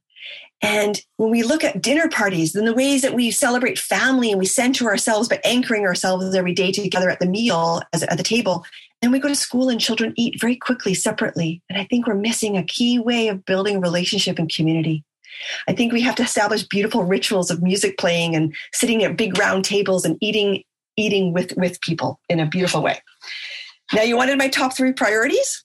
And 0.60 1.00
when 1.16 1.30
we 1.30 1.44
look 1.44 1.62
at 1.62 1.80
dinner 1.80 2.08
parties 2.08 2.54
and 2.54 2.66
the 2.66 2.74
ways 2.74 3.02
that 3.02 3.14
we 3.14 3.30
celebrate 3.30 3.78
family 3.78 4.30
and 4.30 4.40
we 4.40 4.46
center 4.46 4.86
ourselves 4.86 5.28
by 5.28 5.40
anchoring 5.44 5.84
ourselves 5.84 6.34
every 6.34 6.52
day 6.52 6.72
together 6.72 7.10
at 7.10 7.20
the 7.20 7.26
meal 7.26 7.80
at 7.92 8.16
the 8.16 8.24
table, 8.24 8.64
then 9.00 9.12
we 9.12 9.20
go 9.20 9.28
to 9.28 9.36
school 9.36 9.68
and 9.68 9.80
children 9.80 10.14
eat 10.16 10.40
very 10.40 10.56
quickly 10.56 10.94
separately. 10.94 11.62
And 11.70 11.80
I 11.80 11.84
think 11.84 12.06
we're 12.06 12.14
missing 12.14 12.56
a 12.56 12.64
key 12.64 12.98
way 12.98 13.28
of 13.28 13.44
building 13.44 13.80
relationship 13.80 14.38
and 14.38 14.52
community. 14.52 15.04
I 15.68 15.72
think 15.72 15.92
we 15.92 16.00
have 16.00 16.16
to 16.16 16.24
establish 16.24 16.64
beautiful 16.64 17.04
rituals 17.04 17.50
of 17.52 17.62
music 17.62 17.96
playing 17.96 18.34
and 18.34 18.52
sitting 18.72 19.04
at 19.04 19.16
big 19.16 19.38
round 19.38 19.64
tables 19.64 20.04
and 20.04 20.18
eating 20.20 20.64
eating 20.96 21.32
with 21.32 21.52
with 21.56 21.80
people 21.80 22.18
in 22.28 22.40
a 22.40 22.46
beautiful 22.46 22.82
way. 22.82 23.00
Now, 23.92 24.02
you 24.02 24.16
wanted 24.16 24.38
my 24.38 24.48
top 24.48 24.76
three 24.76 24.92
priorities? 24.92 25.64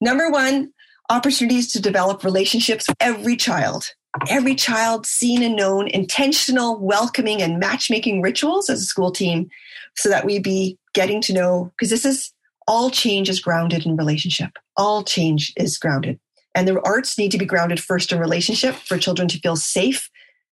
Number 0.00 0.30
one, 0.30 0.72
opportunities 1.10 1.72
to 1.72 1.80
develop 1.80 2.24
relationships 2.24 2.86
with 2.88 2.96
every 3.00 3.36
child. 3.36 3.92
Every 4.28 4.54
child 4.54 5.06
seen 5.06 5.42
and 5.42 5.56
known, 5.56 5.88
intentional, 5.88 6.78
welcoming, 6.78 7.40
and 7.40 7.58
matchmaking 7.58 8.20
rituals 8.20 8.68
as 8.68 8.82
a 8.82 8.86
school 8.86 9.10
team 9.10 9.48
so 9.96 10.10
that 10.10 10.26
we 10.26 10.38
be 10.38 10.78
getting 10.92 11.22
to 11.22 11.32
know, 11.32 11.72
because 11.76 11.88
this 11.88 12.04
is 12.04 12.32
all 12.68 12.90
change 12.90 13.30
is 13.30 13.40
grounded 13.40 13.86
in 13.86 13.96
relationship. 13.96 14.50
All 14.76 15.02
change 15.02 15.52
is 15.56 15.78
grounded. 15.78 16.20
And 16.54 16.68
the 16.68 16.80
arts 16.82 17.16
need 17.16 17.30
to 17.30 17.38
be 17.38 17.46
grounded 17.46 17.80
first 17.80 18.12
in 18.12 18.18
relationship 18.18 18.74
for 18.74 18.98
children 18.98 19.28
to 19.28 19.40
feel 19.40 19.56
safe 19.56 20.10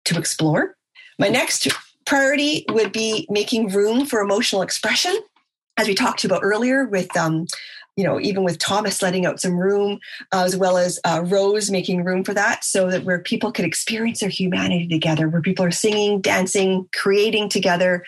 to 0.05 0.19
explore. 0.19 0.77
My 1.19 1.29
next 1.29 1.69
priority 2.05 2.67
would 2.69 2.93
be 2.93 3.27
making 3.31 3.69
room 3.69 4.05
for 4.05 4.21
emotional 4.21 4.63
expression 4.63 5.19
as 5.77 5.87
we 5.87 5.95
talked 5.95 6.25
about 6.25 6.43
earlier 6.43 6.87
with 6.87 7.15
um, 7.17 7.47
you 7.97 8.05
know 8.05 8.21
even 8.21 8.45
with 8.45 8.59
thomas 8.59 9.03
letting 9.03 9.25
out 9.25 9.41
some 9.41 9.57
room 9.57 9.99
uh, 10.33 10.45
as 10.45 10.57
well 10.57 10.77
as 10.77 10.99
uh, 11.05 11.23
rose 11.27 11.71
making 11.71 12.05
room 12.05 12.23
for 12.25 12.35
that 12.35 12.65
so 12.65 12.91
that 12.91 13.05
where 13.05 13.21
people 13.21 13.53
could 13.53 13.65
experience 13.65 14.21
their 14.21 14.29
humanity 14.29 14.89
together 14.89 15.29
where 15.29 15.43
people 15.43 15.65
are 15.65 15.71
singing 15.71 16.21
dancing 16.21 16.89
creating 16.95 17.49
together. 17.49 18.05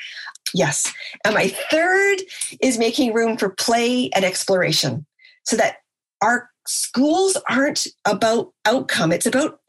Yes. 0.54 0.92
And 1.24 1.34
my 1.34 1.48
third 1.48 2.16
is 2.60 2.78
making 2.78 3.12
room 3.12 3.36
for 3.36 3.50
play 3.50 4.10
and 4.10 4.24
exploration 4.24 5.06
so 5.44 5.56
that 5.56 5.76
our 6.22 6.50
schools 6.66 7.36
aren't 7.48 7.86
about 8.04 8.52
outcome. 8.64 9.12
It's 9.12 9.26
about 9.26 9.60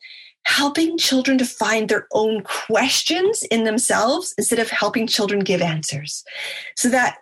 helping 0.43 0.97
children 0.97 1.37
to 1.37 1.45
find 1.45 1.89
their 1.89 2.07
own 2.13 2.43
questions 2.43 3.43
in 3.51 3.65
themselves 3.65 4.33
instead 4.37 4.59
of 4.59 4.69
helping 4.69 5.05
children 5.05 5.41
give 5.41 5.61
answers. 5.61 6.23
So 6.75 6.89
that 6.89 7.17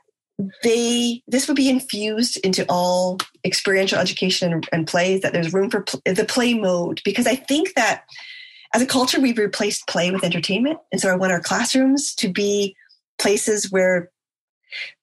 they 0.63 1.23
this 1.27 1.47
would 1.47 1.57
be 1.57 1.69
infused 1.69 2.37
into 2.37 2.65
all 2.69 3.17
experiential 3.43 3.97
education 3.97 4.53
and, 4.53 4.69
and 4.71 4.87
play 4.87 5.17
that 5.17 5.33
there's 5.33 5.53
room 5.53 5.69
for 5.69 5.81
pl- 5.81 6.01
the 6.05 6.25
play 6.25 6.53
mode 6.53 7.01
because 7.03 7.25
i 7.25 7.35
think 7.35 7.73
that 7.73 8.03
as 8.73 8.81
a 8.81 8.85
culture 8.85 9.19
we've 9.19 9.37
replaced 9.37 9.87
play 9.87 10.11
with 10.11 10.23
entertainment 10.23 10.77
and 10.91 11.01
so 11.01 11.09
i 11.09 11.15
want 11.15 11.31
our 11.31 11.41
classrooms 11.41 12.13
to 12.13 12.31
be 12.31 12.75
places 13.17 13.71
where 13.71 14.11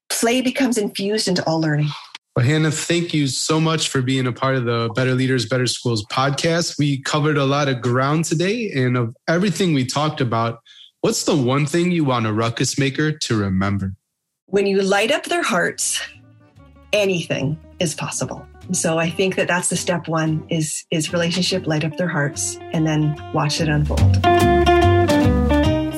play 0.09 0.41
becomes 0.41 0.79
infused 0.79 1.27
into 1.27 1.45
all 1.47 1.61
learning 1.61 1.89
well, 2.37 2.45
Hannah, 2.45 2.73
thank 2.73 3.15
you 3.15 3.29
so 3.29 3.61
much 3.61 3.89
for 3.89 4.03
being 4.03 4.27
a 4.27 4.33
part 4.33 4.57
of 4.57 4.65
the 4.65 4.91
Better 4.97 5.15
Leaders, 5.15 5.47
Better 5.47 5.69
Schools 5.69 6.05
podcast. 6.07 6.81
We 6.81 7.01
covered 7.01 7.37
a 7.37 7.45
lot 7.45 7.69
of 7.69 7.81
ground 7.81 8.25
today, 8.25 8.73
and 8.73 8.97
of 8.97 9.15
everything 9.29 9.73
we 9.73 9.87
talked 9.87 10.21
about, 10.21 10.59
what's 11.01 11.23
the 11.23 11.37
one 11.37 11.65
thing 11.65 11.93
you 11.93 12.03
want 12.03 12.27
a 12.27 12.33
ruckus 12.33 12.77
maker 12.77 13.13
to 13.13 13.37
remember? 13.37 13.95
When 14.55 14.67
you 14.69 14.83
light 14.83 15.11
up 15.11 15.25
their 15.25 15.43
hearts, 15.43 16.01
anything 16.93 17.59
is 17.81 17.93
possible. 17.93 18.47
So 18.71 18.99
I 18.99 19.11
think 19.11 19.35
that 19.35 19.49
that's 19.49 19.69
the 19.69 19.77
step 19.77 20.07
one 20.07 20.47
is 20.49 20.85
is 20.93 21.13
relationship, 21.13 21.67
light 21.67 21.83
up 21.83 21.97
their 21.97 22.07
hearts, 22.07 22.57
and 22.73 22.87
then 22.87 23.21
watch 23.35 23.61
it 23.61 23.69
unfold. 23.69 24.23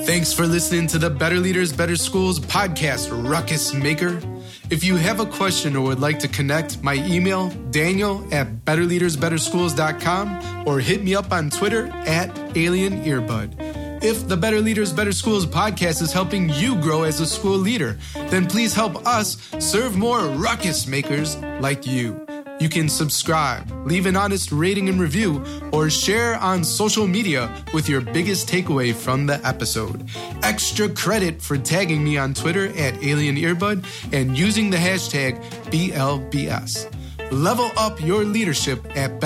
Thanks 0.07 0.33
for 0.33 0.47
listening 0.47 0.87
to 0.87 0.99
the 0.99 1.11
Better 1.11 1.39
Leaders, 1.39 1.71
Better 1.71 1.97
Schools 1.97 2.41
podcast, 2.41 3.11
Ruckus 3.29 3.75
Maker. 3.75 4.23
If 4.71 4.83
you 4.83 4.97
have 4.97 5.21
a 5.21 5.27
question 5.27 5.77
or 5.77 5.83
would 5.89 6.01
like 6.01 6.19
to 6.21 6.29
connect, 6.29 6.83
my 6.83 6.95
email, 6.95 7.51
daniel 7.71 8.27
at 8.33 8.65
betterleadersbetterschools.com 8.65 10.67
or 10.67 10.81
hit 10.81 11.05
me 11.05 11.15
up 11.15 11.31
on 11.31 11.51
Twitter 11.51 11.89
at 12.07 12.31
Alien 12.57 13.05
Earbud. 13.05 13.76
If 14.03 14.29
the 14.29 14.37
Better 14.37 14.61
Leaders, 14.61 14.93
Better 14.93 15.13
Schools 15.13 15.47
podcast 15.47 16.03
is 16.03 16.13
helping 16.13 16.51
you 16.51 16.81
grow 16.81 17.05
as 17.05 17.21
a 17.21 17.27
school 17.27 17.57
leader, 17.57 17.99
then 18.31 18.47
please 18.47 18.75
help 18.75 19.07
us 19.07 19.39
serve 19.59 19.97
more 19.97 20.21
ruckus 20.21 20.87
makers 20.87 21.37
like 21.61 21.87
you. 21.87 22.27
You 22.61 22.69
can 22.69 22.89
subscribe, 22.89 23.71
leave 23.87 24.07
an 24.07 24.17
honest 24.17 24.53
rating 24.53 24.89
and 24.89 25.01
review, 25.01 25.45
or 25.73 25.91
share 25.91 26.37
on 26.37 26.65
social 26.65 27.07
media 27.07 27.51
with 27.75 27.89
your 27.89 28.01
biggest 28.01 28.49
takeaway 28.49 28.95
from 28.95 29.27
the 29.27 29.45
episode. 29.47 30.09
Extra 30.43 30.89
credit 30.89 31.41
for 31.41 31.59
tagging 31.59 32.05
me 32.05 32.17
on 32.19 32.35
Twitter 32.35 32.67
at 32.79 33.03
Alien 33.03 33.37
Earbud 33.37 33.85
and 34.13 34.39
using 34.39 34.71
the 34.71 34.77
hashtag 34.77 35.43
BLBS. 35.71 36.93
Level 37.33 37.71
up 37.77 38.01
your 38.01 38.25
leadership 38.25 38.87
at 38.97 39.21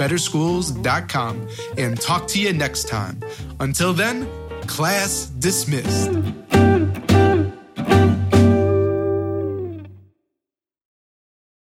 betterleadersbetterschools.com 0.00 1.48
and 1.76 2.00
talk 2.00 2.26
to 2.28 2.40
you 2.40 2.52
next 2.52 2.88
time. 2.88 3.20
Until 3.60 3.92
then, 3.92 4.26
class 4.66 5.26
dismissed. 5.26 6.10